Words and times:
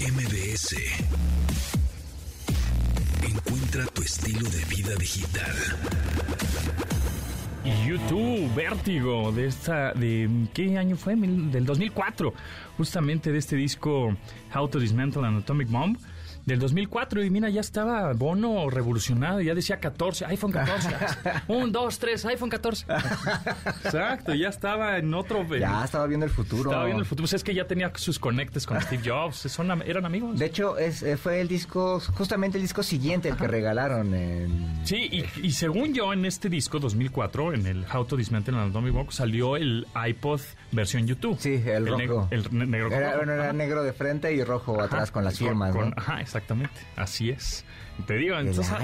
MBS. 0.00 0.76
Encuentra 3.22 3.84
tu 3.86 4.00
estilo 4.02 4.48
de 4.48 4.64
vida 4.64 4.94
digital. 4.96 5.54
YouTube, 7.86 8.54
Vértigo, 8.54 9.30
de 9.30 9.46
esta, 9.46 9.92
de 9.92 10.48
¿qué 10.54 10.78
año 10.78 10.96
fue? 10.96 11.16
Del 11.16 11.66
2004, 11.66 12.32
justamente 12.78 13.30
de 13.30 13.38
este 13.38 13.56
disco 13.56 14.16
How 14.54 14.68
to 14.68 14.80
Dismantle 14.80 15.26
an 15.26 15.36
Atomic 15.36 15.68
Bomb, 15.68 15.98
del 16.50 16.60
2004, 16.60 17.24
y 17.24 17.30
mira, 17.30 17.48
ya 17.50 17.60
estaba 17.60 18.12
Bono 18.12 18.68
revolucionado, 18.70 19.40
ya 19.40 19.54
decía 19.54 19.78
14, 19.80 20.26
iPhone 20.26 20.52
14, 20.52 20.88
1, 21.48 21.66
2, 21.68 21.98
3, 21.98 22.24
iPhone 22.26 22.50
14. 22.50 22.86
Exacto, 23.84 24.34
ya 24.34 24.48
estaba 24.48 24.98
en 24.98 25.12
otro... 25.14 25.44
Ya 25.56 25.84
estaba 25.84 26.06
viendo 26.06 26.26
el 26.26 26.32
futuro. 26.32 26.70
Estaba 26.70 26.84
viendo 26.84 27.00
el 27.02 27.06
futuro, 27.06 27.24
pues 27.24 27.34
es 27.34 27.44
que 27.44 27.54
ya 27.54 27.66
tenía 27.66 27.92
sus 27.94 28.18
conectes 28.18 28.66
con 28.66 28.80
Steve 28.80 29.02
Jobs, 29.04 29.36
son, 29.36 29.70
eran 29.82 30.04
amigos. 30.06 30.38
De 30.38 30.46
hecho, 30.46 30.78
es, 30.78 31.02
eh, 31.02 31.16
fue 31.16 31.40
el 31.40 31.48
disco, 31.48 32.00
justamente 32.14 32.58
el 32.58 32.62
disco 32.62 32.82
siguiente, 32.82 33.28
el 33.28 33.36
que 33.36 33.46
regalaron 33.48 34.14
en... 34.14 34.80
Sí, 34.84 35.08
y, 35.10 35.46
y 35.46 35.52
según 35.52 35.94
yo, 35.94 36.12
en 36.12 36.24
este 36.24 36.48
disco 36.48 36.78
2004, 36.78 37.54
en 37.54 37.66
el 37.66 37.84
How 37.92 38.04
to 38.04 38.16
Dismantle 38.16 38.56
an 38.56 38.70
Atomic 38.70 38.92
Bomb, 38.92 39.10
salió 39.10 39.56
el 39.56 39.86
iPod 40.08 40.40
versión 40.72 41.06
YouTube. 41.06 41.36
Sí, 41.38 41.62
el, 41.66 41.86
rojo. 41.86 41.98
neg- 42.00 42.26
el 42.30 42.46
ne- 42.58 42.66
negro 42.66 42.92
Era, 42.92 43.16
bueno, 43.16 43.32
era 43.32 43.52
negro 43.52 43.82
de 43.82 43.92
frente 43.92 44.32
y 44.32 44.42
rojo 44.44 44.74
Ajá, 44.76 44.84
atrás 44.84 45.10
con 45.10 45.24
las 45.24 45.38
firmas, 45.38 45.74
con- 45.74 45.90
¿no? 45.90 45.94
Ajá, 45.96 46.20
exactamente. 46.40 46.80
Así 46.96 47.30
es. 47.30 47.64
Te 48.06 48.14
digo, 48.16 48.38
entonces 48.38 48.70
a- 48.72 48.80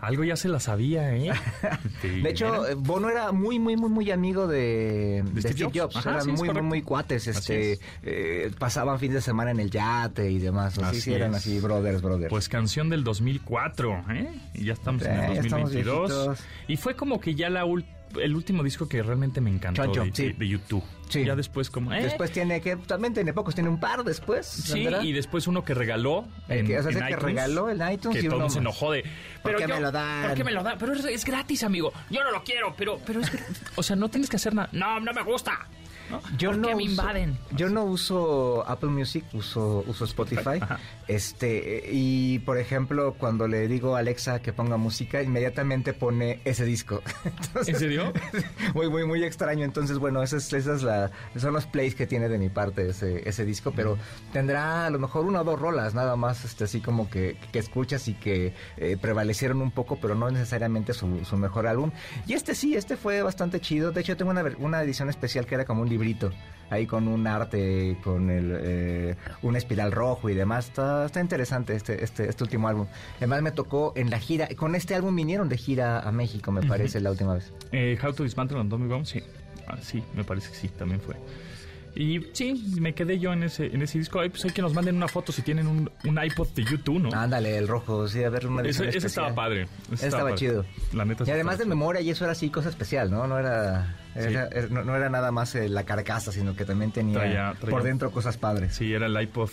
algo 0.00 0.24
ya 0.24 0.34
se 0.34 0.48
la 0.48 0.58
sabía, 0.58 1.14
¿eh? 1.14 1.30
De 2.02 2.28
hecho, 2.30 2.64
Bono 2.78 3.08
era 3.08 3.30
muy, 3.30 3.60
muy, 3.60 3.76
muy, 3.76 3.88
muy 3.88 4.10
amigo 4.10 4.48
de, 4.48 5.22
de 5.32 5.40
Steve 5.42 5.54
Steve 5.54 5.70
Jobs. 5.80 5.94
Jobs. 5.94 5.96
Ajá, 5.96 6.10
Eran 6.16 6.30
muy, 6.34 6.50
muy, 6.50 6.62
muy 6.62 6.82
cuates. 6.82 7.28
Este, 7.28 7.72
es. 7.74 7.80
eh, 8.02 8.50
pasaban 8.58 8.98
fines 8.98 9.14
de 9.14 9.20
semana 9.20 9.52
en 9.52 9.60
el 9.60 9.70
yate 9.70 10.28
y 10.30 10.38
demás. 10.40 10.76
Así, 10.78 10.82
Así 10.88 11.00
sí, 11.02 11.14
eran 11.14 11.36
así, 11.36 11.60
brothers, 11.60 12.02
brothers. 12.02 12.30
Pues 12.30 12.48
canción 12.48 12.88
del 12.90 13.04
2004, 13.04 14.04
¿eh? 14.10 14.28
Y 14.54 14.64
ya 14.64 14.72
estamos 14.72 15.02
en 15.02 15.12
el 15.12 15.34
ya 15.34 15.40
estamos 15.40 15.70
2022. 15.72 16.08
viejitos. 16.10 16.38
Y 16.66 16.76
fue 16.78 16.96
como 16.96 17.20
que 17.20 17.36
ya 17.36 17.50
la 17.50 17.64
ul- 17.64 17.86
el 18.20 18.34
último 18.34 18.62
disco 18.62 18.88
que 18.88 19.02
realmente 19.02 19.40
me 19.40 19.50
encantó 19.50 19.82
de, 19.92 20.10
sí. 20.14 20.28
de- 20.28 20.32
de 20.34 20.48
YouTube. 20.48 20.82
Sí. 21.08 21.24
Ya 21.24 21.34
después 21.34 21.70
como... 21.70 21.92
¿eh? 21.92 22.02
Después 22.02 22.30
tiene 22.32 22.60
que, 22.60 22.76
también 22.76 23.14
tiene 23.14 23.32
pocos, 23.32 23.54
tiene 23.54 23.70
un 23.70 23.80
par 23.80 24.04
después. 24.04 24.46
Sí, 24.46 24.86
y 25.02 25.12
después 25.12 25.46
uno 25.46 25.64
que 25.64 25.72
regaló 25.72 26.26
El 26.48 26.58
en, 26.58 26.66
que- 26.66 26.78
o 26.78 26.82
sea, 26.82 26.92
en 26.92 27.06
que 27.06 27.16
regaló 27.16 27.70
el 27.70 27.80
iTunes 27.92 28.18
que 28.20 28.26
y 28.26 28.28
todo 28.28 28.40
uno 28.40 28.50
se 28.50 28.58
enojó 28.58 28.92
de 28.92 29.04
¿Por 29.42 29.56
qué 29.56 29.62
yo- 29.66 29.74
me 29.74 29.80
lo 29.80 29.90
dan? 29.90 30.26
¿Por 30.26 30.36
qué 30.36 30.44
me 30.44 30.52
lo 30.52 30.62
dan? 30.62 30.76
Pero 30.78 30.92
es, 30.92 31.04
es 31.06 31.24
gratis, 31.24 31.62
amigo. 31.62 31.92
Yo 32.10 32.22
no 32.22 32.30
lo 32.30 32.44
quiero, 32.44 32.74
pero 32.76 33.00
pero 33.06 33.20
es 33.20 33.30
o 33.76 33.82
sea, 33.82 33.96
no 33.96 34.08
tienes 34.10 34.28
que 34.28 34.36
hacer 34.36 34.54
nada. 34.54 34.68
No, 34.72 35.00
no 35.00 35.12
me 35.14 35.22
gusta. 35.22 35.66
¿No? 36.10 36.20
Yo 36.36 36.50
¿Por 36.50 36.58
no 36.58 36.68
me 36.68 36.74
uso- 36.76 36.84
invaden? 36.90 37.38
Yo 37.52 37.68
no 37.68 37.84
uso 37.84 38.64
Apple 38.68 38.90
Music, 38.90 39.24
uso, 39.32 39.84
uso 39.86 40.04
Spotify. 40.04 40.58
Ajá. 40.60 40.78
Este, 41.06 41.88
y 41.90 42.38
por 42.40 42.58
ejemplo, 42.58 43.14
cuando 43.18 43.48
le 43.48 43.66
digo 43.66 43.96
a 43.96 44.00
Alexa 44.00 44.40
que 44.40 44.52
ponga 44.52 44.76
música, 44.76 45.22
inmediatamente 45.22 45.92
pone 45.94 46.40
ese 46.44 46.64
disco. 46.64 47.02
Entonces, 47.24 47.68
¿En 47.74 47.76
serio? 47.80 48.12
muy, 48.74 48.88
muy, 48.90 49.04
muy 49.06 49.24
extraño. 49.24 49.64
Entonces, 49.64 49.98
bueno, 49.98 50.22
esa 50.22 50.36
es, 50.36 50.52
esa 50.52 50.74
es 50.74 50.82
la, 50.82 51.10
son 51.36 51.54
los 51.54 51.66
plays 51.66 51.94
que 51.94 52.06
tiene 52.06 52.28
de 52.28 52.38
mi 52.38 52.48
parte 52.50 52.88
ese, 52.90 53.28
ese 53.28 53.44
disco, 53.44 53.72
pero 53.74 53.98
tendrá 54.32 54.86
a 54.86 54.90
lo 54.90 54.98
mejor 54.98 55.24
una 55.24 55.40
o 55.40 55.44
dos 55.44 55.58
rolas, 55.58 55.94
nada 55.94 56.14
más, 56.16 56.44
este, 56.44 56.64
así 56.64 56.80
como 56.80 57.08
que, 57.10 57.36
que 57.52 57.58
escuchas 57.58 58.06
y 58.08 58.14
que 58.14 58.52
eh, 58.76 58.96
prevalecieron 59.00 59.60
un 59.62 59.70
poco, 59.70 59.98
pero 60.00 60.14
no 60.14 60.30
necesariamente 60.30 60.92
su, 60.92 61.24
su 61.24 61.36
mejor 61.36 61.66
álbum. 61.66 61.90
Y 62.26 62.34
este 62.34 62.54
sí, 62.54 62.74
este 62.76 62.96
fue 62.96 63.22
bastante 63.22 63.60
chido. 63.60 63.92
De 63.92 64.00
hecho, 64.02 64.16
tengo 64.16 64.30
una, 64.30 64.44
una 64.58 64.82
edición 64.82 65.08
especial 65.08 65.46
que 65.46 65.54
era 65.54 65.64
como 65.64 65.82
un 65.82 65.88
librito, 65.98 66.30
ahí 66.70 66.86
con 66.86 67.08
un 67.08 67.26
arte, 67.26 67.96
con 68.04 68.30
el, 68.30 68.56
eh, 68.60 69.16
un 69.42 69.56
espiral 69.56 69.90
rojo 69.92 70.30
y 70.30 70.34
demás. 70.34 70.66
Está, 70.68 71.06
está 71.06 71.20
interesante 71.20 71.74
este, 71.74 72.04
este, 72.04 72.28
este 72.28 72.44
último 72.44 72.68
álbum. 72.68 72.86
Además, 73.18 73.42
me 73.42 73.50
tocó 73.52 73.92
en 73.96 74.10
la 74.10 74.18
gira, 74.18 74.48
con 74.56 74.74
este 74.74 74.94
álbum 74.94 75.14
vinieron 75.16 75.48
de 75.48 75.56
gira 75.56 76.00
a 76.00 76.12
México, 76.12 76.52
me 76.52 76.62
parece, 76.62 77.00
la 77.00 77.10
última 77.10 77.34
vez. 77.34 77.52
Eh, 77.72 77.98
How 78.02 78.12
to 78.12 78.22
Dismantle 78.22 78.60
an 78.60 78.66
Atomic 78.68 78.88
Bomb, 78.88 79.04
sí. 79.04 79.22
Ah, 79.66 79.76
sí, 79.82 80.02
me 80.14 80.24
parece 80.24 80.50
que 80.50 80.56
sí, 80.56 80.68
también 80.68 81.00
fue. 81.00 81.16
Y 81.94 82.20
sí, 82.32 82.76
me 82.80 82.94
quedé 82.94 83.18
yo 83.18 83.32
en 83.32 83.42
ese, 83.42 83.66
en 83.66 83.82
ese 83.82 83.98
disco. 83.98 84.20
Ay, 84.20 84.28
pues 84.28 84.44
hay 84.44 84.52
que 84.52 84.62
nos 84.62 84.72
manden 84.72 84.94
una 84.94 85.08
foto 85.08 85.32
si 85.32 85.42
tienen 85.42 85.66
un, 85.66 85.90
un 86.04 86.22
iPod 86.24 86.48
de 86.50 86.62
YouTube, 86.62 87.00
¿no? 87.00 87.10
Ándale, 87.12 87.56
el 87.58 87.66
rojo, 87.66 88.06
sí, 88.06 88.22
a 88.22 88.28
ver 88.30 88.46
una 88.46 88.62
ese, 88.62 88.88
ese 88.88 89.08
estaba 89.08 89.34
padre. 89.34 89.62
Ese 89.86 89.94
Ese 89.94 90.06
estaba 90.06 90.24
padre. 90.24 90.36
chido. 90.36 90.64
La 90.92 91.04
neta 91.04 91.24
Y 91.26 91.30
además 91.30 91.58
de 91.58 91.64
estaba 91.64 91.64
chido. 91.64 91.68
memoria, 91.76 92.00
y 92.00 92.10
eso 92.10 92.24
era 92.24 92.32
así 92.32 92.50
cosa 92.50 92.68
especial, 92.68 93.10
¿no? 93.10 93.26
No 93.26 93.38
era, 93.38 93.96
era- 94.24 94.46
era- 94.48 94.68
no, 94.68 94.84
no 94.84 94.96
era 94.96 95.08
nada 95.08 95.30
más 95.32 95.54
eh, 95.54 95.68
la 95.68 95.84
carcasa, 95.84 96.32
sino 96.32 96.54
que 96.56 96.64
también 96.64 96.90
tenía 96.92 97.18
Traía- 97.18 97.54
traía- 97.58 97.70
por 97.70 97.82
dentro 97.82 98.10
cosas 98.10 98.36
padres. 98.36 98.74
Sí, 98.74 98.92
era 98.92 99.06
el 99.06 99.20
iPod 99.20 99.50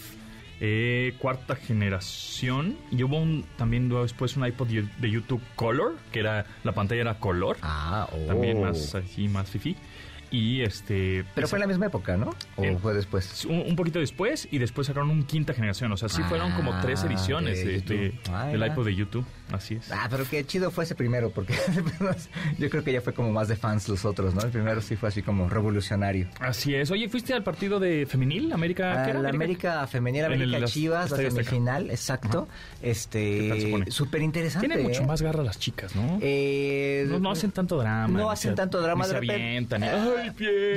eh, 0.61 1.13
cuarta 1.19 1.55
generación. 1.55 2.77
Y 2.91 3.03
hubo 3.03 3.17
un, 3.21 3.45
también 3.57 3.89
después 3.89 4.37
un 4.37 4.45
iPod 4.45 4.67
de 4.67 4.87
de 4.99 5.11
YouTube 5.11 5.41
Color, 5.55 5.95
que 6.11 6.19
era 6.21 6.45
la 6.63 6.71
pantalla 6.71 7.01
era 7.01 7.19
color. 7.19 7.57
Ah, 7.61 8.07
oh. 8.11 8.17
También 8.27 8.61
más 8.61 8.95
así, 8.95 9.27
más 9.27 9.49
fifi. 9.49 9.75
Y 10.31 10.61
este... 10.61 11.25
Pero 11.35 11.47
fue 11.47 11.57
en 11.57 11.61
la 11.61 11.67
misma 11.67 11.85
época, 11.87 12.17
¿no? 12.17 12.33
¿O 12.55 12.63
Eh, 12.63 12.77
fue 12.81 12.93
después? 12.93 13.45
un, 13.45 13.59
un 13.59 13.75
poquito 13.75 13.99
después 13.99 14.47
y 14.51 14.57
después 14.57 14.87
sacaron 14.87 15.09
un 15.09 15.23
quinta 15.23 15.53
generación. 15.53 15.91
O 15.91 15.97
sea, 15.97 16.09
sí 16.09 16.21
fueron 16.23 16.51
como 16.53 16.79
tres 16.81 17.03
Ah, 17.03 17.07
ediciones 17.07 17.57
de 17.59 17.65
de, 17.65 17.73
YouTube. 17.79 17.97
de- 17.97 18.19
Ah, 18.31 18.47
del 18.47 18.65
iPod 18.65 18.85
de 18.85 18.95
YouTube. 18.95 19.25
Así 19.51 19.75
es. 19.75 19.91
Ah, 19.91 20.07
pero 20.09 20.25
qué 20.29 20.43
chido 20.45 20.71
fue 20.71 20.83
ese 20.85 20.95
primero, 20.95 21.29
porque 21.29 21.53
yo 22.57 22.69
creo 22.69 22.83
que 22.83 22.91
ya 22.93 23.01
fue 23.01 23.13
como 23.13 23.31
más 23.31 23.47
de 23.47 23.55
fans 23.55 23.87
los 23.89 24.03
otros, 24.05 24.33
¿no? 24.33 24.41
El 24.41 24.49
primero 24.51 24.81
sí 24.81 24.95
fue 24.95 25.09
así 25.09 25.21
como 25.21 25.47
revolucionario. 25.49 26.27
Así 26.39 26.73
es. 26.75 26.89
Oye, 26.91 27.07
¿fuiste 27.09 27.33
al 27.33 27.43
partido 27.43 27.79
de 27.79 28.05
femenil? 28.05 28.51
¿América? 28.53 28.91
¿qué 28.93 28.99
Ah, 28.99 29.09
era? 29.11 29.21
la 29.21 29.29
América 29.29 29.85
Femenina, 29.87 30.25
En 30.27 30.33
el 30.33 30.41
América 30.41 30.59
las- 30.59 30.71
Chivas, 30.73 31.11
la 31.11 31.17
semifinal, 31.17 31.91
exacto. 31.91 32.47
¿Qué 32.81 32.89
Este, 32.91 33.91
súper 33.91 34.21
interesante. 34.21 34.67
Tienen 34.67 34.85
mucho 34.85 35.03
¿eh? 35.03 35.05
más 35.05 35.21
garra 35.21 35.43
las 35.43 35.59
chicas, 35.59 35.95
¿no? 35.95 36.17
Eh, 36.21 37.05
no, 37.07 37.19
no 37.19 37.31
hacen 37.31 37.51
tanto 37.51 37.77
drama. 37.77 38.07
No 38.07 38.25
ni 38.27 38.31
hacen 38.31 38.55
tanto 38.55 38.81
drama 38.81 39.03
ni 39.05 39.09
se 39.11 39.17
avientan. 39.17 39.83
y, 39.83 39.87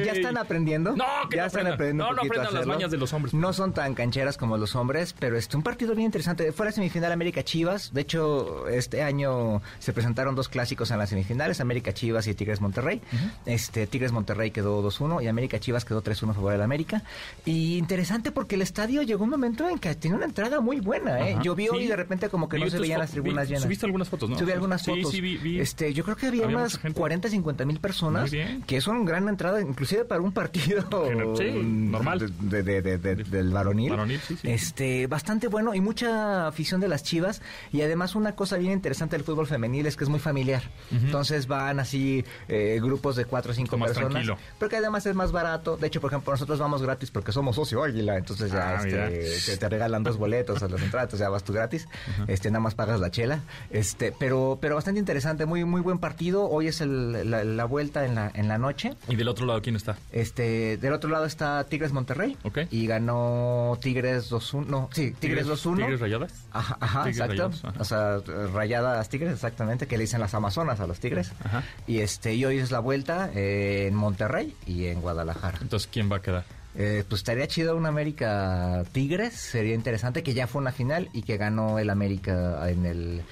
Ya 0.04 0.12
están 0.12 0.36
aprendiendo. 0.38 0.94
No, 0.96 1.04
que 1.30 1.36
ya 1.36 1.42
no 1.42 1.46
están 1.48 1.66
aprendiendo. 1.66 2.04
No, 2.04 2.10
un 2.10 2.16
no 2.16 2.22
aprendan 2.22 2.54
las 2.54 2.66
mañas 2.66 2.90
de 2.90 2.96
los 2.96 3.12
hombres. 3.12 3.34
No 3.34 3.52
son 3.52 3.72
tan 3.72 3.94
cancheras 3.94 4.36
como 4.36 4.56
los 4.56 4.74
hombres, 4.76 5.14
pero 5.18 5.36
este 5.36 5.56
un 5.56 5.62
partido 5.62 5.94
bien 5.94 6.06
interesante. 6.06 6.52
Fue 6.52 6.66
la 6.66 6.72
semifinal 6.72 7.12
América 7.12 7.42
Chivas. 7.42 7.92
De 7.92 8.00
hecho, 8.02 8.68
este 8.68 9.02
año 9.02 9.60
se 9.78 9.92
presentaron 9.92 10.34
dos 10.34 10.48
clásicos 10.48 10.90
en 10.90 10.98
las 10.98 11.10
semifinales, 11.10 11.60
América 11.60 11.92
Chivas 11.92 12.26
y 12.26 12.34
Tigres 12.34 12.60
Monterrey. 12.60 13.00
Este 13.46 13.86
Tigres 13.86 14.12
Monterrey 14.12 14.50
quedó 14.50 14.82
2-1 14.82 15.22
y 15.22 15.26
América 15.28 15.58
Chivas 15.58 15.84
quedó 15.84 16.02
3-1 16.02 16.30
a 16.30 16.34
favor 16.34 16.52
del 16.52 16.62
América. 16.62 17.02
Y 17.44 17.76
interesante 17.78 18.32
porque 18.32 18.54
el 18.56 18.62
estadio 18.62 19.02
llegó 19.02 19.24
un 19.24 19.30
momento 19.30 19.68
en 19.68 19.78
que 19.78 19.94
tenía 19.94 20.16
una 20.16 20.26
entrada 20.26 20.60
muy 20.60 20.80
buena, 20.80 21.28
¿eh? 21.28 21.36
Llovió 21.42 21.72
Sí. 21.72 21.78
y 21.80 21.86
de 21.86 21.96
repente 21.96 22.28
como 22.28 22.48
que 22.48 22.56
Vi 22.56 22.64
no 22.64 22.70
se 22.70 22.78
veían 22.78 22.98
las 23.00 23.10
tribunas 23.10 23.44
vi- 23.46 23.48
llenas. 23.50 23.62
Subiste 23.62 23.86
algunas 23.86 24.08
fotos, 24.08 24.30
¿no? 24.30 24.38
Subí 24.38 24.52
algunas 24.52 24.82
Sí, 24.82 24.90
fotos. 24.90 25.10
sí, 25.12 25.20
vi- 25.20 25.36
vi. 25.36 25.60
Este, 25.60 25.92
yo 25.92 26.04
creo 26.04 26.16
que 26.16 26.26
había, 26.28 26.44
Había 26.44 26.56
unas 26.56 26.72
mucha 26.72 26.82
gente. 26.82 26.98
40, 26.98 27.28
50 27.28 27.64
mil 27.64 27.80
personas, 27.80 28.30
que 28.30 28.76
es 28.76 28.86
una 28.86 29.04
gran 29.04 29.27
entrada, 29.30 29.60
inclusive 29.60 30.04
para 30.04 30.20
un 30.20 30.32
partido 30.32 30.84
Sí, 31.38 31.50
normal. 31.62 32.32
de- 32.40 32.62
de- 32.62 32.82
de- 32.82 32.98
de- 32.98 33.14
del 33.24 33.50
varonil. 33.50 33.90
Varonil, 33.90 34.20
sí, 34.20 34.36
sí. 34.40 34.50
Este, 34.50 35.06
bastante 35.06 35.48
bueno 35.48 35.74
y 35.74 35.80
mucha 35.80 36.46
afición 36.46 36.80
de 36.80 36.88
las 36.88 37.02
Chivas 37.02 37.42
y 37.72 37.82
además 37.82 38.14
una 38.14 38.34
cosa 38.34 38.56
bien 38.56 38.72
interesante 38.72 39.16
del 39.16 39.24
fútbol 39.24 39.46
femenil 39.46 39.86
es 39.86 39.96
que 39.96 40.04
es 40.04 40.10
muy 40.10 40.20
familiar. 40.20 40.62
Entonces 40.90 41.46
van 41.46 41.80
así 41.80 42.24
eh, 42.48 42.78
grupos 42.82 43.16
de 43.16 43.24
cuatro 43.24 43.52
o 43.52 43.54
cinco 43.54 43.76
Más 43.78 43.88
personas. 43.88 44.10
tranquilo. 44.10 44.38
Porque 44.58 44.76
además 44.76 45.06
es 45.06 45.14
más 45.14 45.32
barato. 45.32 45.76
De 45.76 45.86
hecho, 45.86 46.00
por 46.00 46.10
ejemplo, 46.10 46.32
nosotros 46.32 46.58
vamos 46.58 46.82
gratis 46.82 47.10
porque 47.10 47.32
somos 47.32 47.56
socio 47.56 47.82
águila. 47.82 48.16
Entonces 48.16 48.50
ya 48.52 48.68
Ah, 48.68 48.82
este, 48.84 49.52
te, 49.52 49.56
te 49.58 49.68
regalan 49.68 50.02
dos 50.02 50.16
boletos 50.18 50.62
a 50.62 50.68
las 50.68 50.82
entradas, 50.82 51.18
ya 51.18 51.28
vas 51.28 51.44
tú 51.44 51.52
gratis. 51.52 51.88
Este, 52.26 52.50
nada 52.50 52.60
más 52.60 52.74
pagas 52.74 53.00
la 53.00 53.10
chela. 53.10 53.40
Este, 53.70 54.12
pero, 54.18 54.58
pero 54.60 54.74
bastante 54.74 54.98
interesante, 55.00 55.46
muy, 55.46 55.64
muy 55.64 55.80
buen 55.80 55.98
partido. 55.98 56.48
Hoy 56.48 56.68
es 56.68 56.80
el- 56.80 57.30
la, 57.30 57.44
la 57.44 57.64
vuelta 57.64 58.04
en 58.04 58.14
la, 58.14 58.30
en 58.34 58.48
la 58.48 58.58
noche. 58.58 58.94
¿Y 59.08 59.16
del 59.18 59.28
otro 59.28 59.46
lado 59.46 59.60
quién 59.60 59.76
está? 59.76 59.98
Este, 60.12 60.78
del 60.78 60.92
otro 60.92 61.10
lado 61.10 61.26
está 61.26 61.64
Tigres 61.64 61.92
Monterrey. 61.92 62.36
Ok. 62.44 62.60
Y 62.70 62.86
ganó 62.86 63.78
Tigres 63.80 64.30
2-1. 64.30 64.66
No, 64.66 64.88
sí, 64.92 65.12
Tigres 65.18 65.46
2-1. 65.46 65.76
¿Tigres 65.76 66.00
rayadas? 66.00 66.32
Ajá, 66.52 66.78
ajá 66.80 67.04
Tigres 67.04 67.30
exacto. 67.30 67.68
Ajá. 67.68 67.80
O 67.80 67.84
sea, 67.84 68.18
rayadas 68.52 69.08
Tigres, 69.08 69.34
exactamente, 69.34 69.86
que 69.86 69.98
le 69.98 70.04
dicen 70.04 70.20
las 70.20 70.34
Amazonas 70.34 70.80
a 70.80 70.86
los 70.86 71.00
Tigres. 71.00 71.32
Ajá. 71.44 71.62
Y 71.86 71.98
este, 71.98 72.34
y 72.34 72.44
hoy 72.44 72.58
es 72.58 72.70
la 72.70 72.80
vuelta 72.80 73.30
en 73.34 73.94
Monterrey 73.94 74.54
y 74.66 74.86
en 74.86 75.00
Guadalajara. 75.00 75.58
Entonces, 75.60 75.88
¿quién 75.92 76.10
va 76.10 76.16
a 76.16 76.22
quedar? 76.22 76.44
Eh, 76.74 77.04
pues 77.08 77.20
estaría 77.20 77.48
chido 77.48 77.76
un 77.76 77.86
América 77.86 78.84
Tigres, 78.92 79.34
sería 79.34 79.74
interesante 79.74 80.22
que 80.22 80.32
ya 80.32 80.46
fue 80.46 80.60
una 80.60 80.70
final 80.70 81.08
y 81.12 81.22
que 81.22 81.36
ganó 81.36 81.78
el 81.80 81.90
América 81.90 82.70
en 82.70 82.86
el 82.86 83.22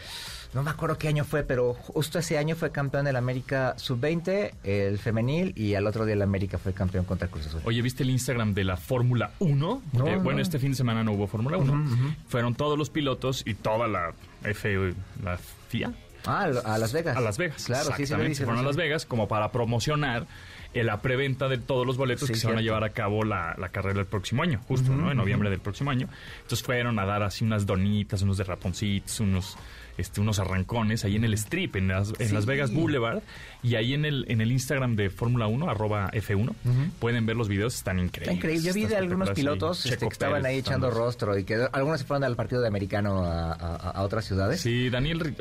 no 0.56 0.62
me 0.64 0.70
acuerdo 0.70 0.98
qué 0.98 1.08
año 1.08 1.24
fue, 1.24 1.44
pero 1.44 1.74
justo 1.74 2.18
ese 2.18 2.38
año 2.38 2.56
fue 2.56 2.72
campeón 2.72 3.06
el 3.06 3.14
América 3.16 3.74
sub-20, 3.76 4.52
el 4.64 4.98
femenil 4.98 5.52
y 5.56 5.74
al 5.74 5.86
otro 5.86 6.04
día 6.04 6.14
el 6.14 6.22
América 6.22 6.58
fue 6.58 6.72
campeón 6.72 7.04
contra 7.04 7.28
Cruz 7.28 7.46
Azul. 7.46 7.60
Oye, 7.64 7.80
¿viste 7.82 8.02
el 8.02 8.10
Instagram 8.10 8.54
de 8.54 8.64
la 8.64 8.76
Fórmula 8.76 9.32
1? 9.38 9.82
No. 9.92 10.20
Bueno, 10.20 10.40
este 10.40 10.58
fin 10.58 10.70
de 10.72 10.76
semana 10.76 11.04
no 11.04 11.12
hubo 11.12 11.26
Fórmula 11.26 11.58
1. 11.58 11.72
Ujú, 11.72 11.82
ujú. 11.82 12.12
Fueron 12.28 12.54
todos 12.54 12.76
los 12.78 12.90
pilotos 12.90 13.42
y 13.46 13.54
toda 13.54 13.86
la 13.86 14.12
F, 14.44 14.94
la 15.22 15.38
FIA 15.68 15.92
Ah, 16.28 16.42
a 16.64 16.78
Las 16.78 16.92
Vegas. 16.92 17.16
a 17.16 17.20
Las 17.20 17.38
Vegas. 17.38 17.64
Claro, 17.66 17.84
sí, 17.84 18.02
Exactamente, 18.02 18.30
dice, 18.30 18.38
se 18.40 18.44
fueron 18.46 18.64
a 18.64 18.66
Las. 18.66 18.76
Vegas 18.76 19.06
como 19.06 19.28
para 19.28 19.52
promocionar 19.52 20.26
eh, 20.74 20.82
la 20.82 21.00
preventa 21.00 21.46
de 21.48 21.58
todos 21.58 21.86
los 21.86 21.96
boletos 21.96 22.26
Sí, 22.26 22.32
que 22.32 22.38
se 22.40 22.48
van 22.48 22.58
a 22.58 22.62
llevar 22.62 22.82
a 22.82 22.90
cabo 22.90 23.22
la, 23.24 23.54
la 23.58 23.68
carrera 23.68 23.94
del 23.98 24.06
próximo 24.06 24.42
año, 24.42 24.60
justo, 24.66 24.90
¿no? 24.92 25.10
En 25.12 25.16
noviembre 25.18 25.50
del 25.50 25.60
próximo 25.60 25.90
año. 25.92 26.08
Entonces 26.42 26.62
fueron 26.64 26.98
a 26.98 27.04
dar 27.06 27.22
así 27.22 27.44
unas 27.44 27.64
donitas, 27.64 28.22
unos 28.22 28.38
de 28.38 28.44
raponcitos, 28.44 29.20
unos 29.20 29.56
este, 29.98 30.20
unos 30.20 30.38
arrancones 30.38 31.04
ahí 31.04 31.16
en 31.16 31.24
el 31.24 31.34
strip, 31.34 31.76
en 31.76 31.88
Las, 31.88 32.12
en 32.18 32.28
Sí. 32.28 32.34
Las 32.34 32.46
Vegas 32.46 32.72
Boulevard. 32.72 33.22
Y 33.62 33.74
ahí 33.76 33.94
en 33.94 34.04
el, 34.04 34.24
en 34.28 34.40
el 34.40 34.52
Instagram 34.52 34.94
de 34.96 35.10
Fórmula 35.10 35.46
1, 35.46 35.68
arroba 35.70 36.10
F1, 36.12 36.52
pueden 37.00 37.26
ver 37.26 37.36
los 37.36 37.48
videos, 37.48 37.74
están 37.74 37.98
Está 37.98 38.06
increíbles. 38.06 38.36
increíble. 38.36 38.66
Yo 38.68 38.74
vi 38.74 38.86
de 38.86 38.96
algunos 38.96 39.30
pilotos 39.30 39.86
este, 39.86 40.06
que 40.06 40.12
estaban 40.12 40.42
Pérez, 40.42 40.52
ahí 40.54 40.58
echando 40.60 40.90
rostro 40.90 41.36
y 41.38 41.44
que 41.44 41.66
algunos 41.72 42.00
se 42.00 42.06
fueron 42.06 42.24
al 42.24 42.36
partido 42.36 42.60
de 42.60 42.68
americano 42.68 43.24
a, 43.24 43.52
a- 43.52 43.76
a 43.90 44.02
otras 44.02 44.24
ciudades. 44.24 44.60
Sí, 44.60 44.90
Daniel... 44.90 45.36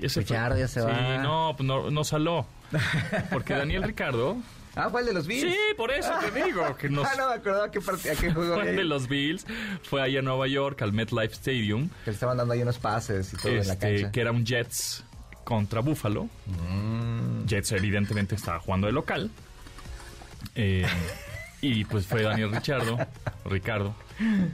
Ese 0.00 0.20
Richard 0.20 0.58
ya 0.58 0.68
se 0.68 0.80
sí, 0.80 0.86
va. 0.86 1.22
no, 1.22 1.54
pues 1.56 1.66
no, 1.66 1.90
no 1.90 2.04
saló. 2.04 2.46
Porque 3.30 3.54
Daniel 3.54 3.82
Ricardo... 3.86 4.36
Ah, 4.76 4.90
fue 4.90 5.00
el 5.00 5.06
de 5.06 5.14
los 5.14 5.26
Bills. 5.26 5.50
Sí, 5.50 5.58
por 5.76 5.90
eso 5.90 6.12
te 6.20 6.44
digo, 6.44 6.76
que 6.76 6.88
nos... 6.90 7.06
Ah, 7.06 7.12
no 7.16 7.28
me 7.28 7.34
acordaba 7.34 7.70
qué, 7.70 7.78
a 7.78 8.14
qué 8.14 8.32
juego 8.32 8.54
fue 8.54 8.62
había 8.62 8.72
de 8.74 8.84
los 8.84 9.08
Bills, 9.08 9.46
fue 9.82 10.02
allá 10.02 10.20
a 10.20 10.22
Nueva 10.22 10.46
York, 10.46 10.82
al 10.82 10.92
MetLife 10.92 11.32
Stadium, 11.32 11.88
Que 12.04 12.10
le 12.10 12.14
estaban 12.14 12.36
dando 12.36 12.52
ahí 12.52 12.62
unos 12.62 12.78
pases 12.78 13.32
y 13.32 13.36
todo 13.36 13.52
en 13.52 13.66
la 13.66 13.72
este, 13.72 13.94
cancha. 13.94 14.12
que 14.12 14.20
era 14.20 14.32
un 14.32 14.44
Jets 14.44 15.02
contra 15.44 15.80
Buffalo. 15.80 16.28
Mm. 16.46 17.46
Jets 17.46 17.72
evidentemente 17.72 18.34
estaba 18.34 18.60
jugando 18.60 18.86
de 18.86 18.92
local. 18.92 19.30
Eh, 20.54 20.86
y 21.60 21.84
pues 21.86 22.06
fue 22.06 22.22
Daniel 22.22 22.52
Richardo, 22.52 22.98
Ricardo. 23.44 23.94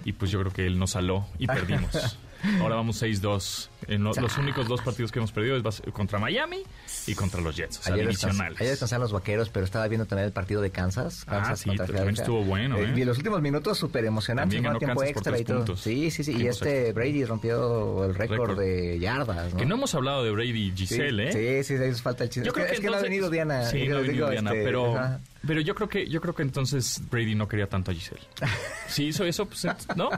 Y 0.04 0.12
pues 0.12 0.30
yo 0.30 0.40
creo 0.40 0.52
que 0.52 0.66
él 0.66 0.78
nos 0.78 0.90
saló 0.92 1.26
y 1.38 1.46
perdimos. 1.46 2.18
Ahora 2.60 2.76
vamos 2.76 2.96
6-2. 3.02 3.68
En 3.88 4.04
lo- 4.04 4.12
los 4.14 4.38
únicos 4.38 4.68
dos 4.68 4.80
partidos 4.82 5.10
que 5.10 5.18
hemos 5.18 5.32
perdido 5.32 5.56
es 5.56 5.82
contra 5.92 6.18
Miami 6.20 6.62
y 7.06 7.14
contra 7.14 7.40
los 7.40 7.56
Jets, 7.56 7.78
o 7.80 7.82
sea, 7.82 7.94
Ayer, 7.94 8.06
divisionales. 8.06 8.60
ayer 8.60 8.70
descansaron 8.70 9.02
los 9.02 9.12
vaqueros, 9.12 9.48
pero 9.50 9.64
estaba 9.64 9.88
viendo 9.88 10.06
también 10.06 10.26
el 10.26 10.32
partido 10.32 10.60
de 10.62 10.70
Kansas. 10.70 11.24
Ah, 11.26 11.36
Kansas 11.38 11.60
sí, 11.60 11.68
contra 11.68 11.86
también 11.86 12.14
estuvo 12.14 12.44
bueno, 12.44 12.78
¿eh? 12.78 12.92
Y 12.96 13.04
los 13.04 13.16
últimos 13.18 13.42
minutos 13.42 13.76
súper 13.78 14.04
emocionantes, 14.04 14.56
También 14.56 14.64
ganó 14.64 14.78
tiempo 14.78 15.00
Kansas 15.00 15.12
por 15.14 15.18
extra 15.18 15.32
tres 15.32 15.40
y 15.40 15.44
todo. 15.44 15.56
puntos. 15.58 15.80
Sí, 15.80 16.10
sí, 16.12 16.22
sí. 16.24 16.32
Y 16.36 16.46
este 16.46 16.86
extra. 16.88 16.94
Brady 16.94 17.24
rompió 17.24 18.04
el 18.04 18.14
récord 18.14 18.58
de 18.58 18.98
yardas, 19.00 19.52
¿no? 19.52 19.58
Que 19.58 19.66
no 19.66 19.74
hemos 19.74 19.94
hablado 19.94 20.22
de 20.24 20.30
Brady 20.30 20.50
y 20.50 20.70
Sí, 20.70 20.76
Giselle, 20.86 21.28
¿eh? 21.28 21.62
Sí, 21.64 21.76
sí, 21.76 21.82
ahí 21.82 21.90
nos 21.90 22.02
falta 22.02 22.24
el 22.24 22.30
chisme. 22.30 22.44
Yo 22.46 22.50
es 22.50 22.54
creo 22.54 22.66
que, 22.66 22.72
es 22.74 22.80
que 22.80 22.86
no 22.86 22.92
ha 22.92 22.96
entonces- 22.98 23.10
venido 23.10 23.30
Diana. 23.30 23.64
Sí, 23.66 23.78
Digo, 23.78 23.90
no 23.94 23.96
ha 23.98 24.00
venido 24.02 24.14
digo, 24.14 24.30
Diana, 24.30 24.50
este, 24.52 24.64
pero, 24.64 24.96
ajá. 24.96 25.20
Pero 25.46 25.60
yo 25.60 25.74
creo 25.74 25.88
que 25.88 26.06
yo 26.08 26.20
creo 26.20 26.34
que 26.34 26.42
entonces 26.42 27.00
Brady 27.10 27.34
no 27.34 27.48
quería 27.48 27.66
tanto 27.66 27.90
a 27.90 27.94
Giselle. 27.94 28.22
Sí 28.88 29.06
hizo 29.06 29.24
eso, 29.24 29.46
pues, 29.46 29.66
¿no? 29.96 30.10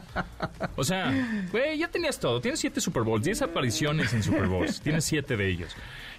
O 0.74 0.82
sea, 0.82 1.14
güey, 1.52 1.78
ya 1.78 1.86
tenías 1.86 2.18
todo. 2.18 2.40
Tienes 2.40 2.58
siete 2.58 2.80
Super 2.80 3.04
Bowls, 3.04 3.24
diez 3.24 3.40
apariciones 3.40 4.12
en 4.12 4.24
Super 4.24 4.46
Bowls. 4.48 4.80
Tienes 4.80 5.04
siete 5.04 5.36
de 5.36 5.48
ellos. 5.48 5.70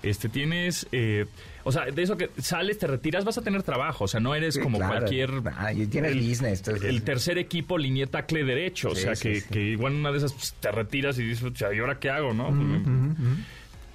Este, 0.02 0.30
tienes, 0.30 0.88
eh, 0.94 1.26
o 1.66 1.72
sea, 1.74 1.86
de 1.86 2.02
eso 2.02 2.16
que 2.16 2.30
sales, 2.38 2.80
te 2.80 2.88
retiras, 2.88 3.26
vas 3.26 3.38
a 3.38 3.42
tener 3.42 3.62
trabajo. 3.64 4.06
O 4.06 4.08
sea, 4.08 4.22
no 4.22 4.36
eres 4.36 4.54
Sí, 4.54 4.62
como 4.62 4.78
claro. 4.78 4.94
cualquier... 5.00 5.32
Ah, 5.58 5.74
y 5.74 5.86
tienes 5.88 6.16
business, 6.16 6.60
entonces- 6.60 6.86
el 6.90 7.02
tercer 7.02 7.38
equipo 7.38 7.78
línea 7.78 8.08
tacle 8.08 8.46
derecho. 8.46 8.92
o 8.92 8.96
sea, 8.96 9.16
sí, 9.18 9.24
que, 9.34 9.44
que 9.44 9.62
igual 9.62 9.94
una 9.96 10.12
de 10.14 10.20
esas 10.20 10.32
pues, 10.32 10.54
te 10.58 10.72
retiras 10.72 11.20
y 11.20 11.24
dices, 11.24 11.44
o 11.44 11.54
sea, 11.54 11.74
¿y 11.74 11.80
ahora 11.80 12.00
qué 12.00 12.10
hago, 12.10 12.34
no? 12.34 12.48
Pues, 12.48 13.38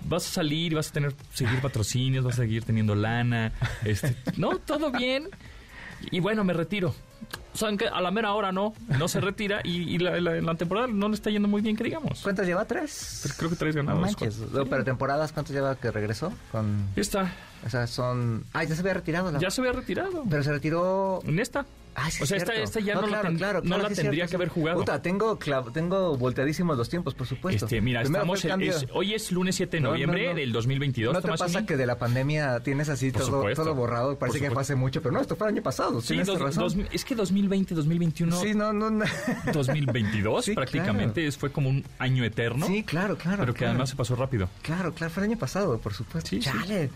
vas 0.08 0.26
a 0.26 0.30
salir, 0.30 0.74
vas 0.74 0.88
a 0.88 0.92
tener 0.92 1.14
seguir 1.34 1.60
patrocinios, 1.60 2.24
vas 2.24 2.34
a 2.34 2.42
seguir 2.42 2.64
teniendo 2.64 2.94
lana, 2.94 3.52
este, 3.84 4.16
no, 4.36 4.58
todo 4.58 4.90
bien. 4.90 5.28
Y 6.10 6.20
bueno, 6.20 6.44
me 6.44 6.54
retiro. 6.54 6.94
Saben 7.52 7.76
que 7.76 7.86
a 7.86 8.00
la 8.00 8.10
mera 8.10 8.32
hora 8.32 8.52
no, 8.52 8.72
no 8.98 9.06
se 9.08 9.20
retira 9.20 9.60
y, 9.62 9.82
y 9.94 9.98
la, 9.98 10.18
la- 10.18 10.40
la 10.40 10.54
temporada 10.54 10.86
no 10.86 11.08
le 11.10 11.14
está 11.14 11.28
yendo 11.28 11.46
muy 11.46 11.60
bien, 11.60 11.76
que 11.76 11.84
digamos. 11.84 12.20
¿Cuántas 12.22 12.46
lleva? 12.46 12.64
¿Tres? 12.64 13.20
Pero 13.24 13.34
creo 13.36 13.50
que 13.50 13.56
tres 13.56 13.74
No 13.76 13.82
ganados. 13.82 14.00
manches. 14.00 14.36
cuatro. 14.38 14.64
No, 14.64 14.70
Pero 14.70 14.84
temporadas, 14.84 15.32
¿cuántas 15.32 15.54
lleva 15.54 15.76
que 15.76 15.90
regresó? 15.90 16.32
Con... 16.50 16.86
Ya 16.96 17.02
está, 17.02 17.32
O 17.66 17.68
sea, 17.68 17.86
son... 17.86 18.44
Ah, 18.54 18.64
ya 18.64 18.74
se 18.74 18.80
había 18.80 18.94
retirado. 18.94 19.30
La... 19.30 19.38
ya 19.38 19.50
se 19.50 19.60
había 19.60 19.72
retirado. 19.72 20.24
Pero 20.30 20.42
se 20.42 20.52
retiró... 20.52 21.20
En 21.26 21.38
esta. 21.38 21.66
Ah, 21.94 22.10
sí, 22.10 22.22
o 22.22 22.26
sea, 22.26 22.36
es 22.36 22.42
esta, 22.48 22.80
ya 22.80 22.94
no, 22.94 23.02
la, 23.02 23.08
claro, 23.08 23.28
ten- 23.28 23.36
claro, 23.38 23.58
no 23.60 23.66
claro, 23.66 23.82
la 23.82 23.88
sí 23.88 23.92
es 23.94 23.98
tendría 24.00 24.26
cierto, 24.26 24.30
que 24.30 24.36
haber 24.36 24.48
jugado. 24.48 24.78
Puta, 24.78 25.02
tengo, 25.02 25.38
tengo 25.72 26.16
volteadísimos 26.16 26.76
los 26.78 26.88
tiempos, 26.88 27.14
por 27.14 27.26
supuesto. 27.26 27.64
Este, 27.66 27.80
mira, 27.80 28.02
estamos 28.02 28.44
el 28.44 28.62
es- 28.62 28.86
hoy 28.92 29.14
es 29.14 29.32
lunes 29.32 29.56
7 29.56 29.76
de 29.76 29.80
No, 29.80 29.88
no, 29.88 29.92
noviembre 29.94 30.28
no. 30.28 30.34
del 30.34 30.52
2022. 30.52 31.12
¿No 31.12 31.20
te 31.20 31.26
Tomás 31.26 31.40
pasa 31.40 31.66
que 31.66 31.76
de 31.76 31.86
la 31.86 31.98
pandemia 31.98 32.60
tienes 32.60 32.88
así 32.88 33.10
todo, 33.12 33.44
todo 33.54 33.74
borrado? 33.74 34.18
Parece 34.18 34.40
que 34.40 34.50
fue 34.50 34.62
hace 34.62 34.74
mucho, 34.76 35.02
pero 35.02 35.12
no, 35.12 35.20
esto 35.20 35.36
fue 35.36 35.48
el 35.48 35.54
año 35.54 35.62
pasado. 35.62 36.00
Sí, 36.00 36.16
dos- 36.22 36.40
razón. 36.40 36.62
dos- 36.64 36.76
es 36.92 37.04
que 37.04 37.14
2020, 37.14 37.74
2021, 37.74 38.36
Sí, 38.40 38.54
no, 38.54 38.72
no, 38.72 38.90
no. 38.90 39.04
2022 39.52 40.44
Sí, 40.44 40.54
prácticamente 40.54 41.30
fue 41.32 41.50
como 41.52 41.68
un 41.68 41.84
año 41.98 42.24
eterno, 42.24 42.66
Sí, 42.66 42.82
claro, 42.84 43.16
claro. 43.16 43.38
pero 43.40 43.54
que 43.54 43.66
además 43.66 43.90
se 43.90 43.96
pasó 43.96 44.14
rápido. 44.16 44.48
Claro, 44.62 44.92
claro, 44.94 45.12
fue 45.12 45.24
el 45.24 45.30
año 45.30 45.38
pasado, 45.38 45.78
por 45.78 45.92
supuesto. 45.94 46.30
Chale. 46.38 46.90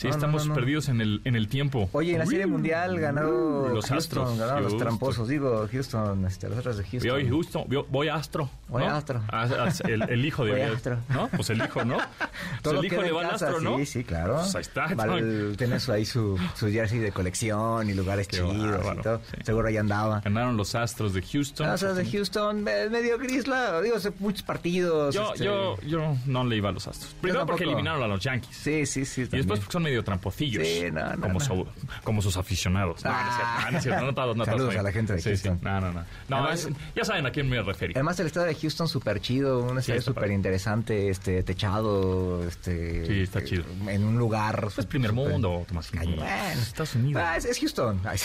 Sí, 0.00 0.06
No, 0.08 0.14
estamos 0.14 0.44
no, 0.46 0.48
no. 0.48 0.54
perdidos 0.54 0.88
en 0.88 1.02
el, 1.02 1.20
en 1.24 1.36
el 1.36 1.46
tiempo. 1.48 1.90
Oye, 1.92 2.12
en 2.12 2.20
la 2.20 2.24
Serie 2.26 2.46
Mundial 2.46 2.98
ganaron 2.98 3.74
los 3.74 3.84
Houston, 3.84 3.96
Astros. 3.98 4.38
ganaron 4.38 4.62
los 4.62 4.72
Houston. 4.72 4.78
tramposos, 4.88 5.28
digo, 5.28 5.68
Houston, 5.70 6.24
este, 6.24 6.48
los 6.48 6.58
otros 6.58 6.78
de 6.78 6.84
Houston. 6.84 7.10
Voy, 7.12 7.28
Houston, 7.28 7.64
voy, 7.68 7.84
voy 7.90 8.08
a 8.08 8.14
Astro. 8.14 8.48
Voy 8.68 8.82
¿no? 8.82 8.88
a 8.88 8.96
Astro. 8.96 9.22
Ah, 9.30 9.46
ah, 9.58 9.68
el, 9.86 10.02
el 10.08 10.24
hijo 10.24 10.46
de 10.46 10.52
Voy 10.52 10.60
a 10.62 10.72
Astro. 10.72 10.96
¿No? 11.10 11.28
Pues 11.28 11.50
el 11.50 11.58
hijo, 11.62 11.84
¿no? 11.84 11.98
Todo 12.62 12.76
Pues 12.76 12.78
el 12.78 12.84
hijo 12.86 12.94
queda 12.96 13.02
le 13.02 13.08
en 13.08 13.14
va 13.16 13.20
al 13.20 13.28
casa, 13.30 13.46
Astro, 13.48 13.60
¿no? 13.60 13.76
Sí, 13.76 13.84
sí, 13.86 14.04
claro. 14.04 14.36
Pues 14.36 14.54
ahí 14.56 14.62
está. 14.62 14.94
Va 14.94 15.04
al- 15.04 15.54
tiene 15.58 15.78
su, 15.78 15.92
ahí 15.92 16.06
su, 16.06 16.38
su 16.54 16.68
jersey 16.70 16.98
de 16.98 17.12
colección 17.12 17.90
y 17.90 17.92
lugares 17.92 18.26
Qué 18.26 18.38
chidos 18.38 18.56
bárbaro, 18.56 19.00
y 19.00 19.02
todo. 19.02 19.20
sí. 19.30 19.36
Seguro 19.44 19.68
ahí 19.68 19.76
andaba. 19.76 20.20
Ganaron 20.20 20.56
los 20.56 20.74
Astros 20.74 21.12
de 21.12 21.20
Houston. 21.20 21.68
O 21.68 21.76
sea, 21.76 21.92
de 21.92 22.10
Houston, 22.10 22.62
me- 22.62 22.88
medio 22.88 23.18
gris, 23.18 23.46
la, 23.46 23.82
digo, 23.82 23.96
hace 23.96 24.12
muchos 24.18 24.44
partidos. 24.44 25.14
yo, 25.14 25.32
este, 25.34 25.44
yo, 25.44 25.78
yo 25.82 26.16
no 26.24 26.44
le 26.44 26.56
iba 26.56 26.70
a 26.70 26.72
los 26.72 26.88
Astros. 26.88 27.14
Primero 27.20 27.44
porque 27.44 27.64
eliminaron 27.64 28.02
a 28.02 28.06
los 28.06 28.20
Yankees. 28.24 28.56
Sí, 28.56 28.86
sí, 28.86 29.04
sí. 29.04 29.20
Y 29.20 29.24
después 29.24 29.40
también. 29.42 29.58
porque 29.60 29.72
son 29.72 29.89
medio 29.90 30.04
tramposillos. 30.04 30.66
Sí, 30.66 30.84
no, 30.92 31.14
no, 31.16 31.20
como, 31.20 31.38
no. 31.38 31.40
su- 31.40 31.66
como 32.04 32.22
sus 32.22 32.36
aficionados. 32.36 33.04
No, 33.04 33.10
no 33.10 33.18
es 33.18 33.34
cierto, 33.34 33.60
no, 33.64 33.70
no 33.72 33.76
es 33.78 33.82
cierto, 33.82 34.04
no 34.06 34.14
todos, 34.14 34.36
no 34.36 34.44
todos, 34.44 34.56
Saludos 34.58 34.76
a 34.76 34.82
la 34.82 34.92
gente 34.92 35.12
de 35.14 35.18
Sí, 35.20 35.36
sí. 35.36 35.48
Houston. 35.48 35.60
No, 35.62 35.80
no, 35.80 35.92
no. 35.92 36.04
No, 36.28 36.36
Además- 36.36 36.64
es- 36.66 36.94
ya 36.94 37.04
saben 37.04 37.26
a 37.26 37.30
quién 37.30 37.48
me 37.48 37.60
referí. 37.62 37.92
Además 37.94 38.18
el 38.20 38.26
estado 38.28 38.46
de 38.46 38.54
Houston 38.54 38.88
súper 38.88 39.20
chido, 39.20 39.60
un 39.60 39.78
estadio 39.78 40.02
súper 40.02 40.30
interesante, 40.30 41.08
este, 41.10 41.42
techado, 41.42 42.46
este... 42.46 43.06
Sí, 43.06 43.20
está 43.22 43.44
chido. 43.44 43.64
En 43.88 44.04
un 44.04 44.16
lugar... 44.18 44.68
Pues 44.74 44.86
primer 44.86 45.10
súper- 45.10 45.30
mundo, 45.30 45.64
Tomás. 45.68 45.90
Bueno. 45.92 46.24
Estados 46.60 46.94
Unidos. 46.94 47.22
Ah, 47.24 47.36
es, 47.36 47.44
es 47.44 47.58
Houston. 47.58 48.00
Ay. 48.04 48.18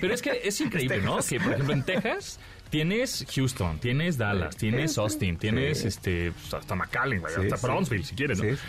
Pero 0.00 0.14
es 0.14 0.22
que 0.22 0.40
es 0.44 0.60
increíble, 0.66 1.00
¿no? 1.02 1.18
Que, 1.18 1.40
por 1.40 1.52
ejemplo, 1.52 1.72
en 1.74 1.82
Texas 1.82 2.38
tienes 2.70 3.24
Houston, 3.34 3.78
tienes 3.78 4.18
Dallas, 4.18 4.56
tienes. 4.56 4.98
Austin, 4.98 5.36
tienes 5.38 5.84
este 5.84 6.32
pues, 6.32 6.52
hasta 6.54 6.74
McAllen, 6.74 7.20
güey, 7.20 7.34
hasta. 7.52 7.64
Brownsville, 7.66 8.04
si 8.04 8.14
quieres, 8.14 8.38
¿no? 8.42 8.44
Sí. 8.54 8.60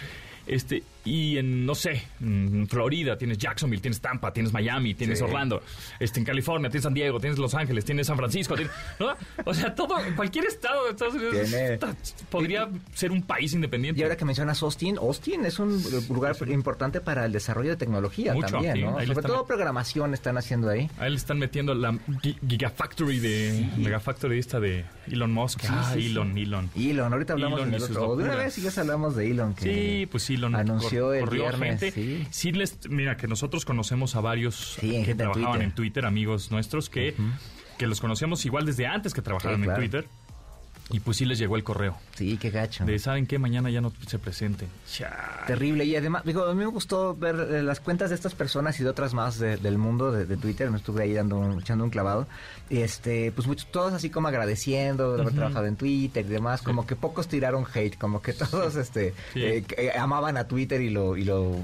Este, 0.45 0.83
y 1.07 1.37
en, 1.37 1.65
no 1.65 1.73
sé, 1.75 2.03
en 2.21 2.67
Florida 2.67 3.17
tienes 3.17 3.37
Jacksonville, 3.37 3.81
tienes 3.81 4.01
Tampa, 4.01 4.31
tienes 4.33 4.51
Miami, 4.53 4.93
tienes 4.93 5.19
Sí. 5.19 5.23
Orlando, 5.25 5.61
este, 5.99 6.19
en 6.19 6.25
California 6.25 6.69
tienes 6.69 6.83
San 6.83 6.93
Diego, 6.93 7.19
tienes 7.19 7.39
Los 7.39 7.53
Ángeles, 7.55 7.85
tienes 7.85 8.07
San 8.07 8.17
Francisco, 8.17 8.55
tienes- 8.55 8.73
¿no? 8.99 9.15
O 9.45 9.53
sea, 9.53 9.73
todo, 9.73 9.95
cualquier 10.15 10.45
estado 10.45 10.83
de 10.85 10.91
Estados 10.91 11.15
Unidos 11.15 11.35
está- 11.35 11.95
podría 12.29 12.69
ser 12.93 13.11
un 13.11 13.23
país 13.23 13.53
independiente. 13.53 13.99
Y 14.01 14.03
ahora 14.03 14.15
que 14.17 14.25
mencionas 14.25 14.61
Austin, 14.63 14.97
Austin 14.97 15.45
es 15.45 15.59
un 15.59 15.81
lugar 16.09 16.35
importante 16.49 17.01
para 17.01 17.25
el 17.25 17.31
desarrollo 17.31 17.69
de 17.71 17.77
tecnología 17.77 18.33
Mucho, 18.33 18.47
también, 18.47 18.75
sí, 18.75 18.81
¿no? 18.81 18.97
ahí 18.97 19.05
le 19.07 19.13
Sobre 19.13 19.19
están- 19.21 19.31
todo 19.31 19.45
programación 19.45 20.13
están 20.13 20.37
haciendo 20.37 20.69
ahí. 20.69 20.89
A 20.99 21.05
él 21.07 21.13
le 21.13 21.17
están 21.17 21.39
metiendo 21.39 21.73
la 21.73 21.97
gi- 22.21 22.37
Gigafactory 22.47 23.19
de 23.19 23.69
Megafactory 23.77 24.39
esta 24.39 24.59
de 24.59 24.85
Elon 25.07 25.31
Musk. 25.31 25.61
ah. 25.69 25.93
Elon, 25.95 26.37
Elon. 26.37 26.69
Elon, 26.75 27.13
ahorita 27.13 27.33
hablamos 27.33 27.59
Elon 27.61 27.73
y 27.73 27.79
sus 27.79 27.89
otro. 27.91 28.15
De 28.17 28.23
una 28.25 28.35
vez 28.35 28.53
si 28.53 28.61
ya 28.61 28.71
hablamos 28.81 29.15
de 29.15 29.31
Elon. 29.31 29.53
Que 29.53 29.61
Sí, 30.01 30.05
pues 30.07 30.29
Elon 30.29 30.55
anunció 30.55 30.96
el 31.13 31.21
corrió 31.21 31.43
viernes, 31.43 31.79
gente. 31.81 32.27
sí. 32.31 32.51
les, 32.51 32.89
mira, 32.89 33.17
que 33.17 33.27
nosotros 33.27 33.65
conocemos 33.65 34.15
a 34.15 34.21
varios 34.21 34.77
Sí, 34.79 35.03
que 35.03 35.15
trabajaban 35.15 35.51
Twitter. 35.51 35.63
en 35.69 35.71
Twitter, 35.75 36.05
amigos 36.05 36.51
nuestros, 36.51 36.89
que, 36.89 37.15
que 37.77 37.87
los 37.87 37.99
conocíamos 38.01 38.45
igual 38.45 38.65
desde 38.65 38.87
antes 38.87 39.13
que 39.13 39.21
trabajaban 39.21 39.57
Sí, 39.59 39.63
claro. 39.63 39.81
en 39.83 39.89
Twitter. 39.89 40.09
Y 40.89 41.01
pues 41.01 41.17
sí 41.17 41.25
les 41.25 41.37
llegó 41.37 41.57
el 41.57 41.65
correo. 41.65 41.97
Sí, 42.15 42.37
qué 42.37 42.49
gacho. 42.49 42.85
De, 42.85 42.97
¿saben 42.97 43.27
qué? 43.27 43.37
Mañana 43.39 43.69
ya 43.69 43.81
no 43.81 43.91
se 44.07 44.19
presenten. 44.19 44.69
Terrible. 45.45 45.83
Y 45.83 45.93
además, 45.97 46.23
digo, 46.23 46.45
a 46.45 46.53
mí 46.53 46.59
me 46.59 46.65
gustó 46.67 47.13
ver 47.13 47.35
eh, 47.51 47.61
las 47.61 47.81
cuentas 47.81 48.09
de 48.09 48.15
estas 48.15 48.33
personas 48.35 48.79
y 48.79 48.83
de 48.83 48.89
otras 48.89 49.13
más 49.13 49.37
de- 49.37 49.57
del 49.57 49.77
mundo 49.77 50.13
de, 50.13 50.25
de 50.25 50.37
Twitter. 50.37 50.71
Me 50.71 50.77
estuve 50.77 51.03
ahí 51.03 51.11
dando 51.13 51.37
un- 51.39 51.59
echando 51.59 51.83
un 51.83 51.89
clavado. 51.89 52.25
Y 52.69 52.79
este, 52.81 53.31
pues 53.31 53.47
muchos, 53.47 53.71
todos 53.71 53.93
así 53.93 54.09
como 54.09 54.27
agradeciendo 54.27 55.15
de 55.15 55.21
haber 55.21 55.33
trabajado 55.33 55.65
en 55.67 55.75
Twitter 55.77 56.25
y 56.25 56.29
demás. 56.29 56.61
Como 56.61 56.85
que 56.85 56.95
pocos 56.95 57.27
tiraron 57.27 57.65
hate, 57.73 57.97
como 57.97 58.21
que 58.21 58.33
todos 58.33 58.75
este 58.75 59.13
Sí. 59.33 59.41
eh, 59.43 59.63
eh, 59.77 59.91
amaban 59.97 60.35
a 60.37 60.47
Twitter 60.47 60.81
y 60.81 60.89
lo, 60.89 61.15
y 61.15 61.23
lo 61.23 61.55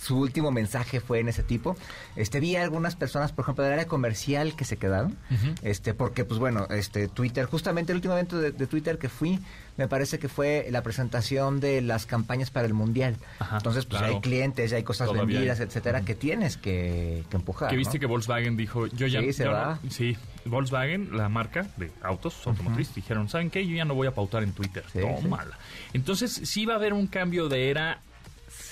su 0.00 0.18
último 0.18 0.50
mensaje 0.50 1.00
fue 1.00 1.20
en 1.20 1.28
ese 1.28 1.42
tipo. 1.42 1.76
Este 2.16 2.40
vi 2.40 2.56
a 2.56 2.62
algunas 2.62 2.96
personas, 2.96 3.32
por 3.32 3.44
ejemplo, 3.44 3.62
del 3.64 3.74
área 3.74 3.86
comercial 3.86 4.56
que 4.56 4.64
se 4.64 4.76
quedaron. 4.78 5.16
Este, 5.62 5.94
porque 5.94 6.24
pues 6.24 6.40
bueno, 6.40 6.66
este 6.70 7.06
Twitter, 7.08 7.44
justamente 7.46 7.92
el 7.92 7.96
último 7.96 8.14
evento 8.14 8.38
de, 8.38 8.50
de 8.52 8.66
Twitter 8.66 8.98
que 8.98 9.08
fui, 9.08 9.38
me 9.80 9.88
parece 9.88 10.18
que 10.18 10.28
fue 10.28 10.68
la 10.70 10.82
presentación 10.82 11.58
de 11.58 11.80
las 11.80 12.04
campañas 12.04 12.50
para 12.50 12.66
el 12.66 12.74
mundial. 12.74 13.16
Ajá, 13.38 13.56
Entonces, 13.56 13.86
pues 13.86 13.98
claro. 14.00 14.14
hay 14.16 14.20
clientes, 14.20 14.70
ya 14.70 14.76
hay 14.76 14.82
cosas 14.82 15.08
Todavía 15.08 15.34
vendidas, 15.38 15.58
hay. 15.58 15.66
etcétera, 15.66 16.02
que 16.02 16.14
tienes 16.14 16.58
que, 16.58 17.24
que 17.30 17.36
empujar. 17.36 17.70
Que 17.70 17.76
viste 17.76 17.96
¿no? 17.96 18.00
que 18.00 18.06
Volkswagen 18.06 18.56
dijo, 18.58 18.86
yo 18.88 19.06
ya 19.06 19.20
Sí, 19.22 19.32
se 19.32 19.46
va. 19.48 19.78
no- 19.82 19.90
sí, 19.90 20.16
Volkswagen, 20.44 21.16
la 21.16 21.30
marca 21.30 21.66
de 21.78 21.90
autos 22.02 22.46
automotrices, 22.46 22.94
dijeron, 22.94 23.28
¿saben 23.30 23.48
qué? 23.48 23.66
Yo 23.66 23.74
ya 23.74 23.86
no 23.86 23.94
voy 23.94 24.06
a 24.06 24.14
pautar 24.14 24.42
en 24.42 24.52
Twitter. 24.52 24.84
Sí, 24.92 25.00
Tómala. 25.00 25.58
Entonces, 25.94 26.30
sí 26.44 26.66
va 26.66 26.74
a 26.74 26.76
haber 26.76 26.92
un 26.92 27.06
cambio 27.06 27.48
de 27.48 27.70
era 27.70 28.02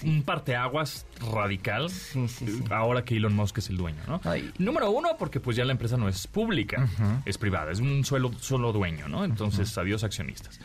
un 0.04 0.22
parteaguas 0.22 1.06
radical 1.32 1.88
Sí, 1.90 2.28
sí, 2.28 2.46
sí. 2.46 2.64
ahora 2.70 3.04
que 3.04 3.16
Elon 3.16 3.34
Musk 3.34 3.58
es 3.58 3.68
el 3.70 3.76
dueño, 3.76 3.98
¿no? 4.06 4.20
Ay. 4.24 4.52
Número 4.58 4.90
uno, 4.90 5.16
porque 5.18 5.40
pues 5.40 5.56
ya 5.56 5.64
la 5.64 5.72
empresa 5.72 5.96
no 5.96 6.08
es 6.08 6.26
pública, 6.26 6.88
es 7.24 7.38
privada, 7.38 7.72
es 7.72 7.80
un 7.80 8.04
solo, 8.04 8.30
solo 8.40 8.72
dueño, 8.72 9.08
¿no? 9.08 9.24
Entonces, 9.24 9.76
adiós 9.78 10.04
accionistas. 10.04 10.60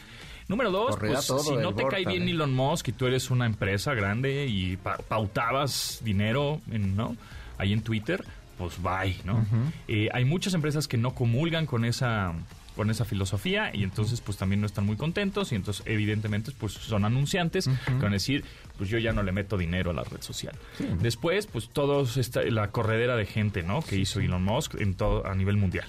Número 0.48 0.72
dos, 0.72 0.96
pues 1.14 1.26
si 1.44 1.56
no 1.62 1.74
te 1.74 1.84
cae 1.92 2.06
bien. 2.06 2.28
Elon 2.30 2.54
Musk 2.54 2.90
y 2.90 2.92
tú 2.92 3.06
eres 3.08 3.32
una 3.32 3.46
empresa 3.46 3.94
grande 3.94 4.46
y 4.48 4.78
pa- 4.78 4.98
pautabas 4.98 6.00
dinero, 6.04 6.60
en, 6.72 6.96
¿no? 6.96 7.16
Ahí 7.58 7.74
en 7.74 7.82
Twitter, 7.82 8.24
pues 8.58 8.82
bye, 8.82 9.16
¿no? 9.24 9.46
Eh, 9.88 10.10
hay 10.14 10.26
muchas 10.26 10.54
empresas 10.54 10.88
que 10.88 10.98
no 10.98 11.14
comulgan 11.16 11.66
con 11.66 11.86
esa 11.86 12.34
con 12.76 12.90
esa 12.90 13.06
filosofía 13.06 13.70
y 13.72 13.84
entonces 13.84 14.20
pues 14.20 14.36
también 14.36 14.60
no 14.60 14.66
están 14.66 14.84
muy 14.88 14.96
contentos 14.98 15.52
y 15.52 15.56
entonces 15.56 15.86
evidentemente 15.86 16.52
pues 16.58 16.74
son 16.74 17.06
anunciantes 17.06 17.68
que 17.86 17.94
van 17.94 18.08
a 18.08 18.10
decir 18.14 18.44
pues 18.80 18.90
yo 18.90 18.98
ya 18.98 19.14
no 19.14 19.22
le 19.22 19.32
meto 19.32 19.60
dinero 19.60 19.92
a 19.92 19.94
la 19.94 20.04
red 20.04 20.22
social. 20.22 20.56
Después 21.00 21.46
pues 21.46 21.70
todos 21.70 22.18
esta, 22.18 22.42
la 22.42 22.72
corredera 22.72 23.16
de 23.16 23.28
gente, 23.28 23.62
¿no? 23.62 23.84
Que 23.84 23.98
hizo 23.98 24.20
Elon 24.22 24.44
Musk 24.44 24.74
en 24.82 24.96
todo 24.96 25.24
a 25.28 25.36
nivel 25.36 25.56
mundial. 25.58 25.86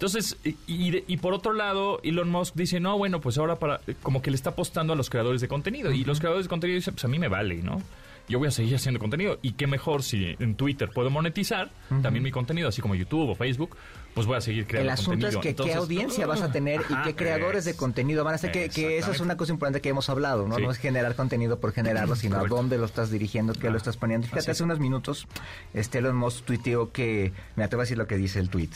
Entonces, 0.00 0.38
y, 0.42 0.56
y 0.66 0.90
de- 0.92 1.04
y 1.06 1.18
por 1.18 1.34
otro 1.34 1.52
lado, 1.52 2.00
Elon 2.02 2.30
Musk 2.30 2.54
dice, 2.54 2.80
no, 2.80 2.96
bueno, 2.96 3.20
pues 3.20 3.36
ahora 3.36 3.56
para, 3.56 3.82
como 4.02 4.22
que 4.22 4.30
le 4.30 4.34
está 4.36 4.48
apostando 4.50 4.94
a 4.94 4.96
los 4.96 5.10
creadores 5.10 5.42
de 5.42 5.48
contenido. 5.48 5.92
Y 5.92 6.04
los 6.04 6.20
creadores 6.20 6.46
de 6.46 6.48
contenido 6.48 6.76
dicen, 6.76 6.94
pues 6.94 7.04
a 7.04 7.08
mí 7.08 7.18
me 7.18 7.28
vale, 7.28 7.56
¿no? 7.56 7.82
Yo 8.26 8.38
voy 8.38 8.48
a 8.48 8.50
seguir 8.50 8.76
haciendo 8.76 8.98
contenido. 8.98 9.38
Y 9.42 9.52
qué 9.52 9.66
mejor 9.66 10.02
si 10.02 10.36
en 10.38 10.54
Twitter 10.54 10.88
puedo 10.88 11.10
monetizar 11.10 11.70
también 12.02 12.22
mi 12.22 12.30
contenido, 12.30 12.68
así 12.70 12.80
como 12.80 12.94
YouTube 12.94 13.28
o 13.28 13.34
Facebook, 13.34 13.76
pues 14.14 14.26
voy 14.26 14.36
a 14.36 14.40
seguir 14.40 14.66
creando 14.66 14.90
El 14.90 14.92
asunto 14.92 15.26
es 15.26 15.36
que 15.36 15.50
Entonces, 15.50 15.74
qué 15.74 15.78
audiencia 15.78 16.26
vas 16.26 16.42
a 16.42 16.52
tener 16.52 16.82
y 16.88 16.94
qué 17.02 17.14
creadores 17.14 17.64
de 17.64 17.74
contenido 17.74 18.24
van 18.24 18.34
a 18.34 18.38
ser. 18.38 18.52
Que, 18.52 18.68
que 18.68 18.98
eso 18.98 19.10
es 19.10 19.20
una 19.20 19.36
cosa 19.36 19.52
importante 19.52 19.80
que 19.80 19.88
hemos 19.88 20.08
hablado, 20.08 20.46
¿no? 20.46 20.56
Sí. 20.56 20.62
No 20.62 20.70
es 20.70 20.78
generar 20.78 21.14
contenido 21.14 21.58
por 21.58 21.72
generarlo, 21.72 22.16
sino 22.16 22.36
Correcto. 22.36 22.54
a 22.54 22.58
dónde 22.58 22.78
lo 22.78 22.84
estás 22.84 23.10
dirigiendo, 23.10 23.54
qué 23.54 23.70
Ah, 23.70 23.72
lo 23.72 23.78
estás 23.78 23.96
poniendo. 23.96 24.26
Fíjate, 24.26 24.50
hace 24.50 24.64
unos 24.64 24.80
minutos, 24.80 25.26
este 25.74 25.98
Elon 25.98 26.16
Musk 26.16 26.44
tuiteó 26.44 26.90
que, 26.90 27.32
me 27.56 27.64
atrevo 27.64 27.82
a 27.82 27.84
decir 27.84 27.96
lo 27.96 28.06
que 28.06 28.16
dice 28.16 28.40
el 28.40 28.50
tweet. 28.50 28.70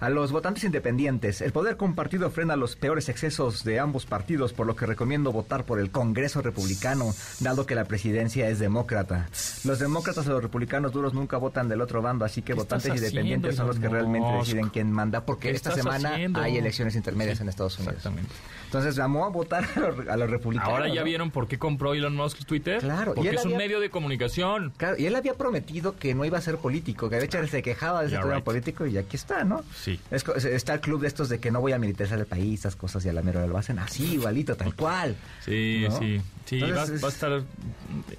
A 0.00 0.10
los 0.10 0.32
votantes 0.32 0.64
independientes, 0.64 1.40
el 1.40 1.52
poder 1.52 1.76
compartido 1.76 2.30
frena 2.30 2.56
los 2.56 2.76
peores 2.76 3.08
excesos 3.08 3.64
de 3.64 3.80
ambos 3.80 4.06
partidos, 4.06 4.52
por 4.52 4.66
lo 4.66 4.76
que 4.76 4.86
recomiendo 4.86 5.32
votar 5.32 5.64
por 5.64 5.80
el 5.80 5.90
Congreso 5.90 6.42
Republicano, 6.42 7.14
dado 7.40 7.66
que 7.66 7.74
la 7.74 7.84
presidencia 7.84 8.48
es 8.48 8.58
demócrata. 8.58 9.28
Los 9.64 9.78
demócratas 9.78 10.26
o 10.26 10.30
los 10.30 10.42
republicanos 10.42 10.92
duros 10.92 11.14
nunca 11.14 11.38
votan 11.38 11.68
del 11.68 11.80
otro 11.80 12.02
bando, 12.02 12.24
así 12.24 12.42
que 12.42 12.52
¿Qué 12.52 12.54
votantes 12.54 12.94
independientes 12.94 13.56
son 13.56 13.66
los 13.68 13.78
que 13.78 13.88
realmente 13.88 14.30
deciden 14.30 14.70
quién 14.74 14.90
manda, 14.90 15.24
porque 15.24 15.50
¿Qué 15.50 15.54
esta 15.54 15.70
semana 15.70 16.14
haciendo? 16.14 16.40
hay 16.40 16.56
elecciones 16.56 16.96
intermedias 16.96 17.38
Sí, 17.38 17.44
en 17.44 17.48
Estados 17.48 17.78
Unidos. 17.78 17.94
Exactamente. 17.98 18.34
Entonces 18.64 18.96
llamó 18.96 19.24
a 19.24 19.28
votar 19.28 19.64
a 19.76 19.78
los, 19.78 20.08
a 20.08 20.16
los 20.16 20.28
republicanos. 20.28 20.72
Ahora 20.72 20.88
ya 20.88 21.02
¿no? 21.02 21.04
vieron 21.04 21.30
por 21.30 21.46
qué 21.46 21.60
compró 21.60 21.94
Elon 21.94 22.16
Musk 22.16 22.44
Twitter. 22.44 22.80
Claro, 22.80 23.12
y 23.12 23.14
Porque 23.14 23.30
él 23.30 23.36
es 23.36 23.44
un 23.44 23.56
medio 23.56 23.78
de 23.78 23.88
comunicación. 23.88 24.72
Claro, 24.76 24.96
y 24.98 25.06
él 25.06 25.14
había 25.14 25.34
prometido 25.34 25.96
que 25.96 26.12
no 26.12 26.24
iba 26.24 26.38
a 26.38 26.40
ser 26.40 26.58
político, 26.58 27.08
que 27.08 27.16
de 27.16 27.24
hecho 27.24 27.38
él 27.38 27.48
se 27.48 27.62
quejaba 27.62 28.00
de 28.00 28.08
ese 28.08 28.18
tema 28.18 28.34
right. 28.34 28.44
político 28.44 28.84
y 28.84 28.98
aquí 28.98 29.14
está, 29.14 29.44
¿no? 29.44 29.62
Sí. 29.76 30.00
Es 30.10 30.24
está 30.44 30.74
el 30.74 30.80
club 30.80 31.02
de 31.02 31.06
estos 31.06 31.28
de 31.28 31.38
que 31.38 31.52
no 31.52 31.60
voy 31.60 31.70
a 31.70 31.78
militarizar 31.78 32.18
el 32.18 32.26
país, 32.26 32.60
esas 32.60 32.74
cosas 32.74 33.04
y 33.04 33.08
a 33.08 33.12
la 33.12 33.22
mera 33.22 33.46
lo 33.46 33.56
hacen 33.56 33.78
así, 33.78 34.14
igualito, 34.14 34.56
tal 34.56 34.74
cual. 34.74 35.14
Sí, 35.44 35.86
¿no? 35.88 35.96
sí, 35.96 36.20
sí, 36.44 36.60
va, 36.60 36.68
Entonces, 36.70 37.00
va 37.02 37.06
a 37.06 37.12
estar... 37.12 37.42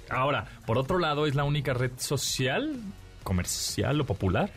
Ahora, 0.08 0.46
por 0.64 0.78
otro 0.78 0.98
lado, 0.98 1.26
es 1.26 1.34
la 1.34 1.44
única 1.44 1.74
red 1.74 1.92
social, 1.98 2.76
comercial 3.24 4.00
o 4.00 4.06
popular, 4.06 4.50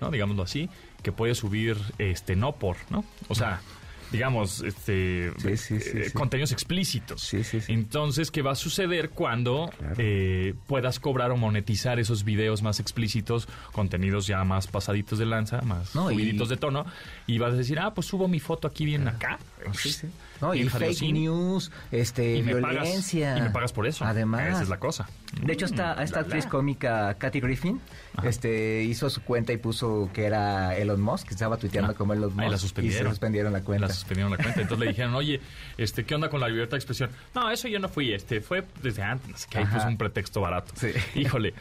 ¿no? 0.00 0.12
Digámoslo 0.12 0.44
así, 0.44 0.70
que 1.02 1.12
puede 1.12 1.34
subir, 1.34 1.76
este, 1.98 2.36
no 2.36 2.52
por, 2.52 2.76
¿no? 2.90 3.04
O 3.28 3.34
sea, 3.34 3.60
digamos, 4.12 4.62
este, 4.62 5.30
Sí, 5.38 5.56
sí, 5.56 5.80
sí, 5.80 5.90
eh, 5.98 6.10
contenidos 6.12 6.50
explícitos. 6.50 7.32
Entonces, 7.68 8.32
¿qué 8.32 8.42
va 8.42 8.50
a 8.52 8.54
suceder 8.56 9.10
cuando 9.10 9.70
Claro. 9.78 9.94
eh, 9.98 10.54
puedas 10.66 10.98
cobrar 10.98 11.30
o 11.30 11.36
monetizar 11.36 12.00
esos 12.00 12.24
videos 12.24 12.60
más 12.62 12.80
explícitos, 12.80 13.46
contenidos 13.70 14.26
ya 14.26 14.42
más 14.42 14.66
pasaditos 14.66 15.20
de 15.20 15.26
lanza, 15.26 15.60
más 15.62 15.94
No, 15.94 16.10
y- 16.10 16.14
subiditos 16.14 16.48
de 16.48 16.56
tono, 16.56 16.86
y 17.28 17.38
vas 17.38 17.52
a 17.52 17.56
decir, 17.56 17.78
ah, 17.78 17.94
pues 17.94 18.08
subo 18.08 18.26
mi 18.26 18.40
foto 18.40 18.66
aquí 18.66 18.84
bien 18.84 19.06
acá. 19.06 19.38
Sí, 19.74 19.92
sí. 19.92 20.08
No, 20.40 20.54
y 20.54 20.66
fake 20.68 21.02
news, 21.12 21.70
este, 21.92 22.36
y 22.36 22.42
violencia. 22.42 23.26
pagas 23.28 23.40
y 23.40 23.42
me 23.42 23.50
pagas 23.50 23.72
por 23.74 23.86
eso. 23.86 24.04
Además. 24.06 24.48
Esa 24.48 24.62
es 24.62 24.68
la 24.70 24.78
cosa. 24.78 25.06
De 25.42 25.52
hecho, 25.52 25.66
esta, 25.66 25.94
Mm, 25.96 26.00
esta 26.02 26.16
la, 26.16 26.22
actriz 26.22 26.44
la. 26.44 26.50
cómica 26.50 27.14
Kathy 27.18 27.40
Griffin 27.40 27.80
este, 28.24 28.82
hizo 28.84 29.10
su 29.10 29.22
cuenta 29.22 29.52
y 29.52 29.58
puso 29.58 30.08
que 30.14 30.24
era 30.24 30.74
Elon 30.76 31.00
Musk, 31.00 31.28
que 31.28 31.34
estaba 31.34 31.56
tuiteando 31.58 31.92
Ah, 31.92 31.94
como 31.94 32.14
Elon 32.14 32.30
Musk. 32.30 32.40
ahí 32.40 32.48
la 32.48 32.56
Y 32.56 32.58
se 32.58 33.04
suspendieron 33.04 33.52
la 33.52 33.60
cuenta. 33.60 33.86
La 33.88 33.92
suspendieron 33.92 34.30
la 34.32 34.38
cuenta. 34.38 34.60
Entonces 34.62 34.78
le 34.84 34.92
dijeron, 34.92 35.14
oye, 35.14 35.40
este, 35.76 36.04
¿qué 36.04 36.14
onda 36.14 36.30
con 36.30 36.40
la 36.40 36.48
libertad 36.48 36.72
de 36.72 36.78
expresión? 36.78 37.10
No, 37.34 37.50
eso 37.50 37.68
yo 37.68 37.78
no 37.78 37.88
fui, 37.88 38.12
este, 38.12 38.40
fue 38.40 38.64
desde 38.82 39.02
antes, 39.02 39.28
no 39.28 39.36
sé 39.36 39.46
qué, 39.50 39.58
ahí 39.58 39.66
puso 39.66 39.86
un 39.88 39.98
pretexto 39.98 40.40
barato. 40.40 40.72
Sí. 40.76 40.88
Híjole. 41.14 41.54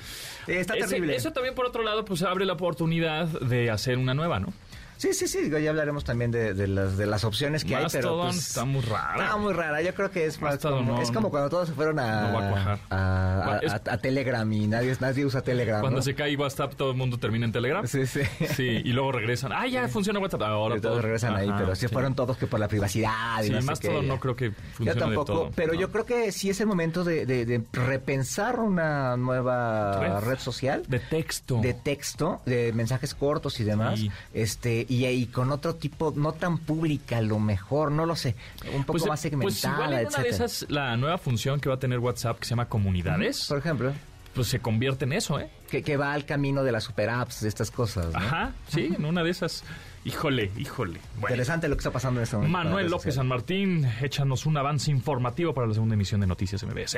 Está 0.48 0.76
Ese- 0.76 0.88
terrible. 0.88 1.16
Eso 1.16 1.32
también, 1.34 1.54
por 1.54 1.66
otro 1.66 1.84
lado, 1.84 2.06
pues 2.06 2.24
abre 2.24 2.46
la 2.46 2.54
oportunidad 2.54 3.28
de 3.28 3.70
hacer 3.70 3.98
una 3.98 4.14
nueva, 4.14 4.40
¿no? 4.40 4.54
Sí, 5.00 5.14
sí, 5.14 5.30
sí, 5.30 5.44
digo, 5.44 5.58
ya 5.60 5.70
hablaremos 5.70 6.04
también 6.04 6.30
de, 6.30 6.54
de 6.54 6.68
las, 6.68 6.98
de 6.98 7.06
las 7.06 7.24
opciones 7.24 7.64
que 7.64 7.74
hay, 7.74 7.86
pero 7.90 8.20
pues, 8.24 8.36
está 8.36 8.66
muy 8.66 8.82
rara. 8.82 9.24
Está 9.24 9.38
muy 9.38 9.54
rara, 9.54 9.82
yo 9.82 9.94
creo 9.96 10.12
que 10.12 10.26
es 10.26 10.42
más 10.42 10.56
Mastodon 10.56 10.80
como, 10.86 10.98
no, 10.98 11.02
es 11.02 11.10
como 11.12 11.30
cuando 11.30 11.50
todos 11.50 11.70
se 11.70 11.74
fueron 11.74 12.00
a, 12.00 12.28
no 12.28 12.34
va 12.38 12.46
a 12.46 12.50
cuajar. 12.52 12.80
a, 12.90 13.40
a- 13.40 13.44
Cuando 13.46 13.66
es- 13.66 13.72
a- 13.72 13.82
a 13.94 13.98
Telegram 13.98 14.52
y 14.54 14.68
nadie, 14.68 14.94
nadie 15.00 15.26
usa 15.26 15.42
Telegram, 15.42 15.80
Cuando 15.80 16.00
¿no? 16.00 16.04
se 16.04 16.14
cae 16.16 16.36
WhatsApp, 16.36 16.74
todo 16.76 16.92
el 16.92 16.98
mundo 16.98 17.18
termina 17.18 17.46
en 17.46 17.54
Telegram. 17.54 17.88
Sí, 17.88 18.06
sí. 18.06 18.20
Sí, 18.58 18.64
y 18.84 18.92
luego 18.92 19.14
regresan. 19.14 19.54
Ah, 19.54 19.66
ya 19.68 19.88
funciona 19.88 20.20
WhatsApp. 20.20 20.42
Ahora 20.42 20.76
Y 20.76 20.82
todos 20.82 21.02
regresan 21.02 21.34
ahí, 21.34 21.50
pero 21.58 21.74
sí, 21.76 21.88
fueron 21.88 22.14
todos 22.14 22.36
que 22.36 22.46
por 22.48 22.60
la 22.60 22.68
privacidad 22.68 23.42
y 23.42 23.48
Sí, 23.48 23.54
más 23.66 23.80
todo 23.80 24.02
no 24.02 24.20
creo 24.20 24.36
que 24.36 24.50
Yo 24.50 24.56
funcione 24.74 25.00
tampoco, 25.00 25.32
de 25.34 25.40
todo. 25.40 25.52
pero 25.56 25.74
yo 25.76 25.90
creo 25.92 26.06
que 26.06 26.34
sí 26.34 26.50
es 26.50 26.60
el 26.60 26.68
momento 26.68 27.06
de, 27.06 27.26
de- 27.26 27.46
de 27.46 27.64
repensar 27.72 28.60
una 28.60 29.16
nueva 29.16 29.98
Red. 30.20 30.28
red, 30.30 30.40
social. 30.40 30.84
De 30.90 31.00
texto. 31.00 31.62
de 31.62 31.74
texto, 31.74 32.42
de 32.46 32.74
mensajes 32.74 33.16
cortos 33.16 33.60
y 33.62 33.64
demás, 33.64 34.00
Sí. 34.00 34.12
este 34.34 34.86
y, 34.90 35.06
y 35.06 35.26
con 35.28 35.52
otro 35.52 35.76
tipo 35.76 36.12
no 36.16 36.34
tan 36.34 36.58
pública, 36.58 37.20
a 37.20 37.22
lo 37.22 37.40
mejor, 37.40 37.92
no 37.92 38.06
lo 38.06 38.16
sé, 38.16 38.36
un 38.74 38.84
poco 38.84 38.94
Pues, 39.00 39.04
más 39.04 39.22
pues 39.22 39.22
segmentada, 39.22 39.74
igual 39.76 39.88
en 39.88 39.88
una 39.88 39.98
de 40.00 40.04
etcétera. 40.30 40.46
esas, 40.46 40.66
la 40.70 40.98
nueva 40.98 41.18
función 41.18 41.60
que 41.62 41.70
va 41.70 41.76
a 41.76 41.80
tener 41.80 42.00
WhatsApp 42.00 42.40
que 42.40 42.46
se 42.46 42.50
llama 42.50 42.68
Comunidades, 42.68 43.46
Por 43.48 43.60
ejemplo, 43.60 43.94
pues 44.34 44.48
se 44.48 44.60
convierte 44.60 45.06
en 45.06 45.14
eso, 45.14 45.40
¿eh? 45.40 45.50
que, 45.70 45.84
que 45.84 45.96
va 45.98 46.14
al 46.14 46.26
camino 46.26 46.64
de 46.64 46.72
las 46.72 46.84
super 46.84 47.10
apps, 47.10 47.42
de 47.42 47.50
estas 47.50 47.72
cosas. 47.72 48.12
¿no? 48.12 48.20
Ajá, 48.20 48.52
sí, 48.68 48.92
en 48.98 49.06
una 49.06 49.24
de 49.24 49.30
esas. 49.30 49.64
Híjole, 50.06 50.50
híjole. 50.58 51.00
Bueno. 51.16 51.36
Interesante 51.36 51.68
lo 51.68 51.76
que 51.76 51.80
está 51.82 51.92
pasando 51.92 52.20
en 52.22 52.24
este 52.24 52.38
momento. 52.38 52.58
Manuel 52.58 52.90
López. 52.90 53.16
San 53.16 53.28
Martín, 53.28 53.86
échanos 54.02 54.46
un 54.46 54.56
avance 54.58 54.90
informativo 54.92 55.54
para 55.54 55.68
la 55.68 55.74
segunda 55.74 55.96
emisión 55.96 56.22
de 56.22 56.28
Noticias 56.28 56.64
MBS. 56.64 56.98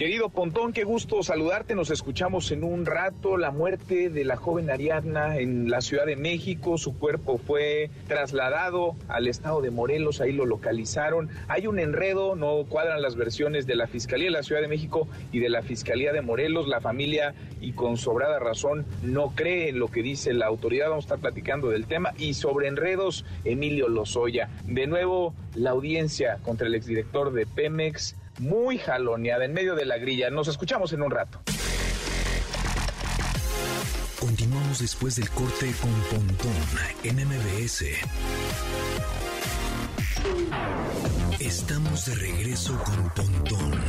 Querido 0.00 0.30
Pontón, 0.30 0.72
qué 0.72 0.84
gusto 0.84 1.22
saludarte. 1.22 1.74
Nos 1.74 1.90
escuchamos 1.90 2.50
en 2.52 2.64
un 2.64 2.86
rato. 2.86 3.36
La 3.36 3.50
muerte 3.50 4.08
de 4.08 4.24
la 4.24 4.36
joven 4.36 4.70
Ariadna 4.70 5.36
en 5.36 5.68
la 5.68 5.82
Ciudad 5.82 6.06
de 6.06 6.16
México. 6.16 6.78
Su 6.78 6.96
cuerpo 6.96 7.36
fue 7.36 7.90
trasladado 8.08 8.96
al 9.08 9.26
estado 9.26 9.60
de 9.60 9.70
Morelos. 9.70 10.22
Ahí 10.22 10.32
lo 10.32 10.46
localizaron. 10.46 11.28
Hay 11.48 11.66
un 11.66 11.78
enredo. 11.78 12.34
No 12.34 12.64
cuadran 12.66 13.02
las 13.02 13.14
versiones 13.14 13.66
de 13.66 13.74
la 13.74 13.88
Fiscalía 13.88 14.28
de 14.28 14.30
la 14.30 14.42
Ciudad 14.42 14.62
de 14.62 14.68
México 14.68 15.06
y 15.32 15.40
de 15.40 15.50
la 15.50 15.60
Fiscalía 15.60 16.14
de 16.14 16.22
Morelos. 16.22 16.66
La 16.66 16.80
familia, 16.80 17.34
y 17.60 17.72
con 17.72 17.98
sobrada 17.98 18.38
razón, 18.38 18.86
no 19.02 19.34
cree 19.34 19.68
en 19.68 19.78
lo 19.78 19.88
que 19.88 20.02
dice 20.02 20.32
la 20.32 20.46
autoridad. 20.46 20.88
Vamos 20.88 21.04
a 21.04 21.08
estar 21.08 21.18
platicando 21.18 21.68
del 21.68 21.84
tema. 21.84 22.14
Y 22.16 22.32
sobre 22.32 22.68
enredos, 22.68 23.26
Emilio 23.44 23.86
Lozoya. 23.86 24.48
De 24.64 24.86
nuevo, 24.86 25.34
la 25.54 25.72
audiencia 25.72 26.38
contra 26.42 26.68
el 26.68 26.74
exdirector 26.74 27.34
de 27.34 27.44
Pemex 27.44 28.16
muy 28.40 28.78
jaloneada 28.78 29.44
en 29.44 29.52
medio 29.52 29.74
de 29.74 29.84
la 29.84 29.98
grilla. 29.98 30.30
Nos 30.30 30.48
escuchamos 30.48 30.92
en 30.92 31.02
un 31.02 31.10
rato. 31.10 31.40
Continuamos 34.18 34.80
después 34.80 35.16
del 35.16 35.30
corte 35.30 35.72
con 35.80 35.92
Pontón 36.10 36.52
en 37.04 37.16
MBS. 37.26 37.84
Estamos 41.38 42.06
de 42.06 42.14
regreso 42.16 42.78
con 42.84 43.10
Pontón 43.10 43.80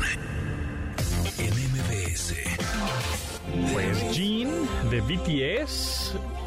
en 1.37 1.53
MBS. 1.53 2.35
Pues 3.73 4.15
Jean 4.15 4.49
de 4.89 5.01
BTS 5.01 6.00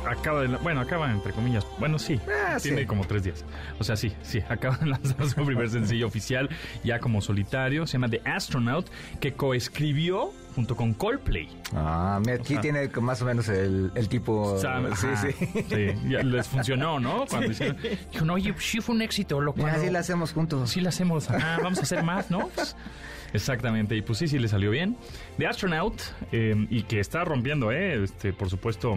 acaba 0.09 0.43
de... 0.43 0.49
Bueno, 0.59 0.81
acaba 0.81 1.11
entre 1.11 1.33
comillas. 1.33 1.67
Bueno, 1.79 1.99
sí. 1.99 2.21
Ah, 2.29 2.57
tiene 2.63 2.83
sí. 2.83 2.87
como 2.87 3.07
tres 3.07 3.25
días. 3.25 3.45
O 3.79 3.85
sea, 3.85 3.97
sí, 3.97 4.13
sí. 4.23 4.41
Acaba 4.49 4.77
de 4.77 4.87
lanzar 4.87 5.29
su 5.29 5.45
primer 5.45 5.69
sencillo 5.71 6.07
oficial 6.07 6.49
ya 6.83 6.99
como 6.99 7.21
solitario. 7.21 7.87
Se 7.87 7.95
llama 7.95 8.09
The 8.09 8.23
Astronaut, 8.25 8.89
que 9.21 9.33
coescribió 9.35 10.33
junto 10.55 10.77
con 10.77 10.95
Coldplay. 10.95 11.49
Ah, 11.75 12.21
mira, 12.21 12.35
aquí 12.35 12.53
sea, 12.55 12.61
tiene 12.61 12.89
más 13.01 13.21
o 13.23 13.25
menos 13.25 13.49
el, 13.49 13.91
el 13.95 14.09
tipo. 14.09 14.59
Sí, 14.59 14.67
ajá, 14.67 15.17
sí. 15.17 15.33
sí, 15.69 16.09
ya 16.09 16.23
les 16.23 16.47
funcionó, 16.47 17.01
¿no? 17.01 17.25
Cuando 17.29 17.51
hicieron... 17.51 17.77
Dijo, 18.13 18.25
no, 18.25 18.35
oye, 18.35 18.55
sí 18.59 18.81
fue 18.81 18.95
un 18.95 19.03
éxito. 19.03 19.41
Lo 19.41 19.53
cual- 19.53 19.75
así 19.75 19.91
la 19.91 19.99
hacemos 20.01 20.33
juntos. 20.33 20.71
Sí 20.71 20.81
la 20.81 20.91
hacemos, 20.91 21.29
ajá, 21.31 21.59
vamos 21.63 21.79
a 21.81 21.83
hacer 21.83 22.03
más, 22.05 22.31
¿no? 22.31 22.49
Pues, 22.55 22.77
exactamente, 23.33 23.97
y 23.97 24.03
pues 24.03 24.19
sí, 24.19 24.29
sí 24.29 24.39
le 24.39 24.47
salió 24.49 24.71
bien. 24.71 24.97
The 25.39 25.47
Astronaut, 25.49 26.01
eh, 26.31 26.67
y 26.71 26.83
que 26.85 27.01
está 27.01 27.25
rompiendo, 27.25 27.73
¿eh? 27.73 28.03
Este, 28.05 28.33
por 28.33 28.49
supuesto, 28.49 28.97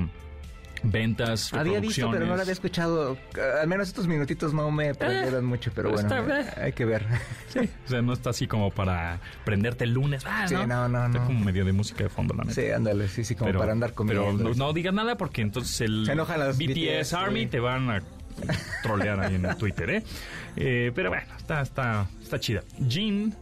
ventas, 0.84 1.54
Había 1.54 1.80
visto, 1.80 2.10
pero 2.12 2.26
no 2.26 2.36
lo 2.36 2.42
había 2.42 2.54
escuchado. 2.54 3.18
Al 3.62 3.68
menos 3.68 3.88
estos 3.88 4.08
minutitos 4.08 4.54
no 4.54 4.70
me 4.72 4.94
prendieron 4.96 5.46
mucho, 5.46 5.72
pero 5.74 5.92
bueno, 5.92 6.08
está 6.08 6.22
bien. 6.22 6.46
hay 6.62 6.74
que 6.74 6.86
ver. 6.86 7.06
Sí, 7.50 7.60
o 7.86 7.90
sea, 7.90 8.02
no 8.02 8.14
está 8.14 8.32
así 8.32 8.48
como 8.48 8.72
para 8.72 9.20
prenderte 9.46 9.84
el 9.86 9.92
lunes. 9.94 10.24
Ah, 10.26 10.46
Sí, 10.48 10.56
no, 10.56 10.88
no, 10.90 11.06
Está 11.06 11.20
no. 11.20 11.26
como 11.26 11.40
medio 11.46 11.64
de 11.66 11.74
música 11.74 12.04
de 12.04 12.10
fondo, 12.10 12.34
la 12.34 12.44
neta. 12.44 12.56
Sí, 12.62 12.70
ándale, 12.72 13.08
sí, 13.08 13.24
sí, 13.24 13.36
como 13.36 13.48
pero, 13.50 13.60
para 13.60 13.72
andar 13.72 13.94
comiendo. 13.94 14.24
Pero 14.38 14.50
no, 14.50 14.54
no 14.54 14.74
digas 14.74 14.94
nada 14.94 15.18
porque 15.18 15.42
entonces 15.42 15.82
el 15.82 16.06
Se 16.06 16.12
enojan 16.14 16.40
las 16.40 16.58
BTS, 16.58 16.68
BTS, 17.02 17.14
Army 17.14 17.42
sí. 17.42 17.48
te 17.48 17.60
van 17.60 17.90
a 17.90 18.02
trolear 18.84 19.20
ahí 19.20 19.36
en 19.36 19.58
Twitter, 19.58 19.90
¿eh? 19.90 20.04
Eh, 20.56 20.92
Pero 20.94 21.10
bueno, 21.10 21.26
está, 21.38 21.62
está, 21.62 22.08
está 22.22 22.40
chida. 22.40 22.62
Jean, 22.80 23.34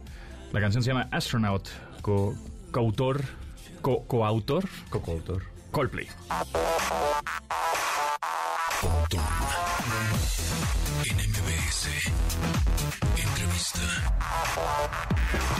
la 0.52 0.60
canción 0.60 0.82
se 0.82 0.88
llama 0.88 1.08
Astronaut, 1.10 1.66
co- 2.02 2.34
coautor, 2.70 3.20
co- 3.82 4.04
coautor, 4.06 4.64
Cocoautor. 4.90 5.42
Coldplay. 5.76 6.08
En 11.04 11.16
MBS. 11.30 11.88
Entrevista. 13.16 13.80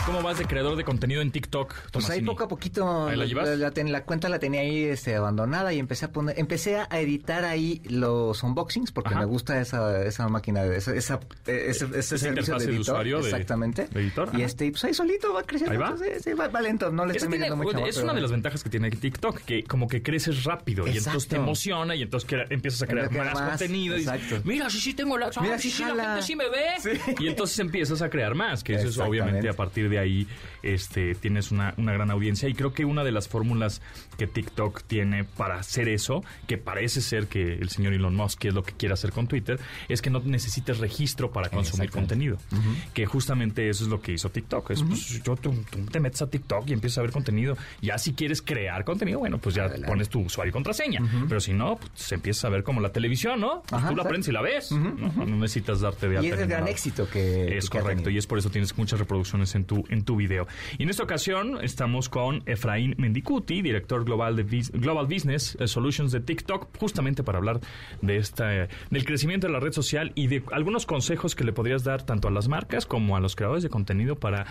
¿Cómo 0.07 0.23
vas 0.23 0.39
de 0.39 0.45
creador 0.47 0.77
de 0.77 0.85
contenido 0.85 1.21
en 1.21 1.33
TikTok, 1.33 1.69
Pues 1.69 1.85
ahí 1.85 1.91
Tomasini? 2.21 2.27
poco 2.27 2.45
a 2.45 2.49
poquito 2.49 3.09
¿Ahí 3.09 3.17
la 3.17 3.25
llevas? 3.25 3.59
la, 3.59 3.73
ten- 3.73 3.91
la 3.91 4.05
cuenta 4.05 4.29
la 4.29 4.39
tenía 4.39 4.61
ahí 4.61 4.85
este, 4.85 5.17
abandonada 5.17 5.73
y 5.73 5.81
empecé 5.81 6.05
a 6.05 6.13
poner, 6.13 6.39
empecé 6.39 6.77
a 6.79 7.01
editar 7.01 7.45
ahí 7.45 7.83
los 7.89 8.41
unboxings 8.45 8.93
porque 8.93 9.11
Ajá. 9.11 9.21
me 9.21 9.25
gusta 9.27 9.61
esa, 9.61 10.05
esa 10.05 10.29
máquina, 10.29 10.63
de- 10.63 10.77
esa, 10.77 10.95
esa, 10.95 11.15
eh, 11.47 11.67
ese, 11.69 11.87
ese 11.87 11.99
Esa 11.99 12.19
servicio 12.19 12.29
interfaz 12.55 12.67
de 12.67 12.79
usuario 12.79 13.19
de- 13.19 13.25
exactamente. 13.31 13.89
de 13.91 14.01
editor, 14.01 14.29
Y 14.33 14.37
ajá. 14.37 14.45
este, 14.45 14.71
pues 14.71 14.85
ahí 14.85 14.95
solito 14.95 15.33
va 15.35 15.43
creciendo. 15.43 15.73
Ahí 15.73 15.79
va. 15.79 15.89
entonces, 15.91 16.23
sí, 16.23 16.33
va, 16.35 16.47
va 16.49 16.61
lento, 16.61 16.93
no 16.93 17.05
le 17.05 17.11
Es, 17.11 17.17
estoy 17.17 17.33
que 17.33 17.39
metiendo 17.41 17.55
tiene- 17.57 17.65
mucho. 17.67 17.77
amor, 17.79 17.89
es 17.89 17.95
pero- 17.97 18.05
una 18.05 18.15
de 18.15 18.21
las 18.21 18.31
ventajas 18.31 18.63
que 18.63 18.71
tiene 18.71 18.91
TikTok, 18.93 19.41
que 19.41 19.65
como 19.65 19.89
que 19.89 20.03
creces 20.05 20.45
rápido 20.45 20.87
y 20.87 20.97
entonces 20.97 21.27
te 21.27 21.37
emociona 21.37 21.97
y 21.97 22.03
entonces 22.03 22.29
crea- 22.29 22.47
empiezas 22.49 22.83
a 22.83 22.87
crear 22.87 23.11
más, 23.11 23.33
contenido. 23.59 23.97
Y 23.97 24.01
dices, 24.01 24.15
exacto. 24.15 24.41
mira, 24.49 24.71
sí, 24.71 24.81
sí 24.81 24.95
tengo 24.95 25.19
la... 25.19 25.26
Mira, 25.41 25.59
sí, 25.59 25.71
la 25.81 25.87
jala". 25.89 26.05
gente 26.05 26.23
sí 26.23 26.37
me 26.37 26.49
ve. 26.49 26.67
Sí. 26.81 26.91
Y 27.21 27.29
entonces 27.29 27.59
empiezas 27.59 28.03
a 28.03 28.11
crear 28.11 28.35
más, 28.35 28.63
que 28.65 28.75
eso 28.75 28.89
es 28.89 28.99
obviamente 28.99 29.49
a 29.49 29.53
partir 29.55 29.89
de 29.89 29.99
ahí 29.99 30.27
este, 30.63 31.15
tienes 31.15 31.51
una, 31.51 31.75
una 31.77 31.93
gran 31.93 32.11
audiencia. 32.11 32.49
Y 32.49 32.55
creo 32.55 32.73
que 32.73 32.85
una 32.85 33.05
de 33.05 33.13
las 33.13 33.29
fórmulas 33.29 33.81
que 34.19 34.27
TikTok 34.27 34.83
tiene 34.85 35.25
para 35.25 35.57
hacer 35.59 35.89
eso, 35.89 36.25
que 36.47 36.59
parece 36.59 37.01
ser 37.01 37.27
que 37.29 37.55
el 37.55 37.69
señor 37.71 37.93
Elon 37.93 38.15
Musk 38.15 38.45
es 38.47 38.55
lo 38.55 38.63
que 38.63 38.73
quiere 38.73 38.93
hacer 38.95 39.13
con 39.13 39.27
Twitter, 39.27 39.59
es 39.89 40.03
que 40.03 40.11
no 40.11 40.21
necesites 40.21 40.79
registro 40.79 41.31
para 41.33 41.49
consumir 41.49 41.91
contenido. 41.91 42.39
Que 42.95 43.07
justamente 43.07 43.69
eso 43.69 43.85
es 43.85 43.91
lo 43.91 44.01
que 44.01 44.13
hizo 44.13 44.31
TikTok. 44.31 44.71
Es, 44.71 44.83
pues, 44.83 45.23
yo, 45.23 45.37
tú, 45.37 45.55
tú 45.71 45.85
te 45.87 46.01
metes 46.01 46.23
a 46.23 46.29
TikTok 46.29 46.69
y 46.69 46.73
empiezas 46.73 46.99
a 46.99 47.03
ver 47.03 47.11
contenido. 47.13 47.57
Ya 47.81 47.99
si 47.99 48.13
quieres 48.15 48.43
crear 48.43 48.85
contenido, 48.85 49.19
bueno, 49.19 49.39
pues 49.39 49.55
ya 49.55 49.65
Adelante. 49.65 49.87
pones 49.89 50.09
tu 50.09 50.21
usuario 50.21 50.51
y 50.51 50.53
contraseña. 50.53 51.01
Pero 51.29 51.41
si 51.41 51.53
no, 51.53 51.77
pues 51.77 51.91
se 51.95 52.15
empieza 52.17 52.47
a 52.49 52.51
ver 52.51 52.63
como 52.63 52.81
la 52.81 52.91
televisión, 52.91 53.41
¿no? 53.41 53.63
Pues 53.63 53.73
Ajá, 53.73 53.89
tú 53.89 53.97
la 53.97 54.03
exacto. 54.03 54.09
prendes 54.09 54.29
y 54.29 54.33
la 54.33 54.43
ves. 54.43 54.73
no, 54.73 55.16
no 55.25 55.37
necesitas 55.37 55.81
darte 55.81 56.09
de 56.09 56.19
alta. 56.19 56.29
Y 56.29 56.33
es 56.33 56.39
el 56.39 56.49
gran 56.49 56.69
éxito 56.69 57.09
que 57.09 57.57
Es 57.57 57.71
que 57.71 57.79
correcto, 57.79 58.11
y 58.11 58.19
es 58.19 58.27
por 58.27 58.39
eso 58.39 58.51
tienes 58.51 58.77
muchas 58.77 58.99
reproducciones 58.99 59.55
en 59.55 59.65
tu, 59.65 59.85
en 59.89 60.05
tu 60.05 60.17
video. 60.17 60.47
Y 60.79 60.83
en 60.83 60.91
esta 60.91 61.03
ocasión 61.03 61.59
estamos 61.63 62.09
con 62.09 62.43
Efraín 62.47 62.95
Mendicuti, 62.99 63.63
director 63.63 64.05
global 64.05 64.37
de 64.37 64.45
Global 64.73 65.07
Business 65.07 65.57
eh, 65.61 65.67
Solutions 65.67 66.13
de 66.13 66.21
TikTok, 66.21 66.69
justamente 66.79 67.23
para 67.23 67.39
hablar 67.39 67.61
de 68.03 68.17
esta, 68.17 68.55
eh, 68.55 68.69
del 68.91 69.05
crecimiento 69.05 69.47
de 69.47 69.53
la 69.53 69.61
red 69.61 69.73
social 69.73 70.13
y 70.15 70.27
de 70.27 70.43
algunos 70.53 70.87
consejos 70.87 71.35
que 71.35 71.45
le 71.45 71.53
podrías 71.53 71.85
dar 71.85 72.03
tanto 72.05 72.29
a 72.29 72.31
las 72.31 72.49
marcas 72.49 72.87
como 72.87 73.17
a 73.17 73.21
los 73.21 73.37
creadores 73.37 73.63
de 73.63 73.71
contenido 73.71 74.17
para 74.17 74.47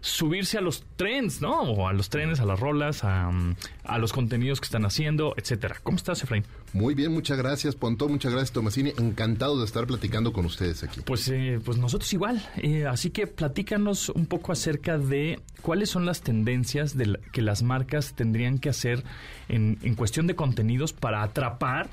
subirse 0.00 0.58
a 0.58 0.60
los 0.60 0.84
trends, 0.96 1.40
¿no? 1.40 1.60
O 1.62 1.88
a 1.88 1.92
los 1.92 2.08
trends, 2.08 2.40
a 2.40 2.44
las 2.44 2.58
rolas, 2.60 3.02
a, 3.04 3.30
mm, 3.30 3.56
a 3.84 3.98
los 3.98 4.12
contenidos 4.12 4.60
que 4.60 4.66
están 4.66 4.84
haciendo, 4.84 5.34
etcétera. 5.36 5.76
¿Cómo 5.82 5.96
estás, 5.96 6.22
Efraín? 6.22 6.44
Muy 6.72 6.94
bien, 6.94 7.12
muchas 7.12 7.36
gracias, 7.38 7.74
Pontón, 7.74 8.12
muchas 8.12 8.32
gracias, 8.32 8.52
Tomasini. 8.52 8.92
Encantado 8.98 9.58
de 9.58 9.64
estar 9.64 9.86
platicando 9.86 10.32
con 10.32 10.44
ustedes 10.44 10.82
aquí. 10.84 11.00
Pues, 11.00 11.28
eh, 11.28 11.60
pues 11.64 11.78
nosotros 11.78 12.12
igual. 12.12 12.42
Eh, 12.58 12.86
así 12.86 13.10
que 13.10 13.26
platícanos 13.26 14.08
un 14.10 14.26
poco 14.26 14.52
acerca 14.52 14.98
de 14.98 15.40
cuáles 15.62 15.90
son 15.90 16.06
las 16.06 16.20
tendencias 16.20 16.96
de 16.96 17.06
la- 17.06 17.18
que 17.32 17.42
las 17.42 17.62
marcas 17.62 18.14
tendrían 18.14 18.58
que 18.58 18.68
hacer 18.68 19.02
en, 19.48 19.78
en 19.82 19.94
cuestión 19.94 20.26
de 20.26 20.36
contenidos 20.36 20.92
para 20.92 21.22
atrapar, 21.22 21.88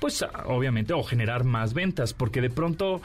pues 0.00 0.24
obviamente, 0.46 0.92
o 0.94 1.02
generar 1.02 1.44
más 1.44 1.74
ventas, 1.74 2.14
porque 2.14 2.40
de 2.40 2.50
pronto 2.50 3.00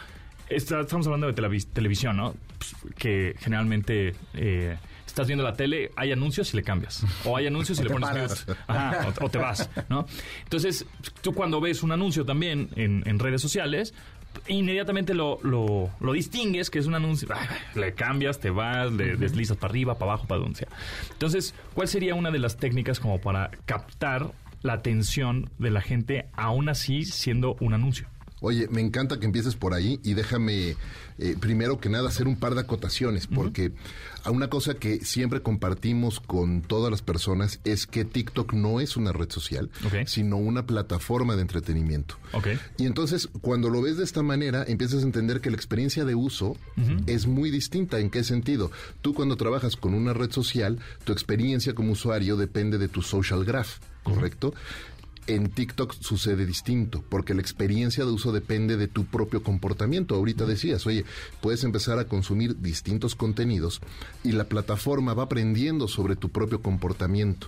está- 0.49 0.81
estamos 0.81 1.05
hablando 1.07 1.27
de 1.27 1.35
televis- 1.35 1.67
televisión, 1.71 2.17
¿no? 2.17 2.35
Pues, 2.57 2.75
que 2.97 3.35
generalmente 3.39 4.13
eh, 4.33 4.77
estás 5.05 5.27
viendo 5.27 5.43
la 5.43 5.53
tele, 5.53 5.91
hay 5.95 6.11
anuncios 6.11 6.53
y 6.53 6.57
le 6.57 6.63
cambias, 6.63 7.03
o 7.25 7.37
hay 7.37 7.47
anuncios 7.47 7.79
y 7.79 7.83
le 7.83 7.89
pones 7.89 8.09
paras. 8.09 8.45
Ajá, 8.67 9.07
o, 9.21 9.25
o 9.25 9.29
te 9.29 9.37
vas, 9.37 9.69
¿no? 9.89 10.05
Entonces, 10.43 10.85
tú 11.21 11.33
cuando 11.33 11.59
ves 11.61 11.83
un 11.83 11.91
anuncio 11.91 12.25
también 12.25 12.69
en, 12.75 13.03
en 13.05 13.19
redes 13.19 13.41
sociales, 13.41 13.93
inmediatamente 14.47 15.13
lo, 15.15 15.39
lo, 15.43 15.89
lo 15.99 16.13
distingues 16.13 16.69
que 16.69 16.77
es 16.79 16.85
un 16.85 16.93
anuncio, 16.95 17.27
le 17.75 17.93
cambias, 17.93 18.39
te 18.39 18.49
vas, 18.51 18.91
le 18.91 19.15
deslizas 19.17 19.57
para 19.57 19.71
arriba, 19.71 19.97
para 19.97 20.11
abajo, 20.11 20.27
para 20.27 20.41
donde 20.41 20.59
sea. 20.59 20.67
Entonces, 21.11 21.55
¿cuál 21.73 21.87
sería 21.87 22.13
una 22.15 22.29
de 22.31 22.39
las 22.39 22.57
técnicas 22.57 22.99
como 22.99 23.19
para 23.19 23.49
captar 23.65 24.31
la 24.61 24.73
atención 24.73 25.49
de 25.57 25.71
la 25.71 25.81
gente, 25.81 26.27
aún 26.33 26.69
así 26.69 27.03
siendo 27.05 27.55
un 27.59 27.73
anuncio? 27.73 28.07
Oye, 28.39 28.67
me 28.69 28.81
encanta 28.81 29.19
que 29.19 29.25
empieces 29.25 29.55
por 29.55 29.73
ahí 29.73 29.99
y 30.03 30.13
déjame 30.13 30.75
eh, 31.17 31.35
primero 31.39 31.79
que 31.79 31.89
nada 31.89 32.09
hacer 32.09 32.27
un 32.27 32.35
par 32.37 32.53
de 32.53 32.61
acotaciones, 32.61 33.25
porque 33.25 33.71
a 34.23 34.29
una 34.29 34.47
cosa 34.49 34.75
que 34.75 35.03
siempre 35.03 35.41
compartimos 35.41 36.19
con 36.19 36.61
todas 36.61 36.91
las 36.91 37.01
personas 37.01 37.59
es 37.63 37.87
que 37.87 38.05
TikTok 38.05 38.53
no 38.53 38.79
es 38.79 38.95
una 38.95 39.11
red 39.11 39.31
social, 39.31 39.71
Ok. 39.85 40.05
sino 40.05 40.37
una 40.37 40.67
plataforma 40.67 41.35
de 41.35 41.41
entretenimiento. 41.41 42.17
Y 42.77 42.85
entonces, 42.85 43.29
cuando 43.41 43.69
lo 43.71 43.81
ves 43.81 43.97
de 43.97 44.03
esta 44.03 44.21
manera, 44.21 44.63
empiezas 44.67 45.01
a 45.01 45.05
entender 45.07 45.41
que 45.41 45.49
la 45.49 45.55
experiencia 45.55 46.05
de 46.05 46.13
uso 46.13 46.55
es 47.07 47.25
muy 47.25 47.49
distinta. 47.49 47.99
¿En 47.99 48.11
qué 48.11 48.23
sentido? 48.23 48.69
Tú 49.01 49.15
cuando 49.15 49.35
trabajas 49.37 49.75
con 49.75 49.95
una 49.95 50.13
red 50.13 50.31
social, 50.31 50.77
tu 51.05 51.11
experiencia 51.13 51.73
como 51.73 51.93
usuario 51.93 52.37
depende 52.37 52.77
de 52.77 52.87
tu 52.87 53.01
social 53.01 53.43
graph, 53.45 53.77
¿correcto? 54.03 54.53
En 55.27 55.49
TikTok 55.49 55.93
sucede 55.99 56.45
distinto, 56.45 57.03
porque 57.09 57.33
la 57.33 57.41
experiencia 57.41 58.05
de 58.05 58.11
uso 58.11 58.31
depende 58.31 58.77
de 58.77 58.87
tu 58.87 59.05
propio 59.05 59.43
comportamiento. 59.43 60.15
Ahorita 60.15 60.45
decías, 60.45 60.85
oye, 60.87 61.03
puedes 61.41 61.63
empezar 61.65 61.99
a 61.99 62.05
consumir 62.05 62.59
distintos 62.61 63.13
contenidos 63.15 63.81
y 64.23 64.31
la 64.31 64.45
plataforma 64.45 65.13
va 65.13 65.23
aprendiendo 65.23 65.87
sobre 65.87 66.15
tu 66.15 66.29
propio 66.29 66.61
comportamiento. 66.61 67.47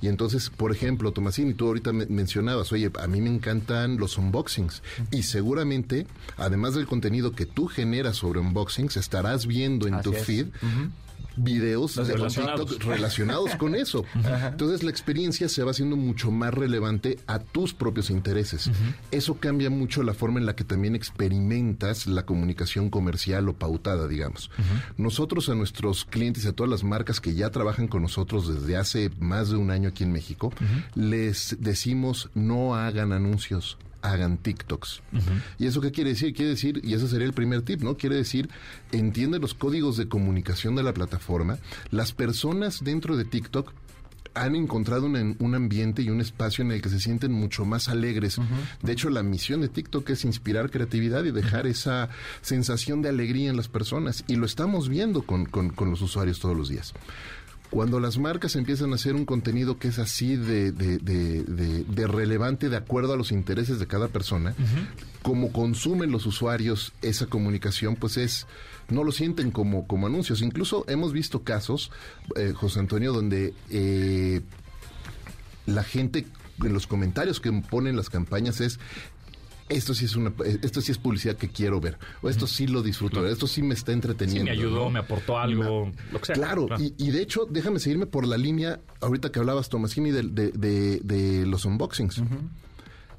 Y 0.00 0.08
entonces, 0.08 0.50
por 0.50 0.72
ejemplo, 0.72 1.12
Tomasini, 1.12 1.54
tú 1.54 1.66
ahorita 1.68 1.92
me- 1.92 2.06
mencionabas, 2.06 2.72
oye, 2.72 2.90
a 3.00 3.06
mí 3.06 3.20
me 3.20 3.30
encantan 3.30 3.98
los 3.98 4.18
unboxings. 4.18 4.82
Y 5.12 5.22
seguramente, 5.22 6.06
además 6.36 6.74
del 6.74 6.86
contenido 6.86 7.32
que 7.32 7.46
tú 7.46 7.66
generas 7.68 8.16
sobre 8.16 8.40
unboxings, 8.40 8.96
estarás 8.96 9.46
viendo 9.46 9.86
en 9.86 9.94
Así 9.94 10.04
tu 10.10 10.12
es. 10.16 10.24
feed 10.24 10.46
de 11.36 11.60
de 11.60 11.76
relacionados. 12.14 12.70
TikTok 12.70 12.84
relacionados 12.84 13.54
con 13.56 13.74
eso. 13.74 14.04
Entonces 14.46 14.82
la 14.82 14.90
experiencia 14.90 15.48
se 15.48 15.62
va 15.62 15.70
haciendo 15.70 15.96
mucho 15.96 16.30
más 16.30 16.52
relevante 16.52 17.18
a 17.26 17.38
tus 17.38 17.74
propios 17.74 18.10
intereses. 18.10 18.70
Eso 19.10 19.34
cambia 19.34 19.70
mucho 19.70 20.02
la 20.02 20.14
forma 20.14 20.40
en 20.40 20.46
la 20.46 20.54
que 20.54 20.64
también 20.64 20.94
experimentas 20.94 22.06
la 22.06 22.24
comunicación 22.24 22.90
comercial 22.90 23.48
o 23.48 23.54
pautada, 23.54 24.08
digamos. 24.08 24.50
Nosotros 24.96 25.48
a 25.48 25.54
nuestros 25.54 26.04
clientes 26.04 26.44
y 26.44 26.48
a 26.48 26.52
todas 26.52 26.70
las 26.70 26.84
marcas 26.84 27.20
que 27.20 27.34
ya 27.34 27.50
trabajan 27.50 27.88
con 27.88 28.02
nosotros 28.02 28.52
desde 28.52 28.76
hace 28.76 29.10
más 29.18 29.50
de 29.50 29.56
un 29.56 29.70
año 29.70 29.90
aquí 29.90 30.04
en 30.04 30.12
México, 30.12 30.52
les 30.94 31.56
decimos 31.60 32.30
no 32.34 32.74
hagan 32.74 33.12
anuncios 33.12 33.78
hagan 34.02 34.36
TikToks. 34.36 35.00
¿Y 35.58 35.66
eso 35.66 35.80
qué 35.80 35.90
quiere 35.92 36.10
decir? 36.10 36.34
Quiere 36.34 36.50
decir, 36.50 36.80
y 36.84 36.94
ese 36.94 37.08
sería 37.08 37.26
el 37.26 37.32
primer 37.32 37.62
tip, 37.62 37.82
¿no? 37.82 37.96
Quiere 37.96 38.16
decir, 38.16 38.50
entiende 38.90 39.38
los 39.38 39.54
códigos 39.54 39.96
de 39.96 40.08
comunicación 40.08 40.74
de 40.74 40.82
la 40.82 40.92
plataforma. 40.92 41.58
Las 41.90 42.12
personas 42.12 42.82
dentro 42.84 43.16
de 43.16 43.24
TikTok 43.24 43.72
han 44.34 44.56
encontrado 44.56 45.04
un, 45.04 45.36
un 45.38 45.54
ambiente 45.54 46.00
y 46.00 46.08
un 46.08 46.20
espacio 46.22 46.64
en 46.64 46.72
el 46.72 46.80
que 46.80 46.88
se 46.88 46.98
sienten 47.00 47.32
mucho 47.32 47.66
más 47.66 47.90
alegres. 47.90 48.38
De 48.82 48.92
hecho, 48.92 49.10
la 49.10 49.22
misión 49.22 49.60
de 49.60 49.68
TikTok 49.68 50.08
es 50.08 50.24
inspirar 50.24 50.70
creatividad 50.70 51.22
y 51.24 51.32
dejar 51.32 51.66
esa 51.66 52.08
sensación 52.40 53.02
de 53.02 53.10
alegría 53.10 53.50
en 53.50 53.58
las 53.58 53.68
personas. 53.68 54.24
Y 54.28 54.36
lo 54.36 54.46
estamos 54.46 54.88
viendo 54.88 55.20
con, 55.22 55.44
con- 55.44 55.68
con 55.70 55.90
los 55.90 56.00
usuarios 56.00 56.40
todos 56.40 56.56
los 56.56 56.70
días. 56.70 56.94
Cuando 57.72 58.00
las 58.00 58.18
marcas 58.18 58.54
empiezan 58.54 58.92
a 58.92 58.96
hacer 58.96 59.14
un 59.14 59.24
contenido 59.24 59.78
que 59.78 59.88
es 59.88 59.98
así 59.98 60.36
de, 60.36 60.72
de- 60.72 60.98
de- 60.98 61.42
de- 61.42 61.84
de 61.84 62.06
relevante 62.06 62.68
de 62.68 62.76
acuerdo 62.76 63.14
a 63.14 63.16
los 63.16 63.32
intereses 63.32 63.78
de 63.78 63.86
cada 63.86 64.08
persona, 64.08 64.54
como 65.22 65.52
consumen 65.52 66.10
los 66.12 66.26
usuarios 66.26 66.92
esa 67.00 67.24
comunicación, 67.26 67.96
pues 67.96 68.18
es, 68.18 68.46
no 68.90 69.04
lo 69.04 69.10
sienten 69.10 69.50
como, 69.50 69.86
como 69.86 70.06
anuncios. 70.06 70.42
Incluso 70.42 70.84
hemos 70.86 71.14
visto 71.14 71.44
casos, 71.44 71.90
eh, 72.36 72.52
José 72.54 72.80
Antonio, 72.80 73.14
donde 73.14 73.54
eh, 73.70 74.42
la 75.64 75.82
gente 75.82 76.26
en 76.62 76.74
los 76.74 76.86
comentarios 76.86 77.40
que 77.40 77.50
ponen 77.52 77.96
las 77.96 78.10
campañas 78.10 78.60
es 78.60 78.78
esto 79.72 79.94
sí 79.94 80.04
es 80.04 80.14
una 80.16 80.32
esto 80.62 80.80
sí 80.80 80.92
es 80.92 80.98
publicidad 80.98 81.36
que 81.36 81.48
quiero 81.48 81.80
ver 81.80 81.98
o 82.22 82.28
esto 82.28 82.46
sí 82.46 82.66
lo 82.66 82.82
disfruto 82.82 83.26
esto 83.26 83.46
sí 83.46 83.62
me 83.62 83.74
está 83.74 83.92
Sí, 83.92 83.94
entreteniendo 83.94 84.44
me 84.44 84.50
ayudó, 84.50 84.84
¿no? 84.84 84.90
me 84.90 84.98
aportó 85.00 85.38
algo, 85.38 85.90
lo 86.12 86.18
que 86.20 86.26
sea. 86.26 86.34
Claro, 86.34 86.68
Y, 86.78 86.94
y 86.98 87.10
de 87.10 87.22
hecho, 87.22 87.46
déjame 87.50 87.78
seguirme 87.80 88.06
por 88.06 88.26
la 88.26 88.36
línea, 88.36 88.80
ahorita 89.00 89.30
que 89.32 89.38
hablabas, 89.38 89.68
Tomasini, 89.68 90.10
de, 90.10 90.22
de, 90.22 90.50
de- 90.52 91.00
de 91.02 91.46
los 91.46 91.64
unboxings. 91.64 92.22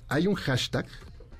Hay 0.10 0.28
un 0.28 0.36
hashtag 0.36 0.86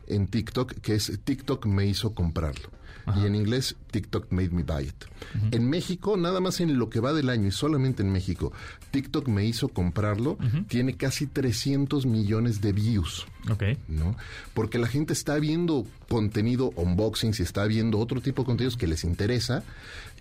en 0.08 0.28
TikTok 0.28 0.74
que 0.82 0.96
es 0.96 1.20
TikTok 1.24 1.66
me 1.66 1.86
hizo 1.86 2.14
comprarlo. 2.14 2.70
Y 3.16 3.26
en 3.26 3.36
inglés, 3.36 3.76
TikTok 3.92 4.32
made 4.32 4.50
me 4.50 4.64
buy 4.64 4.86
it. 4.86 5.06
En 5.52 5.70
México, 5.70 6.18
nada 6.18 6.40
más 6.40 6.60
en 6.62 6.78
lo 6.78 6.90
que 6.90 7.00
va 7.00 7.14
del 7.14 7.30
año 7.30 7.48
y 7.48 7.52
solamente 7.52 8.02
en 8.02 8.12
México, 8.12 8.52
TikTok 8.92 9.28
me 9.28 9.46
hizo 9.46 9.68
comprarlo, 9.68 10.38
tiene 10.68 10.96
casi 10.96 11.28
300 11.28 12.06
millones 12.06 12.62
de 12.62 12.72
views. 12.72 13.26
Ok. 13.50 13.64
¿no? 13.88 14.16
Porque 14.54 14.78
la 14.78 14.88
gente 14.88 15.14
está 15.14 15.38
viendo 15.38 15.86
contenido 16.10 16.72
unboxings 16.76 17.40
y 17.40 17.44
está 17.44 17.66
viendo 17.66 18.00
otro 18.00 18.22
tipo 18.22 18.44
de 18.44 18.46
contenidos 18.46 18.78
que 18.78 18.88
les 18.88 19.04
interesa 19.04 19.64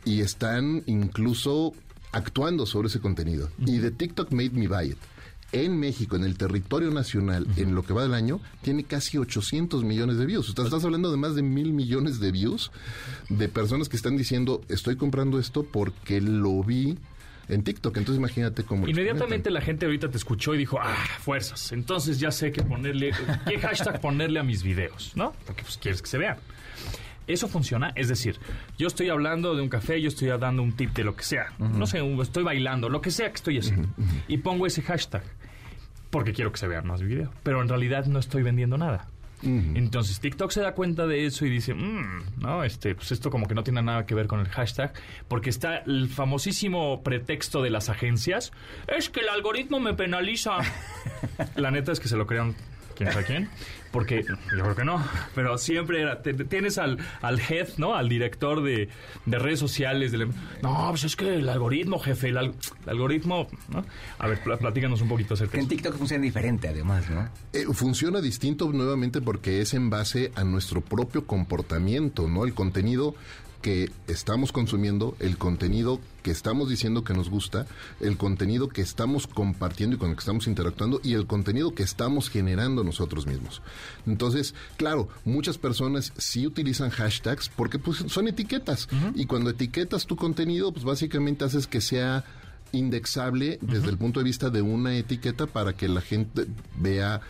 y 0.05 0.21
están 0.21 0.83
incluso 0.87 1.73
actuando 2.13 2.67
sobre 2.67 2.89
ese 2.89 3.01
contenido. 3.01 3.49
Y 3.59 3.79
de 3.79 3.91
TikTok 3.91 4.33
Made 4.33 4.51
Me 4.51 4.69
Buy 4.69 4.91
It. 4.91 4.99
En 5.53 5.79
México, 5.79 6.17
en 6.17 6.25
el 6.25 6.39
territorio 6.39 6.91
nacional, 6.91 7.47
en 7.57 7.75
lo 7.75 7.83
que 7.83 7.93
va 7.93 8.03
del 8.03 8.15
año, 8.15 8.41
tiene 8.63 8.85
casi 8.85 9.19
800 9.19 9.85
millones 9.85 10.17
de 10.17 10.25
views. 10.25 10.49
Estás, 10.49 10.67
estás 10.67 10.85
hablando 10.85 11.11
de 11.11 11.19
más 11.19 11.35
de 11.35 11.43
mil 11.43 11.75
millones 11.75 12.21
de 12.21 12.33
views 12.33 12.71
de 13.29 13.49
personas 13.49 13.91
que 13.91 13.97
están 13.97 14.17
diciendo, 14.17 14.63
estoy 14.69 14.97
comprando 14.97 15.39
esto 15.39 15.63
porque 15.63 16.23
lo 16.23 16.63
vi 16.63 16.97
en 17.49 17.63
TikTok. 17.65 17.97
Entonces 17.97 18.19
imagínate 18.19 18.65
cómo... 18.65 18.89
Inmediatamente 18.89 19.51
la 19.51 19.61
gente 19.61 19.87
ahorita 19.87 20.11
te 20.11 20.17
escuchó 20.17 20.55
y 20.55 20.59
dijo, 20.59 20.79
ah, 20.81 20.97
fuerzas. 21.21 21.73
Entonces 21.73 22.19
ya 22.19 22.31
sé 22.31 22.51
qué 22.51 22.63
ponerle, 22.63 23.13
qué 23.47 23.59
hashtag 23.59 24.01
ponerle 24.01 24.41
a 24.41 24.43
mis 24.43 24.63
videos, 24.63 25.13
¿no? 25.15 25.35
Porque 25.47 25.63
pues 25.63 25.77
quieres 25.77 26.03
que 26.03 26.09
se 26.09 26.19
vean. 26.19 26.39
Eso 27.27 27.47
funciona, 27.47 27.93
es 27.95 28.09
decir, 28.09 28.39
yo 28.79 28.89
estoy 28.89 29.09
hablando 29.09 29.55
de 29.55 29.63
un 29.63 29.69
café, 29.69 30.01
yo 30.01 30.09
estoy 30.09 30.29
dando 30.29 30.61
un 30.61 30.73
tip 30.73 30.93
de 30.93 31.05
lo 31.05 31.15
que 31.15 31.23
sea, 31.23 31.53
no 31.57 31.87
sé, 31.87 32.01
estoy 32.21 32.43
bailando, 32.43 32.89
lo 32.89 33.01
que 33.01 33.13
sea 33.13 33.29
que 33.29 33.37
estoy 33.37 33.59
haciendo, 33.59 33.89
y 34.27 34.39
pongo 34.39 34.67
ese 34.67 34.83
hashtag 34.83 35.23
porque 36.13 36.33
quiero 36.35 36.53
que 36.53 36.59
se 36.59 36.69
vean 36.69 36.87
más 36.87 37.01
video, 37.03 37.33
pero 37.43 37.63
en 37.63 37.69
realidad 37.69 38.05
no 38.07 38.19
estoy 38.21 38.43
vendiendo 38.43 38.77
nada. 38.79 39.09
Entonces 39.45 40.21
TikTok 40.21 40.53
se 40.53 40.61
da 40.61 40.73
cuenta 40.73 41.09
de 41.09 41.27
eso 41.27 41.45
y 41.45 41.51
dice, 41.51 41.75
"Mm, 41.75 42.41
no, 42.43 42.63
este, 42.63 42.95
pues 42.95 43.11
esto 43.11 43.29
como 43.29 43.49
que 43.49 43.57
no 43.57 43.65
tiene 43.65 43.83
nada 43.83 44.07
que 44.07 44.15
ver 44.15 44.29
con 44.29 44.39
el 44.39 44.47
hashtag, 44.47 44.93
porque 45.27 45.51
está 45.51 45.79
el 45.79 46.09
famosísimo 46.09 47.03
pretexto 47.03 47.61
de 47.61 47.71
las 47.71 47.89
agencias, 47.89 48.53
es 48.87 49.11
que 49.11 49.19
el 49.19 49.29
algoritmo 49.29 49.81
me 49.81 49.95
penaliza. 49.95 50.59
La 51.57 51.73
neta 51.73 51.91
es 51.91 51.99
que 51.99 52.07
se 52.07 52.17
lo 52.17 52.25
crean 52.29 52.55
quién 52.95 53.11
sabe 53.11 53.25
quién, 53.25 53.49
porque 53.93 54.25
yo 54.27 54.63
creo 54.63 54.75
que 54.75 54.85
no, 54.85 55.05
pero 55.35 55.59
siempre 55.59 56.01
era, 56.03 56.23
te- 56.23 56.33
tienes 56.33 56.79
al, 56.79 56.99
al 57.21 57.39
head, 57.41 57.69
¿no? 57.77 57.95
Al 57.95 58.09
director 58.09 58.63
de, 58.63 58.89
de 59.27 59.39
redes 59.39 59.59
sociales, 59.61 60.11
del- 60.13 60.29
no, 60.63 60.87
pues 60.91 61.05
es 61.05 61.15
que 61.15 61.37
el 61.37 61.49
algoritmo, 61.49 61.99
jefe, 61.99 62.29
el, 62.31 62.39
al- 62.39 62.55
el 62.85 62.89
algoritmo, 62.89 63.49
¿no? 63.69 63.85
A 64.19 64.27
ver, 64.29 64.41
pl- 64.43 64.57
platícanos 64.57 65.01
un 65.03 65.09
poquito 65.09 65.35
acerca 65.35 65.59
de 65.59 65.63
en. 65.65 65.69
TikTok 65.69 65.97
funciona 65.97 66.23
diferente, 66.25 66.69
además, 66.69 67.09
¿no? 67.11 67.29
Eh, 67.53 67.67
funciona 67.73 68.21
distinto 68.21 68.71
nuevamente 68.73 69.21
porque 69.21 69.61
es 69.61 69.75
en 69.75 69.91
base 69.91 70.33
a 70.35 70.45
nuestro 70.45 70.81
propio 70.81 71.27
comportamiento, 71.27 72.27
¿no? 72.29 72.45
El 72.45 72.55
contenido 72.55 73.15
que 73.63 73.91
estamos 74.09 74.53
consumiendo, 74.53 75.17
el 75.21 75.39
contenido 75.39 76.01
que 76.23 76.31
estamos 76.31 76.69
diciendo 76.69 77.05
que 77.05 77.15
nos 77.15 77.31
gusta, 77.31 77.67
el 78.01 78.17
contenido 78.17 78.69
que 78.69 78.83
estamos 78.83 79.27
compartiendo 79.27 79.97
y 79.97 79.99
con 79.99 80.11
el 80.11 80.17
que 80.17 80.21
estamos 80.21 80.47
interactuando 80.47 81.01
y 81.03 81.15
el 81.15 81.27
contenido 81.27 81.75
que 81.75 81.83
estamos 81.83 82.29
generando 82.29 82.85
nosotros 82.85 83.27
mismos. 83.27 83.63
Entonces, 84.07 84.55
claro, 84.77 85.09
muchas 85.25 85.59
personas 85.59 86.13
sí 86.19 86.47
utilizan 86.47 86.91
hashtags 86.91 87.49
porque 87.49 87.79
pues, 87.79 88.05
son 88.09 88.29
etiquetas. 88.29 88.89
Y 89.15 89.27
cuando 89.27 89.51
etiquetas 89.51 90.07
tu 90.07 90.17
contenido, 90.17 90.73
pues 90.73 90.85
básicamente 90.85 91.45
haces 91.45 91.67
que 91.67 91.81
sea 91.81 92.25
indexable 92.73 93.59
desde 93.61 93.91
el 93.91 93.99
punto 93.99 94.21
de 94.21 94.25
vista 94.25 94.51
de 94.51 94.63
una 94.63 94.97
etiqueta 94.97 95.47
para 95.47 95.75
que 95.75 95.89
la 95.89 96.01
gente 96.01 96.47
vea 96.77 97.21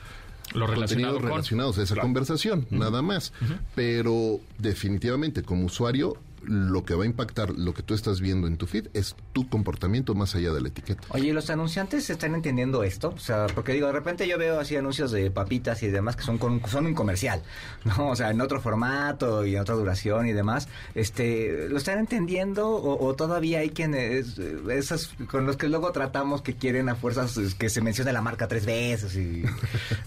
Lo 0.54 0.66
relacionado 0.66 1.14
contenidos 1.14 1.20
con- 1.20 1.28
relacionados 1.30 1.78
a 1.78 1.82
esa 1.82 1.94
Claro. 1.94 2.06
conversación, 2.06 2.66
nada 2.70 3.02
más. 3.02 3.32
Pero 3.74 4.40
definitivamente 4.58 5.42
como 5.42 5.66
usuario 5.66 6.16
lo 6.44 6.84
que 6.84 6.94
va 6.94 7.04
a 7.04 7.06
impactar 7.06 7.50
lo 7.50 7.74
que 7.74 7.82
tú 7.82 7.94
estás 7.94 8.20
viendo 8.20 8.46
en 8.46 8.56
tu 8.56 8.66
feed 8.66 8.88
es 8.94 9.16
tu 9.32 9.48
comportamiento 9.48 10.14
más 10.14 10.34
allá 10.34 10.52
de 10.52 10.60
la 10.60 10.68
etiqueta. 10.68 11.02
Oye, 11.10 11.28
¿y 11.28 11.32
¿los 11.32 11.50
anunciantes 11.50 12.08
están 12.10 12.34
entendiendo 12.34 12.82
esto? 12.82 13.10
O 13.10 13.18
sea, 13.18 13.46
porque 13.54 13.72
digo, 13.72 13.86
de 13.86 13.92
repente 13.92 14.26
yo 14.26 14.38
veo 14.38 14.60
así 14.60 14.76
anuncios 14.76 15.10
de 15.10 15.30
papitas 15.30 15.82
y 15.82 15.88
demás 15.88 16.16
que 16.16 16.24
son 16.24 16.38
con, 16.38 16.64
son 16.66 16.86
un 16.86 16.94
comercial, 16.94 17.42
¿no? 17.84 18.10
O 18.10 18.16
sea, 18.16 18.30
en 18.30 18.40
otro 18.40 18.60
formato 18.60 19.44
y 19.46 19.54
en 19.54 19.62
otra 19.62 19.74
duración 19.74 20.26
y 20.26 20.32
demás. 20.32 20.68
Este, 20.94 21.68
¿lo 21.68 21.78
están 21.78 21.98
entendiendo 21.98 22.68
o, 22.68 23.06
o 23.06 23.14
todavía 23.14 23.60
hay 23.60 23.70
quienes, 23.70 24.38
eh, 24.38 24.58
esas 24.70 25.10
con 25.30 25.46
los 25.46 25.56
que 25.56 25.68
luego 25.68 25.92
tratamos 25.92 26.42
que 26.42 26.54
quieren 26.54 26.88
a 26.88 26.94
fuerzas 26.94 27.36
eh, 27.36 27.48
que 27.58 27.68
se 27.68 27.80
mencione 27.80 28.12
la 28.12 28.22
marca 28.22 28.48
tres 28.48 28.66
veces 28.66 29.16
y, 29.16 29.44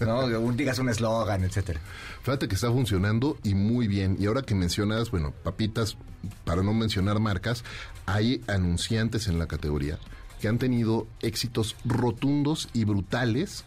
¿no? 0.00 0.26
Digas 0.52 0.78
un 0.78 0.88
eslogan, 0.88 1.44
etcétera. 1.44 1.80
Fíjate 2.22 2.48
que 2.48 2.54
está 2.54 2.70
funcionando 2.70 3.36
y 3.42 3.54
muy 3.54 3.86
bien. 3.88 4.16
Y 4.18 4.26
ahora 4.26 4.42
que 4.42 4.54
mencionas, 4.54 5.10
bueno, 5.10 5.32
papitas, 5.42 5.96
para 6.44 6.62
no 6.62 6.74
mencionar 6.74 7.20
marcas, 7.20 7.64
hay 8.06 8.42
anunciantes 8.46 9.28
en 9.28 9.38
la 9.38 9.46
categoría 9.46 9.98
que 10.40 10.48
han 10.48 10.58
tenido 10.58 11.06
éxitos 11.22 11.76
rotundos 11.84 12.68
y 12.72 12.84
brutales 12.84 13.64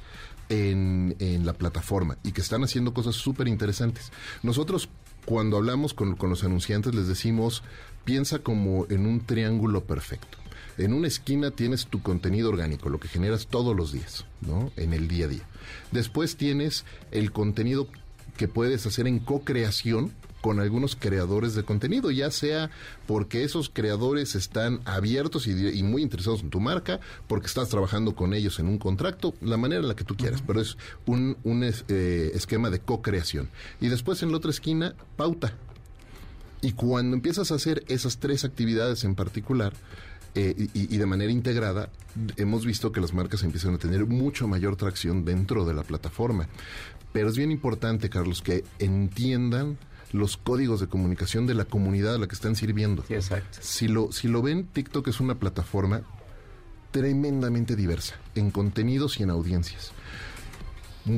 en, 0.49 1.15
en 1.19 1.45
la 1.45 1.53
plataforma 1.53 2.17
y 2.23 2.31
que 2.31 2.41
están 2.41 2.63
haciendo 2.63 2.93
cosas 2.93 3.15
súper 3.15 3.47
interesantes. 3.47 4.11
Nosotros, 4.43 4.89
cuando 5.25 5.57
hablamos 5.57 5.93
con, 5.93 6.15
con 6.15 6.29
los 6.29 6.43
anunciantes, 6.43 6.93
les 6.93 7.07
decimos, 7.07 7.63
piensa 8.05 8.39
como 8.39 8.85
en 8.89 9.05
un 9.05 9.21
triángulo 9.21 9.83
perfecto. 9.83 10.37
En 10.77 10.93
una 10.93 11.07
esquina 11.07 11.51
tienes 11.51 11.87
tu 11.87 12.01
contenido 12.01 12.49
orgánico, 12.49 12.89
lo 12.89 12.99
que 12.99 13.09
generas 13.09 13.47
todos 13.47 13.75
los 13.75 13.91
días, 13.91 14.25
¿no? 14.41 14.71
En 14.77 14.93
el 14.93 15.07
día 15.09 15.25
a 15.25 15.27
día. 15.27 15.43
Después 15.91 16.37
tienes 16.37 16.85
el 17.11 17.33
contenido 17.33 17.89
que 18.37 18.47
puedes 18.47 18.85
hacer 18.85 19.05
en 19.05 19.19
co-creación 19.19 20.13
con 20.41 20.59
algunos 20.59 20.95
creadores 20.95 21.53
de 21.55 21.63
contenido, 21.63 22.11
ya 22.11 22.31
sea 22.31 22.69
porque 23.07 23.43
esos 23.43 23.69
creadores 23.69 24.35
están 24.35 24.79
abiertos 24.85 25.47
y, 25.47 25.51
y 25.67 25.83
muy 25.83 26.01
interesados 26.01 26.41
en 26.41 26.49
tu 26.49 26.59
marca, 26.59 26.99
porque 27.27 27.47
estás 27.47 27.69
trabajando 27.69 28.15
con 28.15 28.33
ellos 28.33 28.59
en 28.59 28.67
un 28.67 28.77
contrato, 28.77 29.33
la 29.41 29.57
manera 29.57 29.81
en 29.81 29.87
la 29.87 29.95
que 29.95 30.03
tú 30.05 30.15
quieras, 30.15 30.41
pero 30.45 30.61
es 30.61 30.77
un, 31.05 31.35
un 31.43 31.63
es- 31.63 31.83
eh, 31.89 32.31
esquema 32.33 32.69
de 32.69 32.79
co-creación. 32.79 33.49
Y 33.81 33.89
después 33.89 34.23
en 34.23 34.31
la 34.31 34.37
otra 34.37 34.51
esquina, 34.51 34.95
pauta. 35.17 35.53
Y 36.61 36.73
cuando 36.73 37.15
empiezas 37.15 37.51
a 37.51 37.55
hacer 37.55 37.83
esas 37.87 38.17
tres 38.17 38.43
actividades 38.45 39.03
en 39.03 39.15
particular, 39.15 39.73
eh, 40.35 40.67
y, 40.73 40.93
y 40.93 40.97
de 40.97 41.05
manera 41.05 41.31
integrada, 41.31 41.89
hemos 42.37 42.65
visto 42.65 42.91
que 42.91 43.01
las 43.01 43.13
marcas 43.13 43.43
empiezan 43.43 43.73
a 43.73 43.77
tener 43.77 44.05
mucho 44.05 44.47
mayor 44.47 44.75
tracción 44.75 45.25
dentro 45.25 45.65
de 45.65 45.73
la 45.73 45.83
plataforma. 45.83 46.47
Pero 47.11 47.29
es 47.29 47.35
bien 47.37 47.51
importante, 47.51 48.09
Carlos, 48.09 48.41
que 48.41 48.63
entiendan 48.77 49.77
los 50.11 50.37
códigos 50.37 50.79
de 50.79 50.87
comunicación 50.87 51.47
de 51.47 51.53
la 51.53 51.65
comunidad 51.65 52.15
a 52.15 52.17
la 52.17 52.27
que 52.27 52.35
están 52.35 52.55
sirviendo. 52.55 53.03
Sí, 53.07 53.13
exacto. 53.13 53.59
Si 53.61 53.87
lo, 53.87 54.11
si 54.11 54.27
lo 54.27 54.41
ven, 54.41 54.65
TikTok 54.65 55.07
es 55.07 55.19
una 55.19 55.35
plataforma 55.35 56.01
tremendamente 56.91 57.75
diversa 57.75 58.15
en 58.35 58.51
contenidos 58.51 59.19
y 59.19 59.23
en 59.23 59.29
audiencias. 59.29 59.91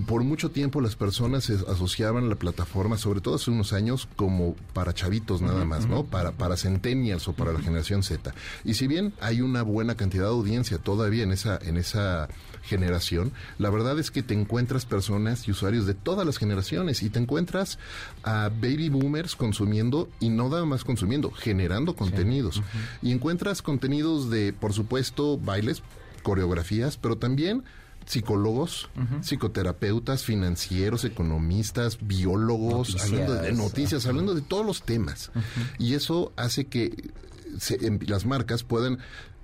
Por 0.06 0.24
mucho 0.24 0.52
tiempo 0.52 0.80
las 0.82 0.96
personas 0.96 1.46
se 1.46 1.54
asociaban 1.54 2.30
la 2.30 2.36
plataforma, 2.36 2.98
sobre 2.98 3.22
todo 3.22 3.36
hace 3.36 3.52
unos 3.52 3.74
años, 3.74 4.08
como 4.16 4.56
para 4.74 4.94
chavitos 4.94 5.42
nada 5.42 5.66
más, 5.66 5.88
¿no? 5.88 6.04
Para, 6.04 6.32
para 6.32 6.56
centennials 6.56 7.28
o 7.28 7.34
para 7.34 7.52
la 7.52 7.60
generación 7.60 8.04
Z. 8.04 8.34
Y 8.64 8.76
si 8.76 8.88
bien 8.88 9.14
hay 9.20 9.42
una 9.42 9.64
buena 9.64 9.96
cantidad 9.96 10.26
de 10.26 10.30
audiencia 10.30 10.78
todavía 10.78 11.24
en 11.24 11.32
esa, 11.32 11.58
en 11.62 11.78
esa 11.78 12.30
generación, 12.64 13.32
la 13.58 13.70
verdad 13.70 14.00
es 14.00 14.12
que 14.12 14.24
te 14.24 14.34
encuentras 14.34 14.86
personas 14.86 15.48
y 15.48 15.52
usuarios 15.52 15.86
de 15.86 15.94
todas 15.94 16.26
las 16.26 16.38
generaciones 16.38 17.04
y 17.04 17.10
te 17.10 17.20
encuentras 17.20 17.80
a 18.24 18.50
baby 18.50 18.90
boomers 18.90 19.36
consumiendo 19.36 20.10
y 20.20 20.30
no 20.30 20.50
nada 20.50 20.66
más 20.66 20.84
consumiendo, 20.84 21.32
generando 21.32 21.96
contenidos. 21.96 22.62
Y 23.02 23.12
encuentras 23.12 23.62
contenidos 23.62 24.30
de, 24.30 24.54
por 24.54 24.74
supuesto, 24.74 25.38
bailes, 25.38 25.82
coreografías, 26.24 26.98
pero 26.98 27.18
también 27.18 27.64
psicólogos, 28.06 28.90
psicoterapeutas, 29.22 30.24
financieros, 30.24 31.06
economistas, 31.06 31.98
biólogos, 32.02 32.90
Noticias. 32.90 33.04
hablando 33.12 33.34
de 33.36 33.52
noticias, 33.54 34.06
hablando 34.06 34.36
de 34.36 34.42
todos 34.42 34.66
los 34.66 34.84
temas. 34.84 35.32
Y 35.80 35.94
eso 35.94 36.34
hace 36.36 36.66
que 36.66 37.12
se- 37.60 37.86
em- 37.86 38.00
las 38.08 38.26
marcas 38.26 38.64
puedan 38.64 39.00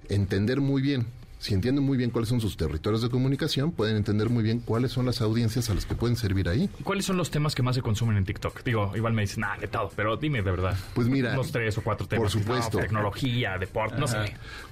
entender 0.10 0.62
muy 0.62 0.82
bien. 0.82 1.08
Si 1.40 1.54
entienden 1.54 1.84
muy 1.84 1.98
bien 1.98 2.10
cuáles 2.10 2.30
son 2.30 2.42
sus 2.42 2.58
territorios 2.58 3.02
de 3.04 3.10
comunicación, 3.10 3.72
pueden 3.72 3.96
entender 3.96 4.30
muy 4.30 4.44
bien 4.44 4.60
cuáles 4.60 4.92
son 4.92 5.06
las 5.06 5.22
audiencias 5.22 5.70
a 5.70 5.76
las 5.76 5.86
que 5.86 5.94
pueden 5.94 6.16
servir 6.18 6.50
ahí. 6.50 6.68
¿Cuáles 6.84 7.06
son 7.06 7.16
los 7.16 7.30
temas 7.30 7.54
que 7.54 7.62
más 7.62 7.76
se 7.76 7.84
consumen 7.84 8.18
en 8.18 8.26
TikTok? 8.26 8.64
Digo, 8.64 8.92
igual 8.96 9.14
me 9.14 9.22
dicen, 9.22 9.44
ah, 9.44 9.56
de 9.60 9.68
todo, 9.68 9.92
pero 9.96 10.18
dime 10.18 10.42
de 10.42 10.50
verdad. 10.50 10.76
Pues 10.96 11.08
mira, 11.08 11.34
Unos 11.34 11.52
tres 11.52 11.78
o 11.78 11.84
cuatro 11.84 12.08
por 12.08 12.18
temas. 12.18 12.32
supuesto. 12.32 12.78
No, 12.78 12.84
tecnología, 12.84 13.58
deporte, 13.60 13.98
no 14.00 14.08
sé. 14.08 14.18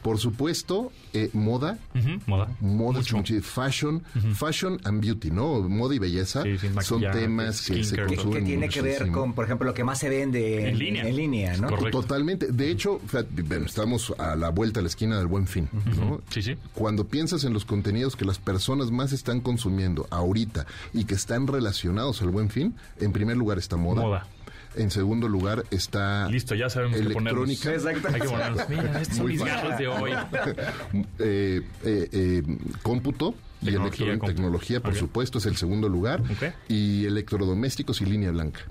Por 0.02 0.18
supuesto, 0.18 0.92
eh, 1.14 1.30
moda, 1.34 1.78
moda. 2.26 2.48
moda 2.60 3.00
es 3.00 3.14
Mucho. 3.14 3.18
mucho- 3.18 3.42
fashion, 3.44 4.04
fashion 4.34 4.80
and 4.86 5.02
beauty, 5.02 5.30
¿no? 5.30 5.62
Moda 5.70 5.94
y 5.96 6.00
belleza 6.00 6.42
Sí, 6.44 6.58
sí, 6.58 6.68
son 6.82 7.02
temas 7.02 7.62
que 7.62 7.84
se 7.84 7.96
consumen 8.06 8.40
que 8.40 8.42
tiene 8.50 8.70
que 8.70 8.82
ver 8.82 8.94
muchísimo. 9.02 9.20
con, 9.22 9.34
por 9.34 9.46
ejemplo, 9.46 9.68
lo 9.68 9.74
que 9.74 9.84
más 9.84 10.00
se 10.00 10.10
vende 10.10 10.68
En 10.70 10.80
línea. 10.80 11.08
En 11.08 11.16
línea, 11.16 11.58
¿no? 11.58 11.70
Correcto. 11.70 12.02
Totalmente. 12.02 12.48
De 12.52 12.72
hecho, 12.72 13.00
fíjate, 13.06 13.44
bueno, 13.44 13.68
estamos 13.68 14.14
a 14.18 14.36
la 14.36 14.50
vuelta 14.50 14.80
a 14.80 14.84
la 14.84 14.88
esquina 14.90 15.18
del 15.20 15.28
Buen 15.28 15.46
Fin, 15.48 15.70
¿no? 15.98 16.22
Sí, 16.30 16.42
sí. 16.42 16.56
Cuando 16.74 17.06
piensas 17.08 17.44
en 17.44 17.54
los 17.54 17.66
contenidos 17.66 18.16
que 18.16 18.26
las 18.26 18.40
personas 18.40 18.92
más 18.92 19.14
están 19.14 19.42
consumiendo 19.42 20.08
ahorita 20.10 20.66
y 20.94 21.06
que 21.06 21.16
están 21.16 21.48
relacionados 21.48 22.22
al 22.22 22.30
buen 22.30 22.50
fin, 22.50 22.76
en 23.00 23.12
primer 23.12 23.38
lugar 23.38 23.58
está 23.58 23.78
moda. 23.78 24.02
Moda. 24.02 24.28
En 24.76 24.92
segundo 24.92 25.30
lugar 25.30 25.64
está 25.72 26.28
Listo, 26.30 26.54
ya 26.54 26.70
sabemos 26.70 26.98
qué 26.98 27.10
ponernos. 27.10 27.46
electrónica, 27.46 27.74
Exacto. 27.74 28.10
Hay 28.14 28.22
que 28.22 28.28
ponernos. 28.28 28.70
Mira, 28.70 29.02
estos 29.02 29.18
son 29.18 29.28
mis 29.28 29.44
gatos 29.44 29.78
de 29.78 29.88
hoy. 29.88 30.12
eh, 31.20 31.62
eh, 31.84 32.10
eh, 32.12 32.44
cómputo 32.82 33.36
y 33.62 33.66
Tecnología, 33.68 34.20
tecnología, 34.20 34.80
por 34.82 34.96
supuesto, 34.96 35.38
es 35.38 35.46
el 35.46 35.56
segundo 35.56 35.90
lugar. 35.90 36.22
Y 36.68 37.06
electrodomésticos 37.06 38.02
y 38.02 38.06
línea 38.06 38.32
blanca. 38.32 38.62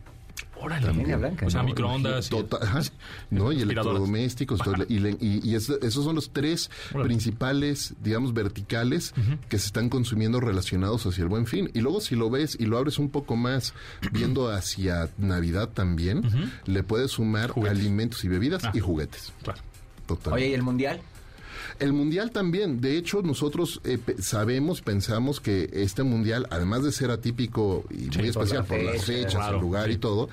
Órale. 0.65 0.93
Línea 0.93 1.17
blanca. 1.17 1.47
O 1.47 1.51
sea, 1.51 1.61
¿no? 1.63 1.67
microondas. 1.69 2.27
y- 2.27 2.31
Tota- 2.31 2.59
¿no? 3.31 3.53
Y 3.53 3.61
electrodomésticos. 3.63 4.61
todo, 4.61 4.75
y, 4.89 5.55
esos 5.55 6.05
son 6.05 6.15
los 6.15 6.31
tres 6.33 6.71
Órale. 6.93 7.07
principales, 7.07 7.95
digamos, 8.03 8.33
verticales 8.35 9.15
que 9.49 9.59
se 9.59 9.67
están 9.67 9.89
consumiendo 9.89 10.41
relacionados 10.41 11.05
hacia 11.07 11.23
el 11.23 11.29
buen 11.29 11.47
fin. 11.47 11.71
Y 11.75 11.81
luego 11.81 12.01
si 12.01 12.17
lo 12.17 12.31
ves 12.31 12.57
y 12.59 12.67
lo 12.67 12.79
abres 12.79 12.99
un 12.99 13.11
poco 13.11 13.37
más 13.37 13.75
viendo 14.13 14.49
hacia 14.51 15.09
Navidad 15.19 15.69
también, 15.71 16.23
le 16.67 16.83
puedes 16.83 17.13
sumar 17.13 17.51
Juguetes. 17.51 17.79
alimentos 17.79 18.25
y 18.25 18.29
bebidas 18.29 18.65
Ah. 18.65 18.71
y 18.75 18.81
juguetes. 18.81 19.33
Claro. 19.43 19.61
Total. 20.07 20.35
Oye, 20.35 20.49
¿y 20.49 20.55
el 20.55 20.63
mundial? 20.63 21.01
El 21.81 21.93
mundial 21.93 22.31
también. 22.31 22.81
De 22.81 22.97
hecho, 22.97 23.23
nosotros 23.23 23.81
eh, 23.85 23.99
pe- 23.99 24.21
sabemos, 24.23 24.81
pensamos 24.81 25.41
que 25.41 25.71
este 25.73 26.03
mundial, 26.03 26.47
además 26.51 26.85
de 26.85 26.93
ser 26.93 27.11
atípico 27.11 27.85
y 27.91 27.95
Sí, 27.95 28.19
muy 28.19 28.31
por 28.33 28.45
especial 28.45 28.59
la 28.63 28.65
por, 28.65 28.79
las 28.83 29.05
fecha, 29.05 29.07
fechas, 29.19 29.35
claro, 29.35 29.57
el 29.57 29.63
lugar 29.63 29.87
sí. 29.89 29.93
y 29.95 29.97
todo, 29.99 30.29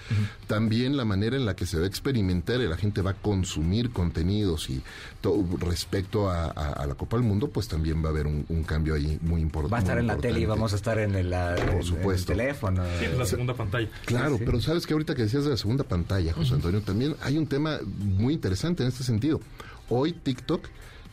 también 0.47 0.97
la 0.97 1.05
manera 1.05 1.35
en 1.35 1.45
la 1.45 1.55
que 1.55 1.65
se 1.65 1.77
va 1.77 1.85
a 1.85 1.87
experimentar 1.87 2.59
y 2.61 2.67
la 2.67 2.77
gente 2.77 3.01
va 3.01 3.11
a 3.11 3.13
consumir 3.15 3.91
contenidos 3.91 4.69
y 4.69 4.81
todo 5.21 5.43
respecto 5.59 6.29
a, 6.29 6.45
a- 6.45 6.73
a 6.73 6.85
la 6.87 6.95
Copa 6.95 7.17
del 7.17 7.25
Mundo, 7.25 7.49
pues 7.49 7.67
también 7.67 8.03
va 8.03 8.07
a 8.07 8.11
haber 8.11 8.27
un, 8.27 8.45
un 8.49 8.63
cambio 8.63 8.93
ahí 8.95 9.17
muy 9.21 9.41
importante. 9.41 9.71
Va 9.73 9.77
a 9.77 9.81
estar 9.81 9.97
en 9.97 10.07
la 10.07 10.17
tele 10.17 10.39
y 10.39 10.45
vamos 10.45 10.73
a 10.73 10.75
estar 10.75 10.99
en 10.99 11.15
el, 11.15 11.29
la- 11.29 11.57
en- 11.57 11.69
en 11.69 11.77
el 11.77 11.83
supuesto. 11.83 12.33
teléfono. 12.33 12.83
Sí, 12.99 13.05
la 13.17 13.25
segunda 13.25 13.53
pantalla. 13.53 13.89
Claro, 14.05 14.33
Sí, 14.33 14.37
sí. 14.39 14.43
pero 14.45 14.61
sabes 14.61 14.85
que 14.85 14.93
ahorita 14.93 15.15
que 15.15 15.23
decías 15.23 15.43
de 15.43 15.49
la 15.51 15.57
segunda 15.57 15.83
pantalla, 15.83 16.33
José 16.33 16.53
Antonio, 16.53 16.81
también 16.81 17.15
hay 17.21 17.37
un 17.37 17.47
tema 17.47 17.79
muy 17.99 18.33
interesante 18.33 18.83
en 18.83 18.89
este 18.89 19.03
sentido. 19.03 19.39
Hoy 19.89 20.13
TikTok 20.13 20.67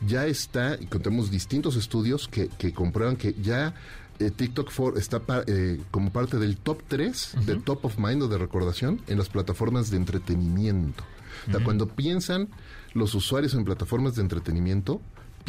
ya 0.05 0.25
está, 0.25 0.75
y 0.79 0.85
tenemos 0.85 1.29
distintos 1.31 1.75
estudios 1.75 2.27
que, 2.27 2.47
que 2.47 2.73
comprueban 2.73 3.15
que 3.17 3.33
ya 3.41 3.73
eh, 4.19 4.31
TikTok 4.31 4.69
for 4.71 4.97
está 4.97 5.19
pa- 5.19 5.43
eh, 5.47 5.79
como 5.91 6.11
parte 6.11 6.37
del 6.37 6.57
top 6.57 6.81
3 6.87 7.35
de 7.45 7.55
top 7.55 7.85
of 7.85 7.97
mind 7.97 8.23
o 8.23 8.27
de 8.27 8.37
recordación 8.37 9.01
en 9.07 9.17
las 9.17 9.29
plataformas 9.29 9.89
de 9.91 9.97
entretenimiento. 9.97 11.03
O 11.47 11.51
sea, 11.51 11.63
cuando 11.63 11.87
piensan 11.87 12.49
los 12.93 13.13
usuarios 13.15 13.53
en 13.53 13.63
plataformas 13.65 14.15
de 14.15 14.21
entretenimiento, 14.23 15.01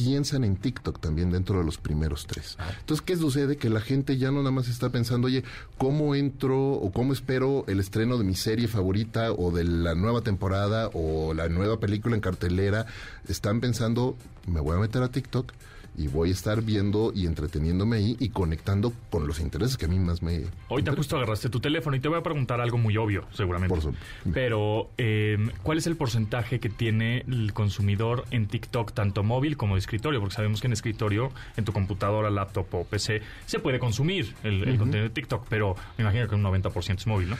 piensan 0.02 0.44
en 0.44 0.56
TikTok 0.56 0.98
también 0.98 1.30
dentro 1.30 1.58
de 1.58 1.64
los 1.64 1.76
primeros 1.76 2.26
tres. 2.26 2.56
Entonces, 2.80 3.04
¿qué 3.04 3.16
sucede? 3.16 3.58
Que 3.58 3.68
la 3.68 3.82
gente 3.82 4.16
ya 4.16 4.30
no 4.30 4.38
nada 4.38 4.50
más 4.50 4.68
está 4.68 4.88
pensando, 4.88 5.26
oye, 5.26 5.44
¿cómo 5.76 6.14
entro 6.14 6.72
o 6.72 6.90
cómo 6.90 7.12
espero 7.12 7.64
el 7.66 7.80
estreno 7.80 8.16
de 8.16 8.24
mi 8.24 8.34
serie 8.34 8.66
favorita 8.66 9.30
o 9.32 9.50
de 9.50 9.64
la 9.64 9.94
nueva 9.94 10.22
temporada 10.22 10.88
o 10.94 11.34
la 11.34 11.50
nueva 11.50 11.80
película 11.80 12.14
en 12.14 12.22
cartelera? 12.22 12.86
Están 13.28 13.60
pensando, 13.60 14.16
me 14.46 14.60
voy 14.60 14.76
a 14.76 14.80
meter 14.80 15.02
a 15.02 15.10
TikTok 15.10 15.52
y 16.00 16.08
voy 16.08 16.30
a 16.30 16.32
estar 16.32 16.62
viendo 16.62 17.12
y 17.14 17.26
entreteniéndome 17.26 17.96
ahí 17.98 18.16
y 18.18 18.30
conectando 18.30 18.92
con 19.10 19.26
los 19.26 19.38
intereses 19.38 19.76
que 19.76 19.84
a 19.84 19.88
mí 19.88 19.98
más 19.98 20.22
me... 20.22 20.44
Ahorita 20.70 20.92
justo 20.92 21.16
agarraste 21.16 21.50
tu 21.50 21.60
teléfono 21.60 21.94
y 21.94 22.00
te 22.00 22.08
voy 22.08 22.18
a 22.18 22.22
preguntar 22.22 22.60
algo 22.60 22.78
muy 22.78 22.96
obvio, 22.96 23.26
seguramente. 23.32 23.74
Por 23.74 23.82
su- 23.82 23.94
Pero, 24.32 24.88
eh, 24.96 25.36
¿cuál 25.62 25.76
es 25.78 25.86
el 25.86 25.96
porcentaje 25.96 26.58
que 26.58 26.70
tiene 26.70 27.24
el 27.28 27.52
consumidor 27.52 28.24
en 28.30 28.46
TikTok, 28.46 28.92
tanto 28.94 29.22
móvil 29.22 29.58
como 29.58 29.74
de 29.74 29.80
escritorio? 29.80 30.20
Porque 30.20 30.36
sabemos 30.36 30.60
que 30.62 30.68
en 30.68 30.72
escritorio, 30.72 31.30
en 31.58 31.64
tu 31.66 31.72
computadora, 31.72 32.30
laptop 32.30 32.66
o 32.74 32.84
PC, 32.84 33.20
se 33.44 33.58
puede 33.58 33.78
consumir 33.78 34.34
el, 34.42 34.66
el 34.66 34.78
contenido 34.78 35.04
de 35.08 35.10
TikTok, 35.10 35.46
pero 35.50 35.76
me 35.98 36.02
imagino 36.04 36.26
que 36.28 36.34
un 36.34 36.42
90% 36.42 36.96
es 36.96 37.06
móvil, 37.06 37.30
¿no? 37.30 37.36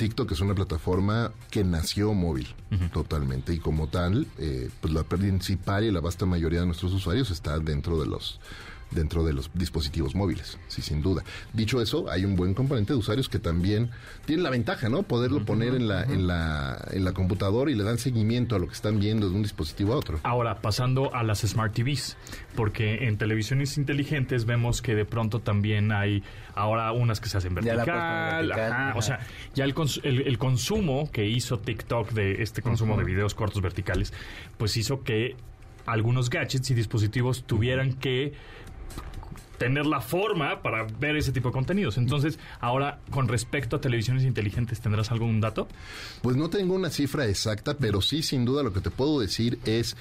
TikTok 0.00 0.32
es 0.32 0.40
una 0.40 0.54
plataforma 0.54 1.30
que 1.50 1.62
nació 1.62 2.14
móvil 2.14 2.48
totalmente 2.90 3.52
y 3.52 3.58
como 3.58 3.88
tal, 3.88 4.26
eh, 4.38 4.70
pues 4.80 4.94
la 4.94 5.02
principal 5.02 5.84
y 5.84 5.90
la 5.90 6.00
vasta 6.00 6.24
mayoría 6.24 6.60
de 6.60 6.66
nuestros 6.66 6.94
usuarios 6.94 7.30
está 7.30 7.58
dentro 7.58 8.00
de 8.00 8.06
los 8.06 8.40
dentro 8.90 9.24
de 9.24 9.32
los 9.32 9.50
dispositivos 9.54 10.14
móviles, 10.14 10.58
sí, 10.68 10.82
sin 10.82 11.00
duda. 11.02 11.22
Dicho 11.52 11.80
eso, 11.80 12.10
hay 12.10 12.24
un 12.24 12.36
buen 12.36 12.54
componente 12.54 12.92
de 12.92 12.98
usuarios 12.98 13.28
que 13.28 13.38
también 13.38 13.90
tienen 14.26 14.42
la 14.42 14.50
ventaja, 14.50 14.88
¿no? 14.88 15.02
Poderlo 15.02 15.44
poner 15.44 15.74
en 15.74 15.88
la, 15.88 16.02
en 16.04 16.26
la, 16.26 16.84
en 16.90 17.04
la 17.04 17.12
computadora 17.12 17.70
y 17.70 17.74
le 17.74 17.84
dan 17.84 17.98
seguimiento 17.98 18.56
a 18.56 18.58
lo 18.58 18.66
que 18.66 18.72
están 18.74 18.98
viendo 18.98 19.28
de 19.28 19.34
un 19.36 19.42
dispositivo 19.42 19.94
a 19.94 19.96
otro. 19.96 20.18
Ahora, 20.22 20.60
pasando 20.60 21.14
a 21.14 21.22
las 21.22 21.40
Smart 21.40 21.72
TVs, 21.72 22.16
porque 22.56 23.06
en 23.06 23.16
televisiones 23.16 23.78
inteligentes 23.78 24.44
vemos 24.44 24.82
que 24.82 24.94
de 24.94 25.04
pronto 25.04 25.40
también 25.40 25.92
hay 25.92 26.22
ahora 26.54 26.92
unas 26.92 27.20
que 27.20 27.28
se 27.28 27.38
hacen 27.38 27.54
Ya 27.56 27.74
la 27.74 27.84
vertical, 27.84 27.94
puesta 27.94 28.40
en 28.40 28.46
vertical, 28.48 28.72
ajá, 28.72 28.88
ajá. 28.90 28.98
o 28.98 29.02
sea, 29.02 29.20
ya 29.54 29.64
el, 29.64 29.74
cons- 29.74 30.00
el- 30.02 30.22
el 30.26 30.38
consumo 30.38 31.10
que 31.12 31.26
hizo 31.26 31.58
TikTok 31.58 32.10
de 32.12 32.42
este 32.42 32.60
consumo 32.62 32.96
de 32.96 33.04
videos 33.04 33.34
cortos 33.34 33.62
verticales, 33.62 34.12
pues 34.58 34.76
hizo 34.76 35.02
que 35.02 35.36
algunos 35.86 36.28
gadgets 36.30 36.70
y 36.70 36.74
dispositivos 36.74 37.44
tuvieran 37.44 37.94
que 37.94 38.32
tener 39.60 39.84
la 39.84 40.00
forma 40.00 40.62
para 40.62 40.84
ver 40.84 41.16
ese 41.16 41.32
tipo 41.32 41.50
de 41.50 41.52
contenidos. 41.52 41.98
Entonces, 41.98 42.38
ahora, 42.60 42.98
con 43.10 43.28
respecto 43.28 43.76
a 43.76 43.80
televisiones 43.82 44.24
inteligentes, 44.24 44.80
¿tendrás 44.80 45.10
algún 45.10 45.38
dato? 45.38 45.68
Pues 46.22 46.34
no 46.34 46.48
tengo 46.48 46.74
una 46.74 46.88
cifra 46.88 47.26
exacta, 47.26 47.76
pero 47.76 48.00
sí, 48.00 48.22
sin 48.22 48.46
duda, 48.46 48.62
lo 48.62 48.72
que 48.72 48.80
te 48.80 48.90
puedo 48.90 49.20
decir 49.20 49.58
es. 49.66 49.96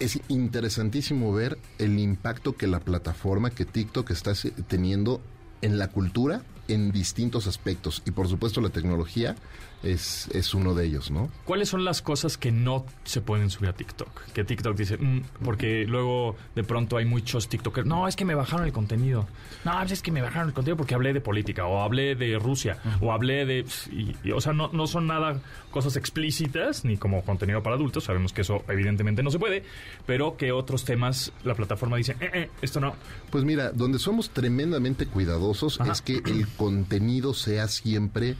Es 0.00 0.18
interesantísimo 0.26 1.32
ver 1.32 1.56
el 1.78 2.00
impacto 2.00 2.56
que 2.56 2.66
la 2.66 2.80
plataforma, 2.80 3.50
que 3.50 3.64
TikTok 3.64 4.10
está 4.10 4.32
teniendo 4.66 5.22
en 5.62 5.78
la 5.78 5.86
cultura 5.86 6.42
en 6.66 6.90
distintos 6.90 7.46
aspectos. 7.46 8.02
Y 8.04 8.10
por 8.10 8.26
supuesto 8.26 8.60
la 8.60 8.70
tecnología 8.70 9.36
es, 9.84 10.28
es 10.32 10.54
uno 10.54 10.74
de 10.74 10.86
ellos, 10.86 11.10
¿no? 11.10 11.30
¿Cuáles 11.44 11.68
son 11.68 11.84
las 11.84 12.02
cosas 12.02 12.36
que 12.38 12.50
no 12.52 12.84
se 13.04 13.20
pueden 13.20 13.50
subir 13.50 13.70
a 13.70 13.72
TikTok? 13.74 14.32
Que 14.32 14.44
TikTok 14.44 14.76
dice, 14.76 14.96
"Mm", 14.98 15.22
porque 15.44 15.84
luego 15.86 16.36
de 16.54 16.64
pronto 16.64 16.96
hay 16.96 17.04
muchos 17.04 17.48
TikTokers, 17.48 17.86
no, 17.86 18.08
es 18.08 18.16
que 18.16 18.24
me 18.24 18.34
bajaron 18.34 18.66
el 18.66 18.72
contenido. 18.72 19.26
No, 19.64 19.82
es 19.82 20.02
que 20.02 20.10
me 20.12 20.22
bajaron 20.22 20.48
el 20.48 20.54
contenido 20.54 20.76
porque 20.76 20.94
hablé 20.94 21.12
de 21.12 21.20
política, 21.20 21.66
o 21.66 21.82
hablé 21.82 22.14
de 22.14 22.38
Rusia, 22.38 22.78
o 23.00 23.12
hablé 23.12 23.44
de... 23.46 23.64
y- 23.92 24.16
y, 24.24 24.32
o 24.32 24.40
sea, 24.40 24.52
no, 24.52 24.70
no 24.72 24.86
son 24.86 25.06
nada 25.06 25.40
cosas 25.70 25.96
explícitas, 25.96 26.84
ni 26.84 26.96
como 26.96 27.22
contenido 27.24 27.62
para 27.62 27.76
adultos, 27.76 28.04
sabemos 28.04 28.32
que 28.32 28.42
eso 28.42 28.64
evidentemente 28.68 29.22
no 29.22 29.30
se 29.30 29.38
puede, 29.38 29.64
pero 30.06 30.36
que 30.36 30.52
otros 30.52 30.84
temas 30.84 31.32
la 31.44 31.54
plataforma 31.54 31.96
dice, 31.96 32.16
eh, 32.20 32.30
eh, 32.32 32.50
esto 32.62 32.80
no. 32.80 32.94
Pues 33.30 33.44
mira, 33.44 33.70
donde 33.72 33.98
somos 33.98 34.30
tremendamente 34.30 35.06
cuidadosos 35.06 35.80
Ajá. 35.80 35.92
es 35.92 36.00
que 36.02 36.22
el 36.26 36.46
contenido 36.56 37.34
sea 37.34 37.66
siempre 37.68 38.36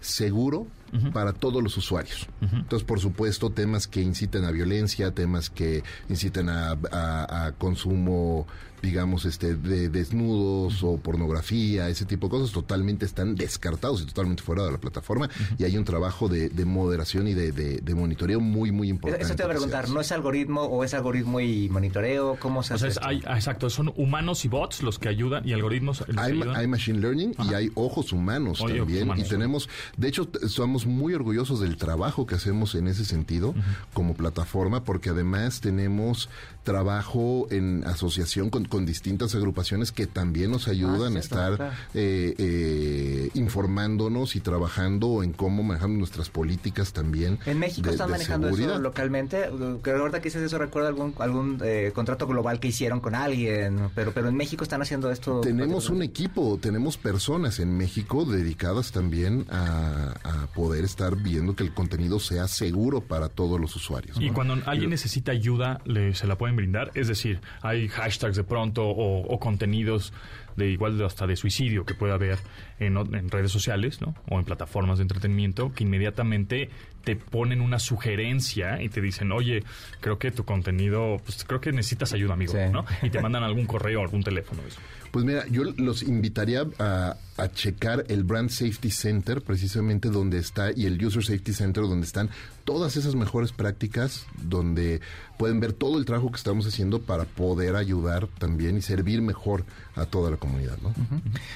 seguro 0.00 0.66
para 1.12 1.32
todos 1.32 1.62
los 1.62 1.76
usuarios. 1.76 2.26
Entonces, 2.40 2.86
por 2.86 3.00
supuesto, 3.00 3.50
temas 3.50 3.86
que 3.86 4.00
inciten 4.02 4.44
a 4.44 4.50
violencia, 4.50 5.10
temas 5.12 5.50
que 5.50 5.82
inciten 6.08 6.48
a, 6.48 6.76
a- 6.92 7.46
a 7.46 7.52
consumo, 7.52 8.46
digamos, 8.82 9.24
este, 9.24 9.54
de 9.54 9.88
desnudos 9.88 10.82
o 10.82 10.96
pornografía, 10.98 11.88
ese 11.88 12.04
tipo 12.04 12.26
de 12.26 12.30
cosas, 12.30 12.52
totalmente 12.52 13.04
están 13.06 13.34
descartados 13.34 14.02
y 14.02 14.06
totalmente 14.06 14.42
fuera 14.42 14.64
de 14.64 14.72
la 14.72 14.78
plataforma. 14.78 15.28
Y 15.58 15.64
hay 15.64 15.76
un 15.76 15.84
trabajo 15.84 16.28
de, 16.28 16.48
de 16.48 16.64
moderación 16.64 17.28
y 17.28 17.34
de, 17.34 17.52
de- 17.52 17.78
de 17.78 17.94
monitoreo 17.94 18.40
muy, 18.40 18.72
muy 18.72 18.88
importante. 18.88 19.24
eso 19.24 19.34
te 19.36 19.42
voy 19.42 19.50
a 19.50 19.54
preguntar. 19.54 19.88
¿no 19.88 20.00
es 20.00 20.12
algoritmo 20.12 20.62
o 20.62 20.84
es 20.84 20.94
algoritmo 20.94 21.40
y 21.40 21.68
monitoreo? 21.68 22.36
¿Cómo 22.40 22.62
se 22.62 22.74
O 22.74 22.76
hace 22.76 22.80
sea, 22.82 22.88
es- 22.90 22.96
esto? 22.96 23.08
hay, 23.08 23.22
ah, 23.26 23.36
exacto, 23.36 23.70
son 23.70 23.92
humanos 23.96 24.44
y 24.44 24.48
bots 24.48 24.82
los 24.82 24.98
que 24.98 25.08
ayudan 25.08 25.46
y 25.48 25.52
algoritmos 25.52 26.00
los 26.00 26.08
que 26.16 26.20
Hay, 26.20 26.32
ayudan. 26.32 26.56
hay 26.56 26.66
machine 26.66 26.98
learning 26.98 27.34
y 27.50 27.54
hay 27.54 27.70
ojos 27.74 28.12
humanos 28.12 28.60
Oye, 28.60 28.74
ojos 28.74 28.78
también. 28.86 29.04
humanos. 29.04 29.26
Y 29.26 29.28
tenemos, 29.28 29.68
de 29.96 30.08
hecho, 30.08 30.28
somos 30.48 30.86
muy 30.86 31.14
orgullosos 31.14 31.60
del 31.60 31.76
trabajo 31.76 32.26
que 32.26 32.34
hacemos 32.34 32.74
en 32.74 32.86
ese 32.88 33.04
sentido 33.04 33.54
como 33.94 34.14
plataforma, 34.14 34.84
porque 34.84 35.10
además 35.10 35.60
tenemos 35.60 36.28
trabajo 36.64 37.46
en 37.50 37.82
asociación 37.86 38.50
con, 38.50 38.66
con 38.68 38.86
distintas 38.86 39.34
agrupaciones 39.34 39.92
que 39.92 40.06
también 40.06 40.50
nos 40.50 40.68
ayudan 40.68 41.16
Ah, 41.16 41.18
a 41.18 41.22
cierto, 41.22 41.34
estar 41.34 41.56
claro. 41.56 41.72
eh, 41.94 42.34
eh, 42.38 43.30
informándonos 43.34 44.36
y 44.36 44.40
trabajando 44.40 45.22
en 45.22 45.32
cómo 45.32 45.62
manejamos 45.62 45.98
nuestras 45.98 46.30
políticas 46.30 46.92
también. 46.92 47.38
¿En 47.46 47.58
México 47.58 47.88
de- 47.88 47.92
están 47.94 48.08
de 48.08 48.12
manejando 48.12 48.48
eso 48.48 48.56
seguridad. 48.56 48.80
localmente? 48.80 49.48
Que 49.82 49.90
ahorita 49.90 50.20
que 50.20 50.24
dices 50.28 50.42
eso, 50.42 50.58
recuerdo 50.58 50.88
algún 50.88 51.14
algún 51.18 51.58
eh, 51.64 51.92
contrato 51.94 52.26
global 52.26 52.60
que 52.60 52.68
hicieron 52.68 53.00
con 53.00 53.14
alguien, 53.14 53.90
pero 53.94 54.12
pero 54.12 54.28
en 54.28 54.36
México 54.36 54.62
están 54.62 54.82
haciendo 54.82 55.10
esto. 55.10 55.40
Tenemos 55.40 55.90
un 55.90 56.02
equipo, 56.02 56.58
tenemos 56.60 56.96
personas 56.96 57.58
en 57.60 57.76
México 57.76 58.24
dedicadas 58.24 58.92
también 58.92 59.46
a, 59.50 60.14
a 60.24 60.46
poder 60.54 60.84
estar 60.84 61.16
viendo 61.16 61.54
que 61.56 61.62
el 61.64 61.72
contenido 61.74 62.20
sea 62.20 62.48
seguro 62.48 63.00
para 63.00 63.28
todos 63.28 63.60
los 63.60 63.74
usuarios. 63.76 64.16
Y 64.20 64.28
¿no? 64.28 64.34
cuando 64.34 64.56
alguien 64.66 64.90
necesita 64.90 65.32
ayuda, 65.32 65.80
le, 65.84 66.14
se 66.14 66.26
la 66.26 66.36
pueden 66.36 66.56
brindar. 66.56 66.90
Es 66.94 67.08
decir, 67.08 67.40
hay 67.62 67.88
hashtags 67.88 68.36
de 68.36 68.44
pronto 68.58 68.84
o, 68.88 69.20
o 69.22 69.38
contenidos 69.38 70.12
de 70.56 70.68
igual 70.70 70.98
de 70.98 71.04
hasta 71.06 71.26
de 71.28 71.36
suicidio 71.36 71.84
que 71.84 71.94
puede 71.94 72.12
haber 72.12 72.38
en, 72.80 72.96
o- 72.96 73.02
en 73.16 73.30
redes 73.30 73.52
sociales 73.52 74.00
¿no? 74.00 74.14
o 74.28 74.38
en 74.40 74.44
plataformas 74.44 74.98
de 74.98 75.02
entretenimiento 75.02 75.72
que 75.72 75.84
inmediatamente 75.84 76.68
te 77.04 77.14
ponen 77.14 77.60
una 77.60 77.78
sugerencia 77.78 78.82
y 78.82 78.88
te 78.88 79.00
dicen, 79.00 79.30
oye, 79.32 79.62
creo 80.00 80.18
que 80.18 80.30
tu 80.32 80.44
contenido, 80.44 81.18
pues 81.24 81.44
creo 81.44 81.60
que 81.60 81.70
necesitas 81.72 82.12
ayuda, 82.12 82.34
amigo, 82.34 82.52
Sí. 82.52 82.58
¿no? 82.72 82.84
Y 83.02 83.10
te 83.10 83.20
mandan 83.22 83.44
algún 83.44 83.66
correo, 83.66 84.00
algún 84.02 84.22
teléfono. 84.24 84.60
eso. 84.66 84.80
Pues 85.12 85.24
mira, 85.24 85.44
yo 85.48 85.62
los 85.76 86.02
invitaría 86.02 86.64
a, 86.80 87.14
a 87.38 87.48
checar 87.50 88.04
el 88.08 88.24
Brand 88.24 88.50
Safety 88.50 88.90
Center, 88.90 89.42
precisamente 89.42 90.08
donde 90.10 90.38
está, 90.38 90.70
y 90.74 90.86
el 90.86 91.02
User 91.04 91.24
Safety 91.24 91.52
Center, 91.52 91.84
donde 91.84 92.06
están 92.06 92.28
todas 92.64 92.96
esas 92.96 93.14
mejores 93.14 93.52
prácticas, 93.52 94.26
donde 94.42 95.00
pueden 95.38 95.58
ver 95.60 95.72
todo 95.72 95.98
el 95.98 96.04
trabajo 96.04 96.30
que 96.30 96.36
estamos 96.36 96.66
haciendo 96.66 97.00
para 97.00 97.24
poder 97.24 97.76
ayudar 97.76 98.26
también 98.38 98.76
y 98.76 98.82
servir 98.82 99.22
mejor 99.22 99.64
a 99.94 100.04
toda 100.04 100.30
la 100.30 100.36
comunidad, 100.36 100.76
¿no? 100.82 100.92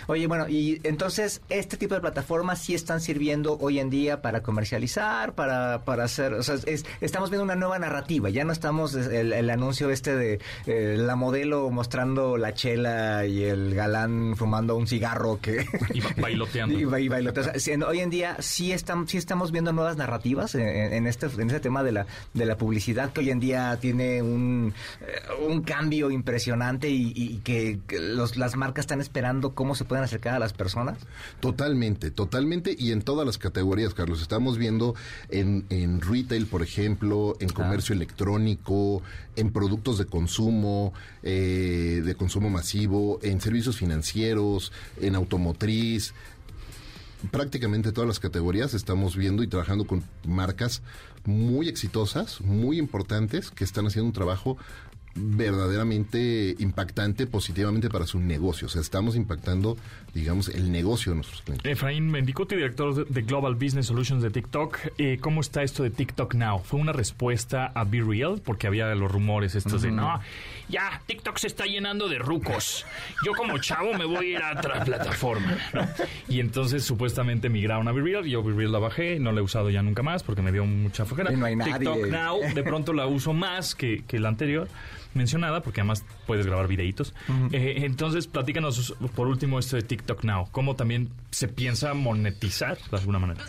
Oye, 0.07 0.27
bueno, 0.27 0.49
y 0.49 0.81
entonces, 0.85 1.43
¿este 1.49 1.77
tipo 1.77 1.95
de 1.95 2.01
plataformas 2.01 2.61
sí 2.61 2.75
están 2.75 3.01
sirviendo 3.01 3.59
hoy 3.61 3.79
en 3.79 3.91
día 3.91 4.23
para 4.23 4.43
comercializar, 4.43 5.35
para, 5.35 5.85
para 5.85 6.05
hacer, 6.05 6.33
o 6.35 6.43
sea, 6.43 6.57
es- 6.67 6.85
estamos 7.01 7.29
viendo 7.31 7.45
una 7.45 7.57
nueva 7.57 7.79
narrativa, 7.79 8.31
ya 8.31 8.45
no 8.45 8.53
estamos 8.53 8.95
es- 8.95 9.09
el, 9.09 9.33
el 9.33 9.51
anuncio 9.51 9.91
este 9.91 10.17
de 10.17 10.41
eh, 10.67 10.97
la 10.99 11.15
modelo 11.17 11.69
mostrando 11.71 12.37
la 12.39 12.55
chela 12.55 13.27
y 13.27 13.43
el 13.43 13.75
galán 13.75 14.35
fumando 14.37 14.77
un 14.77 14.87
cigarro 14.87 15.41
que... 15.43 15.67
Y 15.95 16.01
ba- 16.01 16.15
bailoteando. 16.19 16.79
Y, 16.79 16.85
ba- 16.85 17.01
y 17.01 17.09
bailotea. 17.09 17.43
O 17.43 17.45
sea, 17.45 17.59
si- 17.59 17.73
hoy 17.83 18.01
en 18.01 18.11
día 18.11 18.37
sí, 18.41 18.73
estamos 18.73 19.11
sí 19.11 19.17
estamos 19.19 19.53
viendo 19.53 19.73
nuevas 19.73 19.97
narrativas 19.97 20.55
en, 20.55 20.63
en 20.69 21.07
este, 21.07 21.27
en 21.27 21.49
este 21.49 21.61
tema 21.61 21.83
de 21.83 21.93
la, 21.93 22.07
de 22.35 22.47
la 22.47 22.57
publicidad 22.57 23.13
que 23.13 23.21
hoy 23.21 23.31
en 23.31 23.41
día 23.41 23.77
tiene 23.81 24.23
un, 24.23 24.73
eh, 25.01 25.45
un 25.49 25.63
cambio 25.63 26.11
impresionante 26.11 26.89
y, 26.91 27.13
y 27.17 27.41
que, 27.45 27.79
que 27.87 27.99
los, 27.99 28.37
las 28.37 28.57
marcas 28.57 28.83
están 28.85 29.01
esperando 29.01 29.55
cómo 29.55 29.75
se 29.75 29.85
pueden 29.85 30.05
acercar 30.05 30.35
a 30.35 30.39
las 30.39 30.53
personas. 30.53 30.99
Totalmente, 31.41 32.11
totalmente, 32.11 32.75
y 32.79 32.93
en 32.93 33.03
todas 33.03 33.27
las 33.27 33.39
categorías, 33.39 33.95
Carlos. 33.95 34.23
Estamos 34.23 34.59
viendo 34.59 34.95
en, 35.31 35.65
en 35.71 36.01
retail, 36.01 36.47
por 36.47 36.63
ejemplo, 36.63 37.37
en 37.41 37.49
comercio 37.51 37.95
electrónico, 37.95 39.03
en 39.37 39.51
productos 39.53 39.99
de 39.99 40.05
consumo, 40.07 40.93
eh, 41.23 42.03
de 42.05 42.15
consumo 42.15 42.51
masivo, 42.51 43.19
en 43.23 43.41
servicios 43.41 43.77
financieros, 43.79 44.73
en 45.01 45.15
automotriz. 45.15 45.62
Prácticamente 47.31 47.93
todas 47.93 48.09
las 48.09 48.19
categorías 48.19 48.75
estamos 48.75 49.17
viendo 49.17 49.45
y 49.45 49.47
trabajando 49.47 49.87
con 49.87 50.03
marcas 50.27 50.83
muy 51.25 51.69
exitosas, 51.69 52.41
muy 52.41 52.79
importantes, 52.79 53.51
que 53.53 53.63
están 53.63 53.87
haciendo 53.87 54.07
un 54.07 54.13
trabajo 54.13 54.57
verdaderamente 55.15 56.55
impactante 56.59 57.27
positivamente 57.27 57.89
para 57.91 58.07
su 58.07 58.19
negocio. 58.19 58.67
O 58.67 58.71
sea, 58.71 58.81
estamos 58.81 59.17
impactando, 59.17 59.77
digamos, 60.15 60.49
el 60.49 60.73
negocio 60.73 61.13
de 61.13 61.17
nuestros 61.17 61.43
clientes. 61.43 61.71
Efraín 61.71 62.11
Mendicuti, 62.11 62.55
director 62.57 63.07
de- 63.07 63.23
Global 63.23 63.55
Business 63.55 63.87
Solutions 63.87 64.23
de 64.23 64.31
TikTok. 64.31 64.79
Eh, 64.99 65.19
¿Cómo 65.21 65.41
está 65.41 65.63
esto 65.63 65.83
de 65.83 65.91
TikTok 65.91 66.35
Now? 66.35 66.61
¿Fue 66.65 66.81
una 66.81 66.93
respuesta 66.93 67.73
a 67.75 67.85
Be 67.85 68.01
Real? 68.03 68.41
Porque 68.45 68.67
había 68.67 68.95
los 68.95 69.11
rumores 69.11 69.55
estos 69.55 69.83
de, 69.83 69.91
no, 69.91 70.21
ya, 70.69 71.03
TikTok 71.07 71.37
se 71.39 71.47
está 71.47 71.67
llenando 71.67 72.09
de 72.09 72.19
rucos. 72.19 72.85
Yo 73.25 73.33
como 73.33 73.59
chavo 73.59 73.95
me 73.95 74.05
voy 74.05 74.27
a 74.35 74.39
ir 74.39 74.43
a 74.43 74.59
otra 74.59 74.85
plataforma. 74.85 75.57
¿no? 75.73 75.87
Y 76.29 76.41
entonces 76.41 76.85
supuestamente 76.85 77.49
migraron 77.49 77.89
a 77.89 77.93
Be 77.93 78.03
Real. 78.03 78.25
Yo 78.25 78.43
Be 78.43 78.53
Real 78.55 78.73
la 78.73 78.79
bajé, 78.79 79.19
no 79.19 79.33
la 79.33 79.41
he 79.41 79.43
usado 79.43 79.71
ya 79.71 79.83
nunca 79.83 80.03
más 80.03 80.23
porque 80.23 80.43
me 80.43 80.53
dio 80.53 80.65
mucha 80.65 81.05
flojera. 81.05 81.33
Y 81.33 81.37
no. 81.57 81.65
TikTok 81.65 82.07
Now, 82.09 82.41
de 82.55 82.63
pronto 82.63 82.93
la 82.93 83.07
uso 83.07 83.33
más 83.33 83.75
que, 83.75 84.03
que 84.07 84.19
la 84.19 84.29
anterior 84.29 84.69
mencionada, 85.15 85.63
porque 85.63 85.81
además 85.81 86.05
puedes 86.27 86.47
grabar 86.47 86.69
videitos. 86.69 87.15
Eh, 87.53 87.83
entonces, 87.85 88.27
platícanos 88.27 88.95
por 89.15 89.27
último 89.27 89.59
esto 89.59 89.77
de 89.77 89.83
TikTok 89.83 90.25
Now. 90.25 90.49
¿Cómo 90.51 90.77
también 90.77 91.11
se 91.31 91.49
piensa 91.49 91.95
monetizar 91.95 92.79
de 92.91 92.97
alguna 92.97 93.19
manera? 93.19 93.45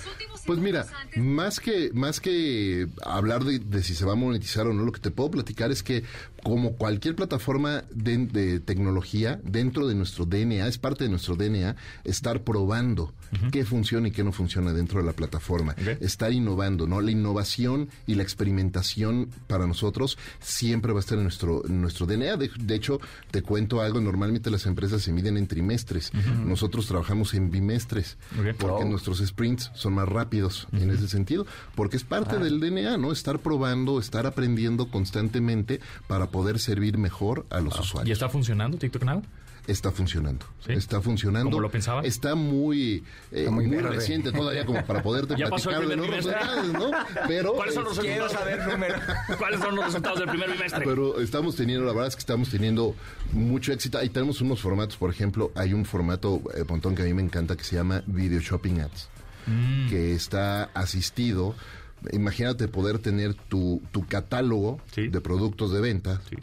Pues 0.45 0.59
mira, 0.59 0.85
más 1.15 1.59
que, 1.59 1.91
más 1.93 2.19
que 2.19 2.87
hablar 3.05 3.43
de, 3.43 3.59
de 3.59 3.83
si 3.83 3.95
se 3.95 4.05
va 4.05 4.13
a 4.13 4.15
monetizar 4.15 4.67
o 4.67 4.73
no, 4.73 4.83
lo 4.83 4.91
que 4.91 4.99
te 4.99 5.11
puedo 5.11 5.31
platicar 5.31 5.71
es 5.71 5.83
que 5.83 6.03
como 6.43 6.73
cualquier 6.73 7.15
plataforma 7.15 7.83
de, 7.93 8.17
de 8.27 8.59
tecnología, 8.59 9.39
dentro 9.43 9.87
de 9.87 9.95
nuestro 9.95 10.25
DNA, 10.25 10.67
es 10.67 10.77
parte 10.77 11.05
de 11.05 11.09
nuestro 11.09 11.35
DNA, 11.35 11.75
estar 12.03 12.43
probando 12.43 13.13
qué 13.51 13.65
funciona 13.65 14.09
y 14.09 14.11
qué 14.11 14.23
no 14.23 14.31
funciona 14.31 14.73
dentro 14.73 14.99
de 14.99 15.07
la 15.07 15.13
plataforma. 15.13 15.75
Estar 16.01 16.31
innovando, 16.33 16.85
¿no? 16.85 17.01
La 17.01 17.09
innovación 17.09 17.89
y 18.05 18.13
la 18.13 18.21
experimentación 18.21 19.29
para 19.47 19.65
nosotros 19.65 20.19
siempre 20.39 20.93
va 20.93 20.99
a 20.99 21.01
estar 21.01 21.17
en 21.17 21.23
nuestro, 21.23 21.65
en 21.65 21.81
nuestro 21.81 22.05
DNA. 22.05 22.37
De, 22.37 22.51
de 22.59 22.75
hecho, 22.75 22.99
te 23.31 23.41
cuento 23.41 23.81
algo, 23.81 23.99
normalmente 24.01 24.51
las 24.51 24.65
empresas 24.67 25.01
se 25.01 25.11
miden 25.11 25.37
en 25.37 25.47
trimestres. 25.47 26.11
Nosotros 26.45 26.85
trabajamos 26.87 27.33
en 27.33 27.49
bimestres, 27.49 28.17
Ok. 28.39 28.55
porque 28.59 28.83
Oh. 28.83 28.89
nuestros 28.89 29.19
sprints 29.25 29.71
son 29.73 29.93
más 29.93 30.07
rápidos 30.07 30.67
en 30.73 30.91
ese 30.91 31.07
sentido, 31.07 31.45
porque 31.75 31.97
es 31.97 32.03
parte 32.03 32.37
del 32.37 32.59
DNA, 32.59 32.97
¿no? 32.97 33.11
Estar 33.11 33.39
probando, 33.39 33.99
estar 33.99 34.25
aprendiendo 34.27 34.89
constantemente 34.89 35.79
para 36.07 36.29
poder 36.33 36.59
servir 36.59 36.97
mejor 36.97 37.45
a 37.49 37.61
los 37.61 37.77
¿Y 37.77 37.79
usuarios. 37.79 38.13
está 38.17 38.27
funcionando 38.27 38.77
TikTok 38.77 39.03
Now? 39.03 39.21
Está 39.65 39.91
funcionando. 39.91 40.45
¿Sí? 40.65 40.73
Está 40.73 40.99
funcionando. 40.99 41.49
¿Como 41.49 41.61
lo 41.61 41.71
pensaba? 41.71 42.01
Está 42.01 42.35
muy, 42.35 43.01
eh, 43.31 43.49
muy 43.49 43.65
muy, 43.67 43.77
reciente 43.77 44.33
todavía 44.33 44.65
como 44.65 44.85
para 44.85 45.01
poderte 45.01 45.35
Ya 45.37 45.47
pasó 45.47 45.69
el 45.69 45.77
platicar 45.85 46.09
de 46.09 46.15
resultados, 46.17 46.67
¿no? 46.73 46.91
Pero, 47.29 47.53
¿Cuáles 47.55 47.73
son 47.73 47.85
los 47.85 47.97
eh, 47.97 48.01
Quiero 48.01 48.23
resultados? 48.27 48.51
saber 48.57 48.67
número. 48.73 48.95
¿Cuáles 49.37 49.59
son 49.61 49.75
los 49.77 49.85
resultados 49.85 50.19
del 50.19 50.27
primer 50.27 50.51
bimestre? 50.51 50.83
Pero 50.83 51.21
estamos 51.21 51.55
teniendo, 51.55 51.85
la 51.85 51.93
verdad 51.93 52.07
es 52.09 52.15
que 52.17 52.19
estamos 52.19 52.49
teniendo 52.49 52.93
mucho 53.31 53.71
éxito. 53.71 53.97
Ahí 53.99 54.09
tenemos 54.09 54.41
unos 54.41 54.59
formatos, 54.59 54.97
por 54.97 55.09
ejemplo, 55.09 55.53
hay 55.55 55.71
un 55.71 55.85
formato, 55.85 56.41
eh, 56.57 56.65
Pontón, 56.65 56.93
que 56.93 57.03
a 57.03 57.05
mí 57.05 57.13
me 57.13 57.21
encanta, 57.21 57.55
que 57.55 57.63
se 57.63 57.77
llama 57.77 58.03
Video 58.05 58.41
Shopping 58.41 58.81
Ads, 58.81 59.07
Mm. 59.45 59.89
que 59.89 60.13
está 60.13 60.65
asistido. 60.73 61.55
Imagínate 62.11 62.67
poder 62.67 62.99
tener 62.99 63.33
tu, 63.33 63.81
tu 63.91 64.05
catálogo 64.07 64.79
Sí. 64.91 65.07
de 65.07 65.21
productos 65.21 65.71
de 65.71 65.81
venta. 65.81 66.21
Sí. 66.29 66.35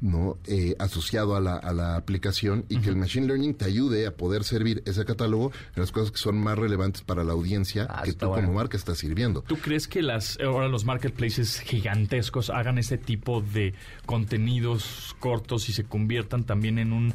¿no? 0.00 0.36
Eh, 0.48 0.74
asociado 0.80 1.36
a 1.36 1.40
la, 1.40 1.54
a 1.54 1.72
la 1.72 1.94
aplicación 1.94 2.64
y 2.68 2.78
que 2.78 2.88
el 2.88 2.96
Machine 2.96 3.28
Learning 3.28 3.54
te 3.54 3.66
ayude 3.66 4.04
a 4.08 4.10
poder 4.16 4.42
servir 4.42 4.82
ese 4.84 5.04
catálogo 5.04 5.52
en 5.76 5.80
las 5.80 5.92
cosas 5.92 6.10
que 6.10 6.18
son 6.18 6.38
más 6.38 6.58
relevantes 6.58 7.02
para 7.02 7.22
la 7.22 7.34
audiencia 7.34 7.86
Ah, 7.88 8.02
que 8.04 8.12
tú 8.12 8.26
bueno. 8.26 8.48
como 8.48 8.58
marca 8.58 8.76
estás 8.76 8.98
sirviendo. 8.98 9.42
¿Tú 9.46 9.56
crees 9.58 9.86
que 9.86 10.02
las 10.02 10.40
ahora 10.40 10.66
los 10.66 10.84
marketplaces 10.84 11.60
gigantescos 11.60 12.50
hagan 12.50 12.78
ese 12.78 12.98
tipo 12.98 13.42
de 13.42 13.74
contenidos 14.04 15.14
cortos 15.20 15.68
y 15.68 15.72
se 15.72 15.84
conviertan 15.84 16.42
también 16.44 16.80
en 16.80 16.92
un 16.92 17.14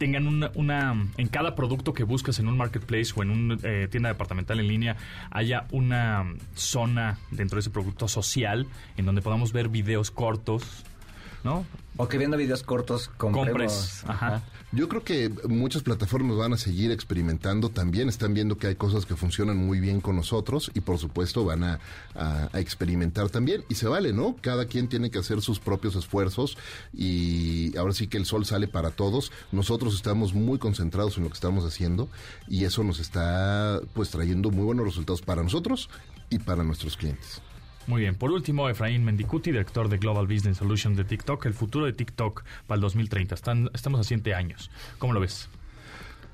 tengan 0.00 0.26
una, 0.26 0.50
una 0.54 0.96
en 1.18 1.28
cada 1.28 1.54
producto 1.54 1.92
que 1.92 2.04
buscas 2.04 2.38
en 2.38 2.48
un 2.48 2.56
marketplace 2.56 3.12
o 3.14 3.22
en 3.22 3.30
una 3.30 3.56
tienda 3.90 4.08
departamental 4.08 4.58
en 4.58 4.66
línea 4.66 4.96
haya 5.30 5.66
una 5.72 6.24
zona 6.54 7.18
dentro 7.30 7.56
de 7.56 7.60
ese 7.60 7.68
producto 7.68 8.08
social 8.08 8.66
en 8.96 9.04
donde 9.04 9.20
podamos 9.20 9.52
ver 9.52 9.68
videos 9.68 10.10
cortos, 10.10 10.86
¿no? 11.44 11.64
O 11.96 12.08
que 12.08 12.16
viendo 12.18 12.36
videos 12.36 12.62
cortos 12.62 13.08
compremos. 13.18 13.48
Compres, 13.48 14.04
ajá. 14.06 14.42
Yo 14.72 14.88
creo 14.88 15.02
que 15.02 15.28
muchas 15.48 15.82
plataformas 15.82 16.36
van 16.36 16.52
a 16.52 16.56
seguir 16.56 16.92
experimentando 16.92 17.68
también, 17.70 18.08
están 18.08 18.32
viendo 18.32 18.56
que 18.56 18.68
hay 18.68 18.76
cosas 18.76 19.04
que 19.04 19.16
funcionan 19.16 19.56
muy 19.56 19.80
bien 19.80 20.00
con 20.00 20.14
nosotros 20.16 20.70
y 20.74 20.80
por 20.80 20.98
supuesto 20.98 21.44
van 21.44 21.64
a, 21.64 21.80
a- 22.14 22.48
a 22.52 22.60
experimentar 22.60 23.28
también 23.30 23.64
y 23.68 23.74
se 23.74 23.88
vale, 23.88 24.12
¿no? 24.12 24.36
Cada 24.40 24.66
quien 24.66 24.88
tiene 24.88 25.10
que 25.10 25.18
hacer 25.18 25.42
sus 25.42 25.58
propios 25.58 25.96
esfuerzos 25.96 26.56
y 26.94 27.76
ahora 27.76 27.92
sí 27.92 28.06
que 28.06 28.16
el 28.18 28.24
sol 28.26 28.46
sale 28.46 28.68
para 28.68 28.90
todos. 28.90 29.32
Nosotros 29.52 29.94
estamos 29.94 30.32
muy 30.32 30.58
concentrados 30.58 31.16
en 31.18 31.24
lo 31.24 31.30
que 31.30 31.34
estamos 31.34 31.64
haciendo 31.64 32.08
y 32.48 32.64
eso 32.64 32.84
nos 32.84 33.00
está 33.00 33.80
pues 33.94 34.10
trayendo 34.10 34.50
muy 34.50 34.64
buenos 34.64 34.86
resultados 34.86 35.20
para 35.20 35.42
nosotros 35.42 35.90
y 36.30 36.38
para 36.38 36.62
nuestros 36.62 36.96
clientes. 36.96 37.42
Muy 37.86 38.02
bien. 38.02 38.14
Por 38.14 38.30
último, 38.30 38.68
Efraín 38.68 39.04
Mendicuti, 39.04 39.50
director 39.50 39.88
de 39.88 39.98
Global 39.98 40.26
Business 40.26 40.58
Solutions 40.58 40.96
de 40.96 41.04
TikTok. 41.04 41.46
El 41.46 41.54
futuro 41.54 41.86
de 41.86 41.92
TikTok 41.92 42.44
para 42.66 42.76
el 42.76 42.80
2030. 42.82 43.34
Están, 43.34 43.70
estamos 43.74 44.00
a 44.00 44.04
siete 44.04 44.34
años. 44.34 44.70
¿Cómo 44.98 45.12
lo 45.12 45.20
ves? 45.20 45.48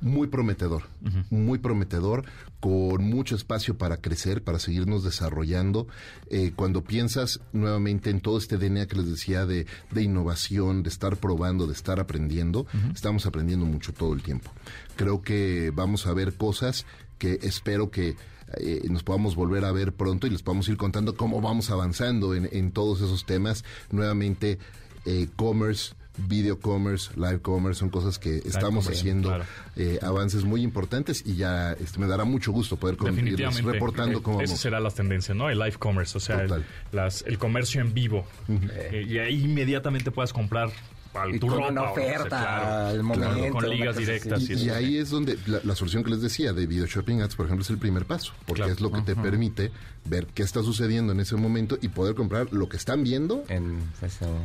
Muy 0.00 0.28
prometedor, 0.28 0.84
muy 1.30 1.58
prometedor, 1.58 2.24
con 2.60 3.04
mucho 3.04 3.34
espacio 3.34 3.78
para 3.78 3.98
crecer, 3.98 4.42
para 4.42 4.58
seguirnos 4.58 5.04
desarrollando. 5.04 5.86
Eh, 6.30 6.52
cuando 6.54 6.84
piensas 6.84 7.40
nuevamente 7.52 8.10
en 8.10 8.20
todo 8.20 8.38
este 8.38 8.58
DNA 8.58 8.86
que 8.86 8.96
les 8.96 9.10
decía 9.10 9.46
de, 9.46 9.66
de 9.90 10.02
innovación, 10.02 10.82
de 10.82 10.88
estar 10.88 11.16
probando, 11.16 11.66
de 11.66 11.72
estar 11.72 12.00
aprendiendo, 12.00 12.66
estamos 12.94 13.26
aprendiendo 13.26 13.66
mucho 13.66 13.92
todo 13.92 14.12
el 14.14 14.22
tiempo. 14.22 14.50
Creo 14.96 15.22
que 15.22 15.72
vamos 15.74 16.06
a 16.06 16.12
ver 16.12 16.34
cosas 16.34 16.86
que 17.18 17.38
espero 17.42 17.90
que 17.90 18.16
eh, 18.58 18.82
nos 18.88 19.02
podamos 19.02 19.34
volver 19.34 19.64
a 19.64 19.72
ver 19.72 19.92
pronto 19.92 20.26
y 20.26 20.30
les 20.30 20.42
podamos 20.42 20.68
ir 20.68 20.76
contando 20.76 21.16
cómo 21.16 21.40
vamos 21.40 21.70
avanzando 21.70 22.34
en, 22.34 22.48
en 22.52 22.70
todos 22.70 23.00
esos 23.00 23.26
temas. 23.26 23.64
Nuevamente, 23.90 24.58
eh, 25.04 25.28
commerce, 25.36 25.94
video 26.18 26.58
commerce, 26.58 27.10
live 27.16 27.40
commerce, 27.40 27.80
son 27.80 27.90
cosas 27.90 28.18
que 28.18 28.36
estamos 28.38 28.84
commerce, 28.84 28.92
haciendo 28.92 29.28
claro. 29.28 29.44
eh, 29.76 29.98
avances 30.02 30.44
muy 30.44 30.62
importantes 30.62 31.22
y 31.26 31.36
ya 31.36 31.72
este, 31.72 31.98
me 31.98 32.06
dará 32.06 32.24
mucho 32.24 32.52
gusto 32.52 32.76
poder 32.76 32.96
con- 32.96 33.08
irles 33.08 33.24
Definitivamente. 33.24 33.72
reportando 33.72 34.18
Eh, 34.18 34.22
cómo 34.22 34.40
Esas 34.40 34.50
vamos. 34.52 34.60
serán 34.60 34.82
las 34.82 34.94
tendencias, 34.94 35.36
¿no? 35.36 35.50
El 35.50 35.58
live 35.58 35.76
commerce, 35.78 36.16
o 36.16 36.20
sea, 36.20 36.42
el, 36.42 36.64
las- 36.92 37.22
el 37.26 37.38
comercio 37.38 37.80
en 37.80 37.92
vivo. 37.94 38.26
Eh, 38.48 39.04
y 39.08 39.18
ahí 39.18 39.44
inmediatamente 39.44 40.10
puedas 40.10 40.32
comprar 40.32 40.70
al 41.18 41.34
Y 41.34 41.38
tu 41.38 41.46
con 41.48 41.56
ropa, 41.58 41.70
una 41.70 41.82
o 41.82 41.84
no 41.88 41.94
sé, 41.94 42.00
oferta 42.00 42.28
claro. 42.28 42.86
al 42.88 43.02
momento. 43.02 43.52
con 43.52 43.68
ligas 43.70 43.96
directas. 43.96 44.42
Y, 44.48 44.52
eso. 44.52 44.64
y 44.64 44.70
ahí 44.70 44.98
es 44.98 45.10
donde 45.10 45.38
la, 45.46 45.60
la 45.64 45.74
solución 45.74 46.04
que 46.04 46.10
les 46.10 46.22
decía 46.22 46.52
de 46.52 46.66
Video 46.66 46.86
Shopping 46.86 47.20
Ads, 47.22 47.34
por 47.36 47.46
ejemplo, 47.46 47.62
es 47.62 47.70
el 47.70 47.78
primer 47.78 48.04
paso, 48.06 48.32
porque 48.46 48.60
Claro. 48.62 48.72
es 48.72 48.80
lo 48.80 48.90
que 48.92 49.00
te 49.02 49.14
permite 49.16 49.70
ver 50.04 50.26
qué 50.28 50.42
está 50.42 50.62
sucediendo 50.62 51.12
en 51.12 51.20
ese 51.20 51.36
momento 51.36 51.78
y 51.82 51.88
poder 51.88 52.14
comprar 52.14 52.48
lo 52.52 52.68
que 52.68 52.76
están 52.76 53.02
viendo 53.02 53.42
En, 53.48 53.80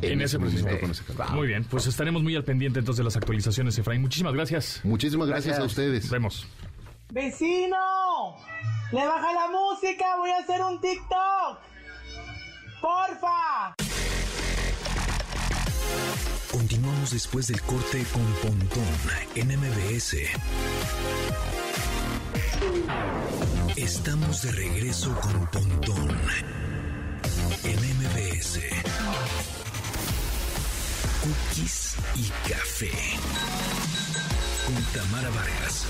En 0.02 0.20
ese 0.20 0.38
momento 0.38 0.80
con 0.80 0.90
ese. 0.90 1.02
Muy 1.32 1.46
bien, 1.46 1.64
pues 1.64 1.86
estaremos 1.86 2.22
muy 2.22 2.34
al 2.36 2.44
pendiente 2.44 2.78
entonces 2.80 2.98
de 2.98 3.04
las 3.04 3.16
actualizaciones, 3.16 3.78
Efraín. 3.78 4.00
Muchísimas 4.02 4.32
gracias. 4.34 4.80
Muchísimas 4.84 5.28
gracias, 5.28 5.54
a 5.56 5.58
Gracias. 5.60 5.78
ustedes. 5.78 6.02
Nos 6.04 6.10
vemos. 6.10 6.46
¡Vecino! 7.12 7.76
¡Le 8.90 9.06
baja 9.06 9.32
la 9.34 9.48
música! 9.50 10.04
¡Voy 10.18 10.30
a 10.30 10.38
hacer 10.38 10.62
un 10.62 10.80
TikTok! 10.80 11.58
¡Porfa! 12.80 13.74
Continuamos 16.52 17.12
después 17.12 17.46
del 17.46 17.62
corte 17.62 18.04
con 18.12 18.22
Pontón 18.34 18.84
en 19.34 19.58
MBS. 19.58 20.16
Estamos 23.74 24.42
de 24.42 24.52
regreso 24.52 25.18
con 25.18 25.46
Pontón 25.46 26.10
en 27.64 27.78
MBS. 27.96 28.60
Cookies 31.22 31.94
y 32.16 32.28
café. 32.50 32.90
Con 34.66 34.82
Tamara 34.92 35.30
Vargas. 35.30 35.86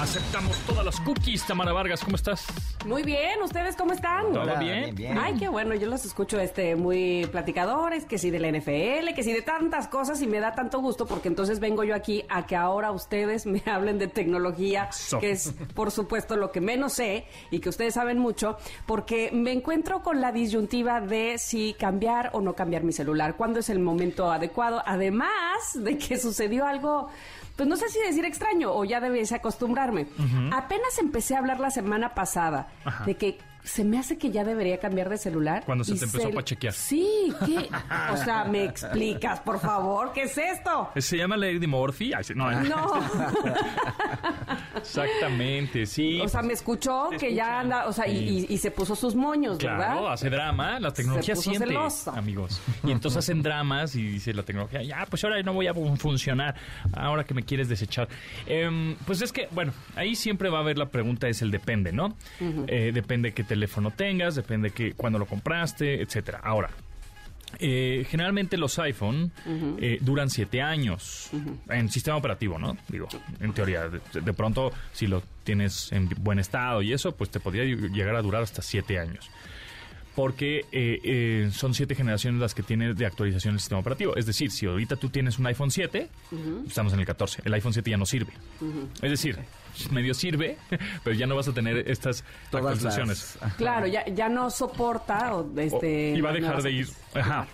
Aceptamos 0.00 0.56
todas 0.66 0.84
las 0.84 1.00
cookies, 1.00 1.46
Tamara 1.46 1.72
Vargas. 1.72 2.02
¿Cómo 2.04 2.16
estás? 2.16 2.44
Muy 2.84 3.02
bien, 3.04 3.40
¿ustedes 3.42 3.76
cómo 3.76 3.92
están? 3.92 4.32
¿Todo 4.32 4.42
Hola, 4.42 4.56
bien? 4.58 4.82
bien, 4.82 4.94
bien. 4.94 5.18
Ay, 5.18 5.34
qué 5.38 5.48
bueno, 5.48 5.74
yo 5.74 5.88
los 5.88 6.04
escucho 6.04 6.38
este 6.40 6.74
muy 6.76 7.26
platicadores, 7.30 8.04
que 8.04 8.18
sí 8.18 8.30
de 8.30 8.40
la 8.40 8.48
NFL, 8.50 9.14
que 9.14 9.22
sí 9.22 9.32
de 9.32 9.40
tantas 9.40 9.86
cosas 9.88 10.20
y 10.20 10.26
me 10.26 10.40
da 10.40 10.52
tanto 10.54 10.80
gusto 10.80 11.06
porque 11.06 11.28
entonces 11.28 11.60
vengo 11.60 11.84
yo 11.84 11.94
aquí 11.94 12.24
a 12.28 12.44
que 12.44 12.56
ahora 12.56 12.90
ustedes 12.90 13.46
me 13.46 13.62
hablen 13.66 13.98
de 13.98 14.08
tecnología, 14.08 14.88
Eso. 14.90 15.20
que 15.20 15.30
es 15.30 15.54
por 15.74 15.90
supuesto 15.92 16.36
lo 16.36 16.50
que 16.50 16.60
menos 16.60 16.94
sé 16.94 17.26
y 17.50 17.60
que 17.60 17.68
ustedes 17.68 17.94
saben 17.94 18.18
mucho, 18.18 18.58
porque 18.86 19.30
me 19.32 19.52
encuentro 19.52 20.02
con 20.02 20.20
la 20.20 20.32
disyuntiva 20.32 21.00
de 21.00 21.38
si 21.38 21.74
cambiar 21.78 22.30
o 22.34 22.40
no 22.40 22.54
cambiar 22.54 22.82
mi 22.82 22.92
celular, 22.92 23.36
cuándo 23.36 23.60
es 23.60 23.70
el 23.70 23.78
momento 23.78 24.30
adecuado, 24.30 24.82
además 24.84 25.30
de 25.74 25.96
que 25.96 26.18
sucedió 26.18 26.66
algo 26.66 27.08
pues 27.56 27.68
no 27.68 27.76
sé 27.76 27.88
si 27.88 28.00
decir 28.00 28.24
extraño 28.24 28.72
o 28.72 28.84
ya 28.84 29.00
debiese 29.00 29.34
acostumbrarme. 29.34 30.06
Apenas 30.52 30.98
empecé 30.98 31.36
a 31.36 31.38
hablar 31.38 31.60
la 31.60 31.70
semana 31.70 32.14
pasada 32.14 32.68
Ajá. 32.84 33.04
de 33.04 33.16
que 33.16 33.38
se 33.64 33.82
me 33.84 33.98
hace 33.98 34.16
que 34.18 34.30
ya 34.30 34.44
debería 34.44 34.78
cambiar 34.78 35.08
de 35.08 35.18
celular. 35.18 35.64
Cuando 35.66 35.82
se 35.84 35.94
te 35.96 36.04
empezó 36.04 36.28
a 36.28 36.30
pachequear. 36.30 36.72
Sí, 36.74 37.32
¿qué? 37.44 37.68
O 38.12 38.16
sea, 38.18 38.44
¿me 38.44 38.64
explicas, 38.64 39.40
por 39.40 39.58
favor? 39.58 40.12
¿Qué 40.12 40.22
es 40.24 40.38
esto? 40.38 40.90
Se 40.96 41.16
llama 41.16 41.36
Lady. 41.36 41.66
Ay, 42.14 42.22
sí, 42.24 42.34
no, 42.36 42.50
No. 42.62 42.92
Exactamente, 44.76 45.86
sí. 45.86 46.20
O 46.20 46.28
sea, 46.28 46.42
me 46.42 46.52
escuchó 46.52 47.08
Te 47.10 47.16
que 47.16 47.34
ya 47.34 47.60
anda, 47.60 47.86
o 47.86 47.92
sea, 47.92 48.06
y, 48.06 48.14
Sí. 48.40 48.46
y- 48.48 48.54
y 48.54 48.58
se 48.58 48.70
puso 48.70 48.94
sus 48.94 49.14
moños, 49.14 49.58
Claro, 49.58 49.78
¿verdad? 49.78 50.12
hace 50.12 50.30
drama, 50.30 50.78
la 50.80 50.92
tecnología 50.92 51.34
siente, 51.36 51.66
celosa. 51.66 52.12
amigos. 52.16 52.60
Y 52.82 52.90
entonces 52.90 53.18
hacen 53.18 53.42
dramas 53.42 53.94
y 53.96 54.02
dice 54.02 54.32
la 54.34 54.42
tecnología, 54.42 54.82
ya, 54.82 55.06
pues 55.08 55.24
ahora 55.24 55.42
no 55.42 55.52
voy 55.54 55.66
a 55.68 55.74
fun- 55.74 55.96
funcionar, 55.96 56.54
ahora 56.92 57.24
que 57.24 57.34
me 57.34 57.42
quieres 57.42 57.68
desechar. 57.68 58.08
Em, 58.46 58.96
pues 59.06 59.22
es 59.22 59.32
que, 59.32 59.48
bueno, 59.52 59.72
ahí 59.96 60.14
siempre 60.14 60.50
va 60.50 60.58
a 60.58 60.60
haber 60.60 60.76
la 60.78 60.86
pregunta, 60.90 61.28
es 61.28 61.40
el 61.42 61.50
depende, 61.50 61.92
¿no? 61.92 62.14
Eh, 62.66 62.90
depende 62.92 63.32
qué 63.32 63.42
teléfono 63.54 63.92
tengas, 63.92 64.34
depende 64.34 64.70
que 64.70 64.94
cuándo 64.94 65.16
lo 65.16 65.26
compraste, 65.26 66.02
etcétera. 66.02 66.40
Ahora, 66.42 66.70
eh, 67.60 68.04
generalmente 68.10 68.56
los 68.56 68.80
iPhone 68.80 69.30
eh, 69.78 69.98
duran 70.00 70.28
siete 70.28 70.60
años 70.60 71.30
en 71.68 71.88
sistema 71.88 72.16
operativo, 72.16 72.58
¿no? 72.58 72.76
Digo, 72.88 73.06
en 73.38 73.52
teoría. 73.52 73.88
De, 73.88 74.00
de 74.20 74.32
pronto, 74.32 74.72
si 74.92 75.06
lo 75.06 75.22
tienes 75.44 75.92
en 75.92 76.08
buen 76.18 76.40
estado 76.40 76.82
y 76.82 76.92
eso, 76.92 77.12
pues 77.12 77.30
te 77.30 77.38
podría 77.38 77.62
llegar 77.64 78.16
a 78.16 78.22
durar 78.22 78.42
hasta 78.42 78.60
siete 78.60 78.98
años. 78.98 79.30
Porque 80.14 80.64
eh, 80.70 81.00
eh, 81.02 81.50
son 81.52 81.74
siete 81.74 81.94
generaciones 81.96 82.40
las 82.40 82.54
que 82.54 82.62
tiene 82.62 82.94
de 82.94 83.04
actualización 83.06 83.54
el 83.54 83.60
sistema 83.60 83.80
operativo. 83.80 84.14
Es 84.16 84.26
decir, 84.26 84.50
si 84.52 84.66
ahorita 84.66 84.94
tú 84.96 85.08
tienes 85.08 85.38
un 85.40 85.46
iPhone 85.46 85.70
7, 85.72 86.08
estamos 86.68 86.92
en 86.92 87.00
el 87.00 87.06
14, 87.06 87.42
el 87.44 87.54
iPhone 87.54 87.72
7 87.72 87.90
ya 87.90 87.96
no 87.96 88.06
sirve. 88.06 88.32
Es 89.02 89.10
decir, 89.10 89.38
medio 89.90 90.14
sirve, 90.14 90.56
pero 91.04 91.16
ya 91.16 91.26
no 91.26 91.34
vas 91.34 91.48
a 91.48 91.52
tener 91.52 91.90
estas 91.90 92.22
Todas 92.50 92.66
actualizaciones. 92.74 93.38
las- 93.40 93.54
Claro, 93.54 93.86
ya, 93.88 94.06
ya 94.06 94.28
no 94.28 94.50
soporta 94.50 95.34
o, 95.34 95.58
este, 95.58 96.12
y 96.16 96.20
va 96.20 96.30
a 96.30 96.34
dejar 96.34 96.62
de 96.62 96.70
ir, 96.70 96.88
ajá, 97.14 97.48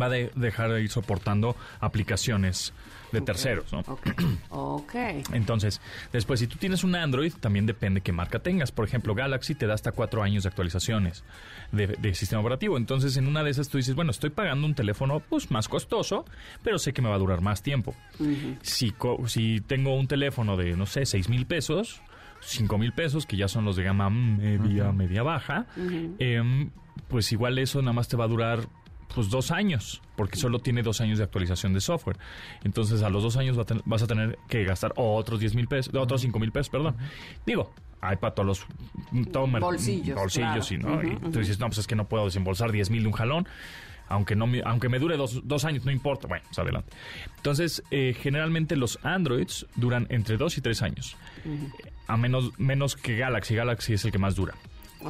va 0.00 0.06
a 0.06 0.10
de- 0.10 0.30
dejar 0.36 0.70
de 0.72 0.82
ir 0.82 0.90
soportando 0.90 1.56
aplicaciones 1.80 2.72
de 3.12 3.20
terceros, 3.20 3.72
¿no? 3.72 3.80
Ok. 3.80 4.06
ok. 4.50 4.94
Entonces, 5.32 5.80
después, 6.12 6.38
si 6.38 6.46
tú 6.46 6.58
tienes 6.58 6.84
un 6.84 6.94
Android, 6.94 7.32
también 7.40 7.66
depende 7.66 8.00
qué 8.02 8.12
marca 8.12 8.38
tengas. 8.38 8.70
Por 8.70 8.84
ejemplo, 8.86 9.14
Galaxy 9.16 9.56
te 9.56 9.66
da 9.66 9.74
hasta 9.74 9.90
cuatro 9.90 10.22
años 10.22 10.44
de 10.44 10.48
actualizaciones 10.48 11.24
de, 11.72 11.88
de 11.88 12.14
sistema 12.14 12.40
operativo. 12.40 12.76
Entonces, 12.76 13.16
en 13.16 13.26
una 13.26 13.42
de 13.42 13.50
esas 13.50 13.68
tú 13.68 13.78
dices, 13.78 13.96
bueno, 13.96 14.12
estoy 14.12 14.30
pagando 14.30 14.64
un 14.66 14.74
teléfono 14.74 15.20
pues 15.20 15.50
más 15.50 15.68
costoso, 15.68 16.24
pero 16.62 16.78
sé 16.78 16.92
que 16.92 17.02
me 17.02 17.08
va 17.08 17.16
a 17.16 17.18
durar 17.18 17.40
más 17.40 17.62
tiempo. 17.62 17.94
si, 18.62 18.92
co- 18.92 19.26
si 19.26 19.60
tengo 19.60 19.96
un 19.96 20.06
teléfono 20.06 20.56
de, 20.56 20.76
no 20.76 20.86
sé, 20.86 21.04
seis 21.04 21.28
mil 21.28 21.46
pesos, 21.46 22.00
cinco 22.40 22.78
mil 22.78 22.92
pesos, 22.92 23.26
que 23.26 23.36
ya 23.36 23.48
son 23.48 23.64
los 23.64 23.74
de 23.74 23.82
gama 23.82 24.08
media, 24.08 24.92
media 24.92 25.24
baja, 25.24 25.66
em, 26.20 26.70
pues 27.08 27.32
igual 27.32 27.58
eso 27.58 27.82
nada 27.82 27.92
más 27.92 28.06
te 28.08 28.16
va 28.16 28.24
a 28.24 28.28
durar 28.28 28.68
pues 29.14 29.28
dos 29.30 29.50
años, 29.50 30.00
porque 30.16 30.36
solo 30.36 30.58
tiene 30.58 30.82
dos 30.82 31.00
años 31.00 31.18
de 31.18 31.24
actualización 31.24 31.72
de 31.72 31.80
software. 31.80 32.16
Entonces 32.64 33.02
a 33.02 33.10
los 33.10 33.22
dos 33.22 33.36
años 33.36 33.56
vas 33.84 34.02
a 34.02 34.06
tener 34.06 34.38
que 34.48 34.64
gastar 34.64 34.92
otros 34.96 35.40
10 35.40 35.54
mil 35.54 35.66
pesos, 35.68 35.94
otros 35.94 36.20
cinco 36.20 36.38
mil 36.38 36.52
pesos, 36.52 36.70
perdón. 36.70 36.96
Digo, 37.46 37.72
hay 38.00 38.16
para 38.16 38.34
todos 38.34 38.46
los 39.12 39.26
todo 39.32 39.46
mer- 39.46 39.60
Bolsillos, 39.60 40.16
bolsillos 40.16 40.68
claro. 40.68 41.02
¿no? 41.02 41.08
y 41.12 41.16
tú 41.32 41.38
dices, 41.40 41.58
no, 41.58 41.66
pues 41.66 41.78
es 41.78 41.86
que 41.86 41.96
no 41.96 42.06
puedo 42.08 42.24
desembolsar 42.26 42.72
10 42.72 42.90
mil 42.90 43.02
de 43.02 43.08
un 43.08 43.14
jalón. 43.14 43.48
Aunque, 44.08 44.34
no 44.34 44.48
me, 44.48 44.60
aunque 44.64 44.88
me 44.88 44.98
dure 44.98 45.16
dos, 45.16 45.40
dos 45.46 45.64
años, 45.64 45.84
no 45.84 45.92
importa. 45.92 46.26
Bueno, 46.26 46.42
pues 46.48 46.58
adelante. 46.58 46.90
Entonces, 47.36 47.80
eh, 47.92 48.16
generalmente 48.20 48.74
los 48.74 48.98
Androids 49.04 49.66
duran 49.76 50.08
entre 50.10 50.36
dos 50.36 50.58
y 50.58 50.60
tres 50.60 50.82
años. 50.82 51.16
A 52.08 52.16
menos, 52.16 52.58
menos 52.58 52.96
que 52.96 53.16
Galaxy. 53.16 53.54
Galaxy 53.54 53.92
es 53.92 54.04
el 54.04 54.10
que 54.10 54.18
más 54.18 54.34
dura. 54.34 54.54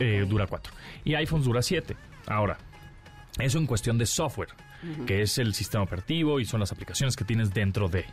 Eh, 0.01 0.26
dura 0.28 0.46
cuatro. 0.46 0.74
Y 1.03 1.14
iPhone 1.14 1.42
dura 1.42 1.62
siete. 1.62 1.96
Ahora, 2.26 2.59
eso 3.38 3.58
en 3.58 3.66
cuestión 3.66 3.98
de 3.98 4.06
software, 4.06 4.50
que 5.06 5.22
es 5.22 5.38
el 5.38 5.54
sistema 5.54 5.84
operativo 5.84 6.40
y 6.40 6.44
son 6.44 6.60
las 6.60 6.72
aplicaciones 6.72 7.16
que 7.16 7.24
tienes 7.24 7.52
dentro 7.52 7.88
de. 7.88 8.04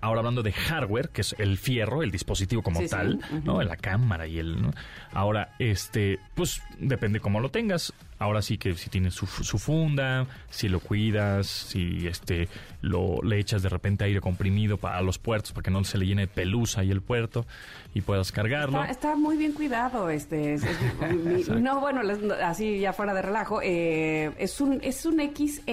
Ahora 0.00 0.18
hablando 0.20 0.42
de 0.42 0.52
hardware, 0.52 1.10
que 1.10 1.20
es 1.20 1.34
el 1.38 1.58
fierro, 1.58 2.02
el 2.02 2.10
dispositivo 2.10 2.62
como 2.62 2.80
Sí, 2.80 2.86
sí. 2.86 2.90
tal, 2.90 3.20
¿no? 3.44 3.62
La 3.62 3.76
cámara 3.76 4.26
y 4.26 4.38
el... 4.40 4.60
¿no? 4.60 4.72
Ahora, 5.12 5.54
este, 5.60 6.18
pues 6.34 6.60
depende 6.80 7.20
cómo 7.20 7.38
lo 7.38 7.50
tengas. 7.50 7.92
Ahora 8.18 8.40
sí 8.42 8.56
que 8.58 8.74
si 8.74 8.88
tienes 8.88 9.14
su, 9.14 9.26
su 9.26 9.58
funda, 9.58 10.26
si 10.50 10.68
lo 10.68 10.78
cuidas, 10.80 11.46
si 11.46 12.06
este 12.06 12.48
lo 12.80 13.20
le 13.22 13.38
echas 13.40 13.62
de 13.62 13.68
repente 13.68 14.04
aire 14.04 14.20
comprimido 14.20 14.76
para 14.76 15.02
los 15.02 15.18
puertos 15.18 15.52
para 15.52 15.62
que 15.64 15.70
no 15.72 15.82
se 15.84 15.98
le 15.98 16.06
llene 16.06 16.22
de 16.22 16.28
pelusa 16.28 16.80
ahí 16.82 16.90
el 16.92 17.00
puerto 17.02 17.46
y 17.94 18.00
puedas 18.00 18.30
cargarlo. 18.30 18.80
Está, 18.80 18.90
está 18.92 19.16
muy 19.16 19.36
bien 19.36 19.52
cuidado, 19.52 20.08
este. 20.08 20.54
es- 20.54 20.62
es- 20.64 21.48
mi- 21.50 21.60
no, 21.62 21.80
bueno, 21.80 22.00
así 22.44 22.78
ya 22.80 22.92
fuera 22.92 23.12
de 23.14 23.22
relajo, 23.22 23.60
eh, 23.62 24.32
es 24.38 24.60
un 24.60 24.78
es 24.82 25.04
un 25.04 25.18
XS, 25.20 25.66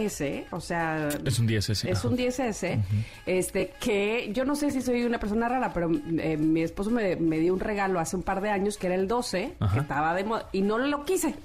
o 0.51 0.59
sea, 0.59 1.09
Es 1.25 1.39
un 1.39 1.47
10S. 1.47 1.89
es 1.89 2.03
un 2.05 2.17
10S, 2.17 2.79
este, 3.25 3.71
que 3.79 4.31
yo 4.33 4.45
no 4.45 4.55
sé 4.55 4.71
si 4.71 4.81
soy 4.81 5.03
una 5.03 5.19
persona 5.19 5.47
rara, 5.49 5.71
pero 5.73 5.89
eh, 6.19 6.37
mi 6.37 6.61
esposo 6.61 6.91
me, 6.91 7.15
me 7.15 7.39
dio 7.39 7.53
un 7.53 7.59
regalo 7.59 7.99
hace 7.99 8.15
un 8.15 8.23
par 8.23 8.41
de 8.41 8.49
años 8.49 8.77
que 8.77 8.87
era 8.87 8.95
el 8.95 9.07
12, 9.07 9.53
Ajá. 9.59 9.73
que 9.73 9.79
estaba 9.81 10.13
de 10.13 10.23
moda, 10.23 10.49
y 10.51 10.61
no 10.61 10.77
lo 10.77 11.05
quise, 11.05 11.35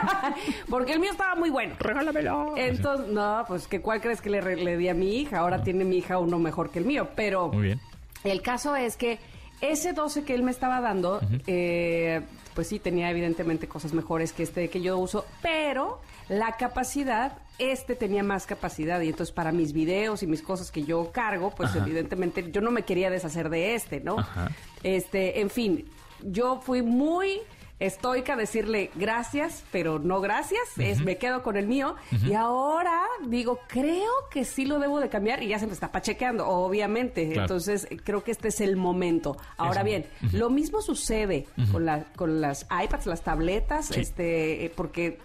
porque 0.68 0.92
el 0.92 1.00
mío 1.00 1.10
estaba 1.10 1.34
muy 1.34 1.50
bueno. 1.50 1.74
Regálamelo. 1.78 2.54
Entonces, 2.56 3.08
no, 3.08 3.44
pues 3.46 3.66
que 3.66 3.80
cuál 3.80 4.00
crees 4.00 4.20
que 4.20 4.30
le, 4.30 4.56
le 4.56 4.76
di 4.76 4.88
a 4.88 4.94
mi 4.94 5.16
hija, 5.16 5.38
ahora 5.38 5.62
tiene 5.62 5.84
mi 5.84 5.98
hija 5.98 6.18
uno 6.18 6.38
mejor 6.38 6.70
que 6.70 6.78
el 6.78 6.84
mío, 6.84 7.08
pero... 7.14 7.48
Muy 7.48 7.62
bien. 7.64 7.80
El 8.24 8.40
caso 8.40 8.74
es 8.74 8.96
que 8.96 9.18
ese 9.60 9.92
12 9.92 10.24
que 10.24 10.34
él 10.34 10.42
me 10.42 10.50
estaba 10.50 10.80
dando, 10.80 11.20
eh, 11.46 12.22
pues 12.54 12.68
sí, 12.68 12.78
tenía 12.78 13.10
evidentemente 13.10 13.66
cosas 13.66 13.92
mejores 13.92 14.32
que 14.32 14.42
este 14.42 14.68
que 14.68 14.80
yo 14.80 14.98
uso, 14.98 15.24
pero 15.42 16.00
la 16.28 16.52
capacidad, 16.56 17.38
este 17.58 17.94
tenía 17.94 18.22
más 18.22 18.46
capacidad 18.46 19.00
y 19.00 19.08
entonces 19.08 19.34
para 19.34 19.52
mis 19.52 19.72
videos 19.72 20.22
y 20.22 20.26
mis 20.26 20.42
cosas 20.42 20.70
que 20.70 20.84
yo 20.84 21.12
cargo, 21.12 21.52
pues 21.56 21.74
evidentemente 21.76 22.50
yo 22.50 22.60
no 22.60 22.70
me 22.70 22.82
quería 22.82 23.10
deshacer 23.10 23.48
de 23.48 23.74
este, 23.74 24.00
¿no? 24.00 24.18
Ajá. 24.18 24.50
Este, 24.82 25.40
en 25.40 25.50
fin, 25.50 25.84
yo 26.22 26.60
fui 26.60 26.82
muy 26.82 27.40
estoica 27.80 28.36
decirle 28.36 28.90
gracias, 28.94 29.64
pero 29.72 29.98
no 29.98 30.20
gracias, 30.20 30.62
es 30.78 31.00
me 31.04 31.18
quedo 31.18 31.42
con 31.42 31.56
el 31.56 31.66
mío 31.66 31.96
y 32.24 32.32
ahora 32.34 33.02
digo, 33.26 33.58
creo 33.68 34.10
que 34.30 34.44
sí 34.44 34.64
lo 34.64 34.78
debo 34.78 35.00
de 35.00 35.08
cambiar 35.08 35.42
y 35.42 35.48
ya 35.48 35.58
se 35.58 35.66
me 35.66 35.72
está 35.72 35.90
pachequeando, 35.90 36.46
obviamente. 36.46 37.26
Claro. 37.26 37.42
Entonces, 37.42 37.88
creo 38.04 38.22
que 38.22 38.30
este 38.30 38.48
es 38.48 38.60
el 38.60 38.76
momento. 38.76 39.36
Ahora 39.56 39.82
bien, 39.82 40.06
lo 40.32 40.50
mismo 40.50 40.82
sucede 40.82 41.46
con 41.72 41.84
la, 41.84 42.04
con 42.16 42.40
las 42.40 42.62
iPads, 42.70 43.06
las 43.06 43.22
tabletas, 43.22 43.86
Sí. 43.86 44.00
este 44.00 44.64
eh, 44.66 44.72
porque 44.74 45.18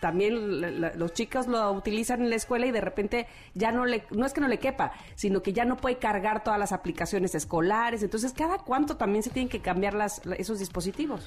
también 0.00 0.60
la- 0.60 0.70
la- 0.70 0.94
los 0.94 1.12
chicos 1.12 1.46
lo 1.46 1.70
utilizan 1.72 2.22
en 2.22 2.30
la 2.30 2.36
escuela 2.36 2.66
y 2.66 2.70
de 2.70 2.80
repente 2.80 3.26
ya 3.54 3.72
no 3.72 3.84
le 3.86 4.04
no 4.10 4.24
es 4.24 4.32
que 4.32 4.40
no 4.40 4.48
le 4.48 4.58
quepa, 4.58 4.92
sino 5.14 5.42
que 5.42 5.52
ya 5.52 5.64
no 5.64 5.76
puede 5.76 5.96
cargar 5.98 6.42
todas 6.44 6.58
las 6.58 6.72
aplicaciones 6.72 7.34
escolares. 7.34 8.02
Entonces, 8.02 8.32
cada 8.32 8.58
cuánto 8.58 8.96
también 8.96 9.22
se 9.22 9.30
tienen 9.30 9.48
que 9.48 9.60
cambiar 9.60 9.94
las, 9.94 10.24
la- 10.24 10.36
esos 10.36 10.58
dispositivos. 10.58 11.26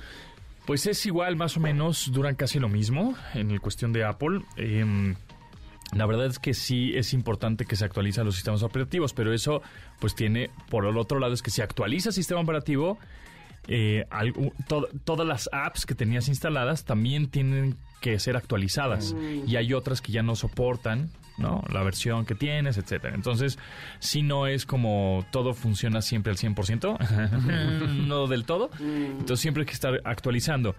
Pues 0.66 0.88
es 0.88 1.06
igual, 1.06 1.36
más 1.36 1.58
o 1.58 1.60
menos, 1.60 2.12
duran 2.12 2.36
casi 2.36 2.60
lo 2.60 2.70
mismo 2.70 3.16
en 3.36 3.52
el 3.52 3.62
cuestión 3.62 3.94
de 3.94 4.04
Apple. 4.04 4.42
Em, 4.58 5.16
la 5.94 6.08
verdad 6.08 6.26
es 6.26 6.40
que 6.40 6.56
sí 6.56 6.94
es 6.96 7.14
importante 7.14 7.66
que 7.66 7.76
se 7.76 7.86
actualicen 7.86 8.26
los 8.26 8.36
sistemas 8.36 8.64
operativos, 8.64 9.14
pero 9.14 9.32
eso 9.32 9.62
pues 10.00 10.16
tiene, 10.16 10.50
por 10.70 10.86
el 10.86 10.98
otro 10.98 11.20
lado, 11.20 11.34
es 11.34 11.44
que 11.44 11.52
si 11.52 11.62
actualiza 11.62 12.10
el 12.10 12.14
sistema 12.14 12.42
operativo, 12.42 12.98
eh, 13.68 14.06
todas 15.04 15.28
las 15.28 15.50
apps 15.52 15.86
que 15.86 15.96
tenías 15.96 16.28
instaladas 16.28 16.84
también 16.84 17.30
tienen 17.30 17.78
que 18.14 18.20
ser 18.20 18.38
actualizadas 18.38 19.16
y 19.48 19.56
hay 19.56 19.74
otras 19.74 20.00
que 20.02 20.12
ya 20.12 20.22
no 20.22 20.36
soportan 20.36 21.10
¿no? 21.40 21.64
la 21.74 21.82
versión 21.82 22.24
que 22.26 22.36
tienes, 22.36 22.78
etcétera. 22.78 23.16
Entonces, 23.16 23.58
si 24.00 24.22
no 24.22 24.46
es 24.48 24.66
como 24.68 25.26
todo 25.32 25.54
funciona 25.56 26.02
siempre 26.04 26.32
al 26.32 26.38
100%, 26.38 26.98
no 28.08 28.28
del 28.28 28.46
todo, 28.46 28.70
entonces 28.80 29.40
siempre 29.40 29.62
hay 29.62 29.66
que 29.68 29.74
estar 29.74 30.02
actualizando. 30.06 30.76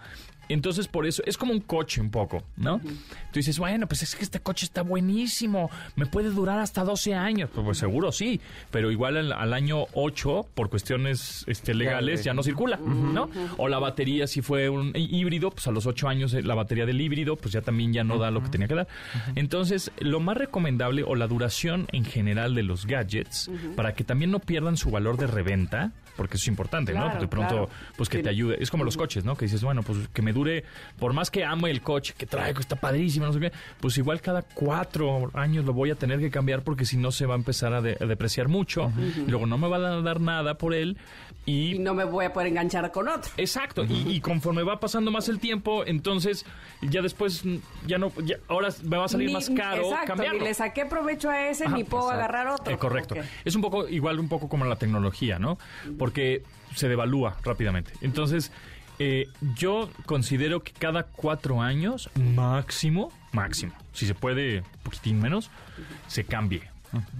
Entonces, 0.49 0.87
por 0.87 1.09
eso, 1.09 1.24
es 1.27 1.37
como 1.37 1.51
un 1.53 1.59
coche 1.61 2.01
un 2.01 2.12
poco, 2.12 2.45
¿no? 2.57 2.79
Tú 2.79 3.33
dices, 3.41 3.59
bueno, 3.59 3.89
pues 3.89 4.05
es 4.05 4.14
que 4.14 4.22
este 4.22 4.39
coche 4.39 4.64
está 4.64 4.83
buenísimo, 4.83 5.68
me 5.97 6.07
puede 6.07 6.31
durar 6.31 6.61
hasta 6.61 6.85
12 6.85 7.14
años. 7.14 7.51
Pues, 7.53 7.64
pues, 7.64 7.79
seguro 7.79 8.12
sí, 8.12 8.41
pero 8.70 8.93
igual 8.93 9.16
al, 9.16 9.33
al 9.33 9.53
año 9.53 9.87
8, 9.95 10.47
por 10.55 10.70
cuestiones 10.70 11.43
este, 11.49 11.74
legales, 11.74 12.22
ya 12.22 12.33
no 12.33 12.45
circula, 12.45 12.77
¿no? 12.77 13.29
O 13.57 13.66
la 13.66 13.81
batería, 13.81 14.29
si 14.29 14.41
fue 14.41 14.68
un 14.68 14.93
hí- 14.95 15.09
híbrido, 15.18 15.51
pues 15.51 15.66
a 15.66 15.72
los 15.72 15.85
8 15.85 16.07
años 16.09 16.33
eh, 16.33 16.43
la 16.45 16.55
batería 16.55 16.87
del 16.87 17.01
híbrido, 17.01 17.16
pues 17.25 17.53
ya 17.53 17.62
también 17.62 17.93
ya 17.95 18.05
no 18.05 18.19
da 18.19 18.31
lo 18.31 18.43
que 18.43 18.51
tenía 18.51 18.69
que 18.69 18.75
dar. 18.75 18.89
Entonces, 19.35 19.91
lo 20.01 20.21
más 20.21 20.37
recomendable 20.37 21.03
o 21.03 21.14
la 21.14 21.27
duración 21.27 21.87
en 21.93 22.05
general 22.05 22.55
de 22.55 22.62
los 22.62 22.87
gadgets, 22.87 23.51
para 23.75 23.95
que 23.95 24.05
también 24.05 24.31
no 24.31 24.39
pierdan 24.41 24.77
su 24.77 24.91
valor 24.91 25.17
de 25.17 25.27
reventa, 25.27 25.93
porque 26.17 26.37
eso 26.37 26.45
es 26.45 26.49
importante, 26.49 26.93
¿no? 26.95 27.05
Claro, 27.05 27.21
De 27.21 27.29
pronto, 27.29 27.55
claro. 27.55 27.69
pues 27.97 28.09
que 28.09 28.23
te 28.23 28.29
ayude. 28.31 28.57
Es 28.61 28.71
como 28.71 28.85
los 28.85 28.97
coches, 28.97 29.25
¿no? 29.25 29.37
Que 29.37 29.45
dices, 29.47 29.62
bueno, 29.62 29.83
pues 29.83 30.09
que 30.12 30.23
me 30.23 30.33
dure, 30.33 30.64
por 30.99 31.12
más 31.12 31.31
que 31.31 31.45
ame 31.45 31.71
el 31.71 31.83
coche 31.83 32.14
que 32.17 32.25
traigo, 32.27 32.61
está 32.61 32.77
padrísimo, 32.77 33.27
no 33.27 33.33
sé 33.33 33.41
qué, 33.41 33.53
pues 33.81 33.99
igual 33.99 34.21
cada 34.23 34.43
cuatro 34.43 35.31
años 35.35 35.64
lo 35.67 35.73
voy 35.75 35.91
a 35.91 35.95
tener 35.95 36.19
que 36.21 36.31
cambiar 36.31 36.62
porque 36.62 36.85
si 36.87 36.97
no 36.97 37.11
se 37.12 37.27
va 37.27 37.35
a 37.35 37.37
empezar 37.37 37.73
a, 37.75 37.83
de- 37.83 37.99
a 38.01 38.07
depreciar 38.07 38.49
mucho. 38.49 38.91
Y 39.27 39.31
luego 39.31 39.47
no 39.47 39.59
me 39.59 39.69
van 39.69 39.85
a 39.85 40.01
dar 40.01 40.21
nada 40.21 40.55
por 40.57 40.73
él. 40.75 40.97
Y 41.47 41.77
Y 41.77 41.79
no 41.79 41.95
me 41.95 42.05
voy 42.05 42.25
a 42.25 42.33
poder 42.33 42.49
enganchar 42.49 42.91
con 42.91 43.07
otro. 43.09 43.31
Exacto, 43.37 43.85
y, 43.85 44.11
y 44.17 44.21
conforme 44.21 44.65
va 44.65 44.81
pasando 44.81 45.11
más 45.13 45.29
el 45.29 45.39
tiempo, 45.39 45.85
entonces 45.87 46.45
ya 46.83 47.03
después 47.03 47.45
ya 47.87 47.99
no, 47.99 48.13
ya- 48.25 48.39
ahora 48.49 48.69
me 48.83 48.97
va 48.97 49.05
a 49.05 49.09
salir 49.09 49.29
Ni- 49.29 49.33
más 49.35 49.49
caro 49.51 49.85
exacto, 49.85 50.07
cambiarlo. 50.09 50.41
Ni 50.41 50.47
le 50.47 50.55
saqué 50.55 50.87
provecho 50.87 51.31
a 51.31 51.49
ese, 51.49 51.67
Ajá, 51.67 51.77
ni 51.77 51.85
puedo 51.85 52.03
exacto. 52.11 52.19
agarrar 52.25 52.49
otro. 52.49 52.75
Eh, 52.75 52.79
correcto. 52.79 53.15
Es 53.45 53.55
un 53.55 53.63
poco, 53.63 53.89
igual 53.89 54.19
un 54.19 54.29
poco 54.29 54.49
como 54.49 54.65
la 54.65 54.77
tecnología, 54.77 55.39
¿no? 55.39 55.57
Porque 55.99 56.43
se 56.75 56.89
devalúa 56.89 57.37
rápidamente. 57.45 57.93
Entonces, 58.01 58.51
eh, 58.99 59.29
yo 59.55 59.89
considero 60.05 60.63
que 60.65 60.73
cada 60.73 61.05
cuatro 61.05 61.63
años, 61.63 62.11
máximo, 62.17 63.13
máximo, 63.33 63.73
si 63.93 64.07
se 64.07 64.15
puede, 64.15 64.59
un 64.61 64.65
poquitín 64.83 65.21
menos, 65.21 65.51
se 66.09 66.25
cambie. 66.25 66.63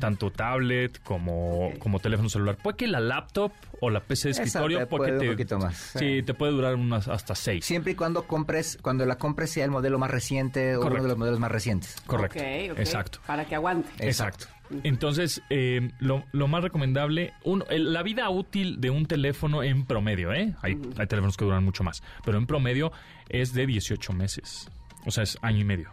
Tanto 0.01 0.31
tablet 0.31 1.03
como, 1.03 1.71
como 1.79 1.99
teléfono 2.01 2.29
celular. 2.29 2.57
Puede 2.57 2.77
que 2.77 2.87
la 2.87 3.01
laptop 3.01 3.53
o 3.81 3.91
la 3.91 4.01
PC 4.01 4.29
de 4.29 4.33
Esa 4.33 4.43
escritorio 4.45 4.79
te 4.81 4.87
puede 4.87 4.99
puede 4.99 5.11
que 5.11 5.17
un 5.17 5.21
te, 5.21 5.31
poquito 5.33 5.59
más, 5.59 5.77
Sí, 5.77 5.99
sí. 5.99 6.23
te 6.23 6.35
puede 6.35 6.53
durar 6.53 6.75
unas 6.77 7.09
hasta 7.09 7.35
seis. 7.35 7.65
Siempre 7.65 7.93
y 7.93 7.95
cuando 7.95 8.27
compres, 8.27 8.79
cuando 8.81 9.05
la 9.07 9.17
compres 9.19 9.51
sea 9.51 9.65
el 9.65 9.71
modelo 9.71 9.99
más 9.99 10.11
reciente 10.11 10.77
o 10.77 10.87
uno 10.87 11.03
de 11.03 11.09
los 11.09 11.19
modelos 11.19 11.39
más 11.41 11.51
recientes. 11.51 11.97
Correcto. 12.07 12.39
Ok, 12.39 12.73
ok. 12.73 12.79
Exacto. 12.79 13.19
Para 13.27 13.45
que 13.45 13.55
aguante. 13.55 13.91
Exacto. 13.99 14.47
Entonces, 14.83 15.43
eh, 15.49 15.91
lo, 16.01 16.25
lo 16.33 16.49
más 16.49 16.63
recomendable, 16.63 17.33
un- 17.45 17.63
el- 17.71 17.93
la 17.93 18.03
vida 18.03 18.29
útil 18.31 18.81
de 18.81 18.91
un 18.91 19.07
teléfono 19.07 19.63
en 19.63 19.85
promedio, 19.87 20.33
¿eh? 20.33 20.55
Hay, 20.63 20.81
hay 20.99 21.07
teléfonos 21.07 21.37
que 21.37 21.45
duran 21.45 21.65
mucho 21.65 21.85
más, 21.85 22.03
pero 22.25 22.37
en 22.39 22.47
promedio 22.47 22.91
es 23.29 23.53
de 23.53 23.67
18 23.67 24.13
meses. 24.13 24.69
O 25.05 25.13
sea, 25.13 25.23
es 25.23 25.39
año 25.43 25.61
y 25.61 25.65
medio. 25.65 25.91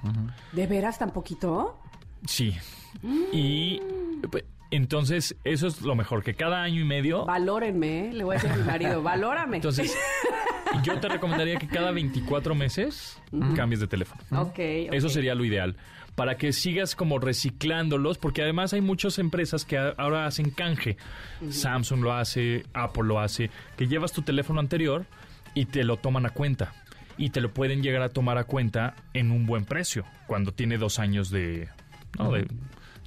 ¿De 0.53 0.65
veras 0.65 0.97
tan 0.97 1.11
poquito? 1.11 1.79
Sí. 2.25 2.55
Y 3.31 3.81
pues, 4.29 4.43
entonces, 4.73 5.35
eso 5.43 5.67
es 5.67 5.81
lo 5.81 5.93
mejor, 5.95 6.23
que 6.23 6.33
cada 6.33 6.63
año 6.63 6.81
y 6.81 6.83
medio... 6.83 7.25
Valórenme, 7.25 8.07
¿eh? 8.07 8.13
le 8.13 8.23
voy 8.23 8.35
a 8.35 8.39
decir 8.39 8.51
a 8.51 8.55
mi 8.55 8.63
marido, 8.63 9.03
valórame. 9.03 9.57
Entonces, 9.57 9.95
yo 10.83 10.99
te 10.99 11.09
recomendaría 11.09 11.57
que 11.57 11.67
cada 11.67 11.91
24 11.91 12.55
meses 12.55 13.21
cambies 13.55 13.81
de 13.81 13.87
teléfono. 13.87 14.21
ok, 14.31 14.49
ok. 14.49 14.93
Eso 14.93 15.09
sería 15.09 15.35
lo 15.35 15.45
ideal. 15.45 15.75
Para 16.15 16.37
que 16.37 16.53
sigas 16.53 16.95
como 16.95 17.19
reciclándolos, 17.19 18.17
porque 18.17 18.41
además 18.41 18.73
hay 18.73 18.81
muchas 18.81 19.19
empresas 19.19 19.63
que 19.63 19.77
ahora 19.77 20.25
hacen 20.25 20.49
canje. 20.49 20.97
Samsung 21.49 22.01
lo 22.01 22.13
hace, 22.13 22.63
Apple 22.73 23.03
lo 23.03 23.19
hace, 23.19 23.51
que 23.77 23.87
llevas 23.87 24.11
tu 24.11 24.23
teléfono 24.23 24.59
anterior 24.59 25.05
y 25.53 25.65
te 25.65 25.83
lo 25.83 25.97
toman 25.97 26.25
a 26.25 26.31
cuenta. 26.31 26.73
Y 27.15 27.29
te 27.29 27.41
lo 27.41 27.53
pueden 27.53 27.83
llegar 27.83 28.01
a 28.01 28.09
tomar 28.09 28.39
a 28.39 28.45
cuenta 28.45 28.95
en 29.13 29.29
un 29.29 29.45
buen 29.45 29.65
precio, 29.65 30.03
cuando 30.25 30.51
tiene 30.51 30.79
dos 30.79 30.97
años 30.97 31.29
de, 31.29 31.69
¿no? 32.17 32.31
de, 32.31 32.41
de 32.41 32.47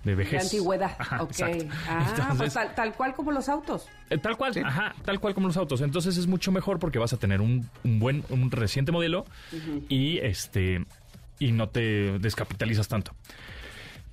De 0.05 0.15
vejez. 0.15 0.45
antigüedad. 0.45 0.97
Ajá, 0.99 1.23
ok. 1.23 1.33
Ah, 1.89 2.35
pues 2.39 2.55
tal, 2.55 2.75
tal 2.75 2.95
cual 2.95 3.15
como 3.15 3.33
los 3.33 3.49
autos. 3.49 3.89
eh, 4.11 4.19
Tal 4.19 4.37
cual, 4.37 4.53
ajá, 4.65 4.95
tal 5.05 5.19
cual 5.21 5.35
como 5.35 5.49
los 5.49 5.57
autos. 5.57 5.81
Entonces 5.81 6.17
es 6.17 6.27
mucho 6.27 6.53
mejor 6.53 6.79
porque 6.79 6.99
vas 6.99 7.13
a 7.13 7.17
tener 7.17 7.41
un, 7.41 7.69
un 7.85 7.99
buen, 7.99 8.25
un 8.31 8.51
reciente 8.51 8.93
modelo 8.93 9.25
y 9.89 10.19
este 10.19 10.85
y 11.39 11.53
no 11.53 11.69
te 11.69 12.19
descapitalizas 12.19 12.89
tanto. 12.89 13.13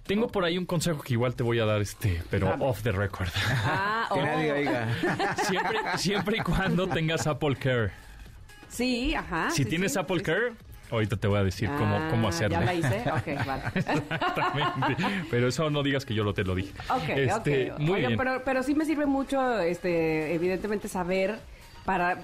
Tengo 0.05 0.27
por 0.27 0.43
ahí 0.43 0.57
un 0.57 0.65
consejo 0.65 1.01
que 1.01 1.13
igual 1.13 1.33
te 1.33 1.43
voy 1.43 1.59
a 1.59 1.65
dar, 1.65 1.79
este, 1.81 2.21
pero 2.29 2.47
Dame. 2.47 2.65
off 2.65 2.81
the 2.83 2.91
record. 2.91 3.29
Ah, 3.63 4.09
Que 4.13 4.19
oh. 4.19 4.25
nadie 4.25 4.51
oiga. 4.51 4.87
siempre, 5.47 5.77
siempre 5.97 6.37
y 6.37 6.41
cuando 6.41 6.87
tengas 6.87 7.25
Apple 7.25 7.55
Care. 7.55 7.91
Sí, 8.67 9.15
ajá. 9.15 9.49
Si 9.51 9.63
sí, 9.63 9.69
tienes 9.69 9.93
sí, 9.93 9.99
Apple 9.99 10.17
sí, 10.17 10.23
Care, 10.23 10.53
ahorita 10.93 11.17
te 11.17 11.27
voy 11.27 11.39
a 11.39 11.43
decir 11.43 11.69
cómo, 11.77 11.95
Ah, 11.97 12.07
cómo 12.09 12.27
hacerlo. 12.27 12.59
¿Ya 12.59 12.65
la 12.65 12.73
hice? 12.73 13.03
Ok, 13.11 13.45
vale. 13.45 13.63
Exactamente. 13.75 15.03
Pero 15.29 15.47
eso 15.47 15.69
no 15.69 15.83
digas 15.83 16.05
que 16.05 16.13
yo 16.13 16.23
lo 16.23 16.33
te 16.33 16.43
lo 16.43 16.55
dije. 16.55 16.71
Ok, 16.89 17.09
Este, 17.09 17.71
ok. 17.71 17.79
Muy 17.79 17.91
Oigan, 17.95 18.07
bien. 18.09 18.17
Pero, 18.17 18.41
pero 18.45 18.63
sí 18.63 18.75
me 18.75 18.85
sirve 18.85 19.05
mucho, 19.05 19.59
este, 19.59 20.33
evidentemente, 20.33 20.87
saber 20.87 21.39
para... 21.85 22.19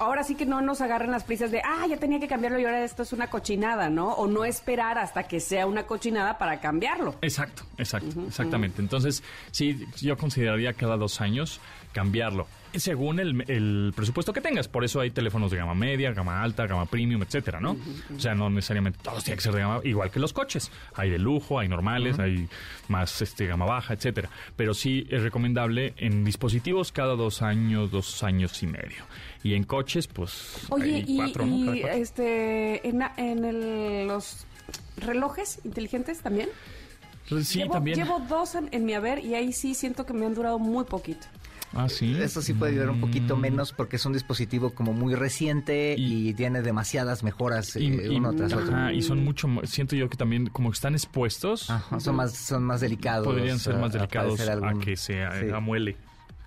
Ahora 0.00 0.24
sí 0.24 0.34
que 0.34 0.44
no 0.44 0.60
nos 0.60 0.80
agarren 0.80 1.12
las 1.12 1.22
prisas 1.22 1.52
de, 1.52 1.60
ah, 1.64 1.86
ya 1.88 1.96
tenía 1.98 2.18
que 2.18 2.26
cambiarlo 2.26 2.58
y 2.58 2.64
ahora 2.64 2.82
esto 2.84 3.04
es 3.04 3.12
una 3.12 3.28
cochinada, 3.28 3.90
¿no? 3.90 4.08
O 4.14 4.26
no 4.26 4.44
esperar 4.44 4.98
hasta 4.98 5.22
que 5.22 5.38
sea 5.38 5.66
una 5.66 5.84
cochinada 5.84 6.36
para 6.36 6.58
cambiarlo. 6.58 7.14
Exacto, 7.22 7.62
exacto, 7.78 8.12
exactamente. 8.26 8.82
Entonces, 8.82 9.22
sí, 9.52 9.86
yo 10.00 10.16
consideraría 10.16 10.72
cada 10.72 10.96
dos 10.96 11.20
años 11.20 11.60
cambiarlo, 11.94 12.46
según 12.74 13.20
el, 13.20 13.42
el 13.48 13.92
presupuesto 13.96 14.32
que 14.34 14.40
tengas. 14.42 14.68
Por 14.68 14.84
eso 14.84 15.00
hay 15.00 15.10
teléfonos 15.10 15.50
de 15.50 15.56
gama 15.56 15.74
media, 15.74 16.12
gama 16.12 16.42
alta, 16.42 16.66
gama 16.66 16.84
premium, 16.86 17.22
etcétera, 17.22 17.60
¿no? 17.60 17.76
O 18.14 18.20
sea, 18.20 18.34
no 18.34 18.50
necesariamente 18.50 18.98
todos 19.02 19.24
tienen 19.24 19.38
que 19.38 19.42
ser 19.44 19.52
de 19.54 19.60
gama, 19.60 19.80
igual 19.84 20.10
que 20.10 20.18
los 20.20 20.32
coches. 20.32 20.70
Hay 20.94 21.08
de 21.08 21.18
lujo, 21.18 21.58
hay 21.58 21.68
normales, 21.68 22.18
hay 22.18 22.48
más 22.88 23.22
este 23.22 23.46
gama 23.46 23.64
baja, 23.64 23.94
etcétera. 23.94 24.28
Pero 24.56 24.74
sí 24.74 25.06
es 25.08 25.22
recomendable 25.22 25.94
en 25.96 26.24
dispositivos 26.24 26.92
cada 26.92 27.14
dos 27.14 27.40
años, 27.40 27.90
dos 27.90 28.22
años 28.24 28.62
y 28.62 28.66
medio. 28.66 29.04
Y 29.44 29.54
en 29.54 29.64
coches, 29.64 30.06
pues 30.08 30.66
Oye, 30.70 30.96
hay 30.96 31.04
y, 31.06 31.16
cuatro, 31.16 31.46
¿no? 31.46 31.64
Cada 31.66 31.76
y, 31.76 31.80
cuatro. 31.80 31.98
este, 31.98 32.88
en, 32.88 33.02
en 33.16 33.44
el- 33.44 34.06
los 34.08 34.46
relojes 34.96 35.60
inteligentes 35.64 36.20
también. 36.20 36.48
Sí, 37.42 37.58
llevo, 37.60 37.72
también. 37.74 37.96
llevo 37.96 38.18
dos 38.28 38.54
en, 38.54 38.68
en 38.72 38.84
mi 38.84 38.92
haber 38.92 39.18
y 39.24 39.34
ahí 39.34 39.52
sí 39.52 39.74
siento 39.74 40.04
que 40.04 40.12
me 40.12 40.26
han 40.26 40.34
durado 40.34 40.58
muy 40.58 40.84
poquito. 40.84 41.26
Ah, 41.74 41.88
sí. 41.88 42.16
Eso 42.20 42.40
sí 42.42 42.52
puede 42.54 42.72
ayudar 42.72 42.90
un 42.90 43.00
poquito 43.00 43.36
menos 43.36 43.72
porque 43.72 43.96
es 43.96 44.06
un 44.06 44.12
dispositivo 44.12 44.70
como 44.70 44.92
muy 44.92 45.14
reciente 45.14 45.94
y, 45.98 46.28
Y- 46.30 46.34
tiene 46.34 46.62
demasiadas 46.62 47.22
mejoras 47.22 47.76
eh, 47.76 47.82
Y, 47.82 47.86
y- 47.86 48.16
uno 48.16 48.32
tras 48.34 48.52
otro. 48.52 48.74
ajá, 48.74 48.92
y 48.92 49.02
son 49.02 49.24
mucho, 49.24 49.48
siento 49.64 49.96
yo 49.96 50.08
que 50.08 50.16
también 50.16 50.46
como 50.46 50.70
están 50.70 50.94
expuestos, 50.94 51.70
Ajá, 51.70 51.98
son 52.00 52.16
más 52.16 52.36
son 52.36 52.62
más 52.64 52.80
delicados. 52.80 53.26
podrían 53.26 53.58
ser 53.58 53.74
a- 53.76 53.78
más 53.78 53.90
a 53.94 53.98
delicados 53.98 54.32
padecer 54.36 54.50
a, 54.50 54.68
algún- 54.68 54.80
que 54.82 54.96
se 54.96 55.12
sí. 55.14 55.50
amuele. 55.52 55.96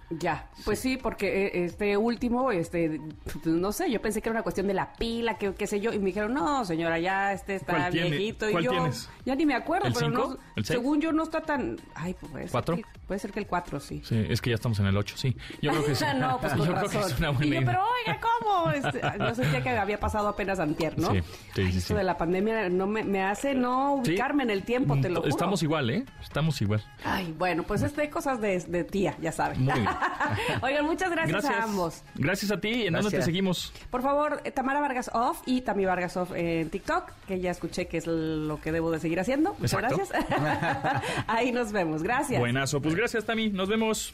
Ya, 0.10 0.47
pues 0.64 0.80
sí, 0.80 0.95
porque 0.95 1.47
eh, 1.47 1.66
este 1.66 1.97
último, 1.97 2.51
este, 2.53 3.01
no 3.43 3.74
sé, 3.74 3.91
yo 3.91 4.01
pensé 4.01 4.22
que 4.22 4.30
era 4.30 4.38
una 4.38 4.43
cuestión 4.43 4.66
de 4.68 4.74
la 4.74 4.93
pila, 4.93 5.38
que 5.38 5.53
qué 5.53 5.68
sé 5.68 5.82
yo, 5.82 5.91
y 5.91 5.99
me 5.99 6.05
dijeron, 6.05 6.34
no, 6.34 6.64
señora, 6.64 6.97
ya 6.97 7.34
este 7.34 7.55
está 7.55 7.89
viejito. 7.89 8.45
¿Cuál 8.49 8.64
y 8.64 8.66
yo, 8.68 8.72
tienes? 8.72 9.10
ya 9.26 9.36
ni 9.36 9.45
me 9.45 9.53
acuerdo, 9.53 9.88
¿El 9.88 9.93
pero 9.93 10.08
cinco? 10.08 10.38
no, 10.55 10.64
según 10.64 11.01
yo 11.01 11.12
no 11.12 11.24
está 11.24 11.41
tan, 11.41 11.76
ay, 11.93 12.16
pues 12.18 12.32
puede 12.32 12.43
ser 12.45 12.51
¿Cuatro? 12.51 12.76
que- 12.78 12.84
puede 13.05 13.20
ser 13.20 13.32
que 13.34 13.39
el 13.41 13.47
4, 13.47 13.80
sí. 13.82 14.01
Sí, 14.05 14.26
es 14.30 14.39
que 14.41 14.49
ya 14.51 14.55
estamos 14.55 14.80
en 14.80 14.86
el 14.86 14.95
8, 14.95 15.16
sí. 15.18 15.36
Yo 15.62 15.72
creo 15.72 15.86
que 15.86 15.95
sí. 15.95 16.05
no, 16.18 16.38
pues 16.39 16.53
Yo 16.58 16.64
creo 16.74 16.89
que 16.89 16.99
es 16.99 17.20
una 17.20 17.30
buena 17.32 17.45
y 17.45 17.49
yo, 17.49 17.55
idea. 17.62 17.66
pero 17.66 17.84
oiga, 18.05 18.20
¿cómo? 18.22 18.72
Este, 18.72 19.01
yo 19.20 19.36
sentía 19.36 19.62
que 19.62 19.70
había 19.72 19.99
pasado 19.99 20.30
apenas 20.30 20.60
antier, 20.60 20.97
¿no? 20.97 21.12
Sí, 21.12 21.20
sí, 21.53 21.62
Ay, 21.64 21.72
sí, 21.74 21.78
Eso 21.80 21.88
sí. 21.89 21.93
de 21.95 22.03
la 22.03 22.18
pandemia 22.18 22.70
no 22.70 22.88
me, 22.88 23.03
me 23.03 23.24
hace 23.24 23.55
no 23.55 23.95
ubicarme 23.95 24.43
en 24.43 24.51
el 24.51 24.64
tiempo, 24.64 24.97
te 25.01 25.10
lo 25.10 25.18
juro. 25.20 25.30
Estamos 25.30 25.64
igual, 25.64 25.89
¿eh? 25.89 26.05
Estamos 26.22 26.62
igual. 26.62 26.82
Ay, 27.03 27.34
bueno, 27.38 27.64
pues 27.64 27.82
este 27.82 28.10
cosas 28.10 28.39
de, 28.39 28.58
de 28.60 28.84
tía, 28.86 29.18
ya 29.22 29.34
saben. 29.34 29.64
Muy 29.66 29.74
bien. 29.74 29.97
Oigan, 30.62 30.86
muchas 30.86 31.12
gracias, 31.12 31.43
Gracias. 31.43 31.54
a 31.62 31.64
ambos. 31.64 32.04
Gracias 32.16 32.52
a 32.52 32.60
ti. 32.60 32.88
¿En 32.88 32.93
dónde 32.93 33.12
te 33.12 33.22
seguimos? 33.22 33.72
Por 33.89 34.02
favor, 34.02 34.41
eh, 34.43 34.52
Tamara 34.52 34.80
Vargas 34.80 35.10
Off 35.14 35.41
y 35.45 35.62
Tami 35.62 35.86
Vargas 35.86 36.18
Off 36.18 36.32
en 36.36 36.70
TikTok, 36.70 37.12
que 37.28 37.39
ya 37.39 37.52
escuché 37.52 37.88
que 37.88 37.98
es 37.98 38.08
lo 38.08 38.60
que 38.62 38.72
debo 38.72 38.91
de 38.91 39.00
seguir 39.00 39.20
haciendo. 39.20 39.56
Muchas 39.60 39.74
Exacto. 39.74 40.02
gracias. 40.10 41.04
Ahí 41.28 41.52
nos 41.52 41.72
vemos. 41.72 42.04
Gracias. 42.04 42.39
Buenazo. 42.39 42.82
Pues 42.82 42.95
gracias, 42.95 43.26
Tami. 43.26 43.50
Nos 43.50 43.70
vemos. 43.70 44.14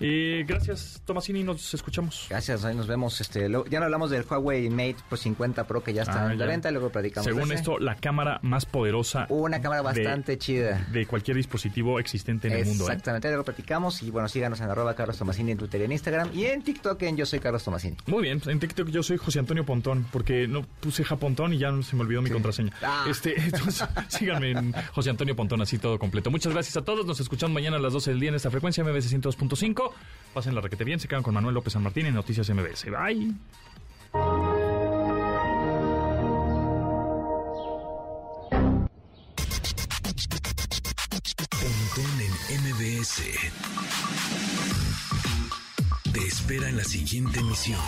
Eh, 0.00 0.44
gracias, 0.46 1.00
Tomasini. 1.04 1.42
Nos 1.42 1.72
escuchamos. 1.72 2.26
Gracias, 2.28 2.64
ahí 2.64 2.74
nos 2.76 2.86
vemos. 2.86 3.20
Este, 3.20 3.48
luego- 3.48 3.66
ya 3.66 3.78
no 3.78 3.86
hablamos 3.86 4.10
del 4.10 4.24
Huawei 4.28 4.68
Mate 4.68 4.96
Pro 5.08 5.16
50 5.16 5.66
Pro 5.66 5.82
que 5.82 5.92
ya 5.94 6.02
está 6.02 6.26
Ah, 6.28 6.32
en 6.32 6.38
la 6.38 6.46
venta, 6.46 6.70
luego 6.70 6.90
platicamos. 6.90 7.24
Según 7.24 7.50
esto, 7.52 7.78
la 7.78 7.94
cámara 7.96 8.38
más 8.42 8.66
poderosa 8.66 9.26
una 9.30 9.60
cámara 9.60 9.80
de- 9.82 9.84
bastante 10.04 10.38
chida. 10.38 10.86
de 10.92 11.06
cualquier 11.06 11.36
dispositivo 11.36 11.98
existente 11.98 12.48
en 12.48 12.54
el 12.54 12.64
mundo. 12.66 12.84
¿eh? 12.84 12.86
Exactamente, 12.88 13.28
luego 13.28 13.44
platicamos 13.44 14.02
y 14.02 14.10
bueno, 14.10 14.28
síganos 14.28 14.60
en 14.60 14.68
arroba 14.70 14.94
Carlos 14.94 15.16
Tomasini 15.18 15.52
en 15.52 15.58
Twitter 15.58 15.80
y 15.80 15.84
en 15.84 15.92
Instagram 15.92 16.30
y 16.34 16.44
en 16.44 16.62
TikTok 16.62 17.00
en 17.02 17.16
Yo 17.16 17.24
Soy 17.26 17.40
Carlos 17.40 17.64
Tomasini. 17.64 17.96
Muy 18.06 18.22
bien, 18.22 18.40
en 18.46 18.58
TikTok 18.60 18.88
yo 18.88 19.02
soy 19.02 19.16
José 19.16 19.38
Antonio 19.38 19.64
Pontón, 19.64 20.06
porque 20.12 20.46
no 20.46 20.62
puse 20.80 21.04
Japontón 21.04 21.54
y 21.54 21.58
ya 21.58 21.70
se 21.82 21.96
me 21.96 22.02
olvidó 22.02 22.20
mi 22.22 22.30
contraseña. 22.30 22.72
Ah. 22.82 23.06
Este, 23.08 23.34
entonces, 23.40 23.86
síganme 24.08 24.50
en 24.50 24.72
José 24.92 25.10
Antonio 25.10 25.34
Pontón, 25.34 25.62
así 25.62 25.78
todo 25.78 25.98
completo. 25.98 26.30
Muchas 26.30 26.52
gracias 26.52 26.76
a 26.76 26.82
todos, 26.84 27.06
nos 27.06 27.18
escuchamos 27.20 27.54
mañana 27.54 27.76
a 27.76 27.80
las 27.80 27.92
12 27.92 28.10
del 28.10 28.20
día 28.20 28.28
en 28.28 28.34
esta 28.36 28.50
frecuencia 28.50 28.84
MBS 28.84 29.08
102.5. 29.10 29.85
Pasen 30.34 30.54
la 30.54 30.60
requete 30.60 30.84
bien, 30.84 31.00
se 31.00 31.08
quedan 31.08 31.22
con 31.22 31.34
Manuel 31.34 31.54
López 31.54 31.72
San 31.72 31.82
Martín 31.82 32.06
en 32.06 32.14
Noticias 32.14 32.48
MBS. 32.50 32.86
Bye. 32.90 33.34
En 42.48 42.60
MBS. 42.60 43.22
Te 46.12 46.20
espera 46.20 46.68
en 46.68 46.76
la 46.76 46.84
siguiente 46.84 47.40
emisión. 47.40 47.80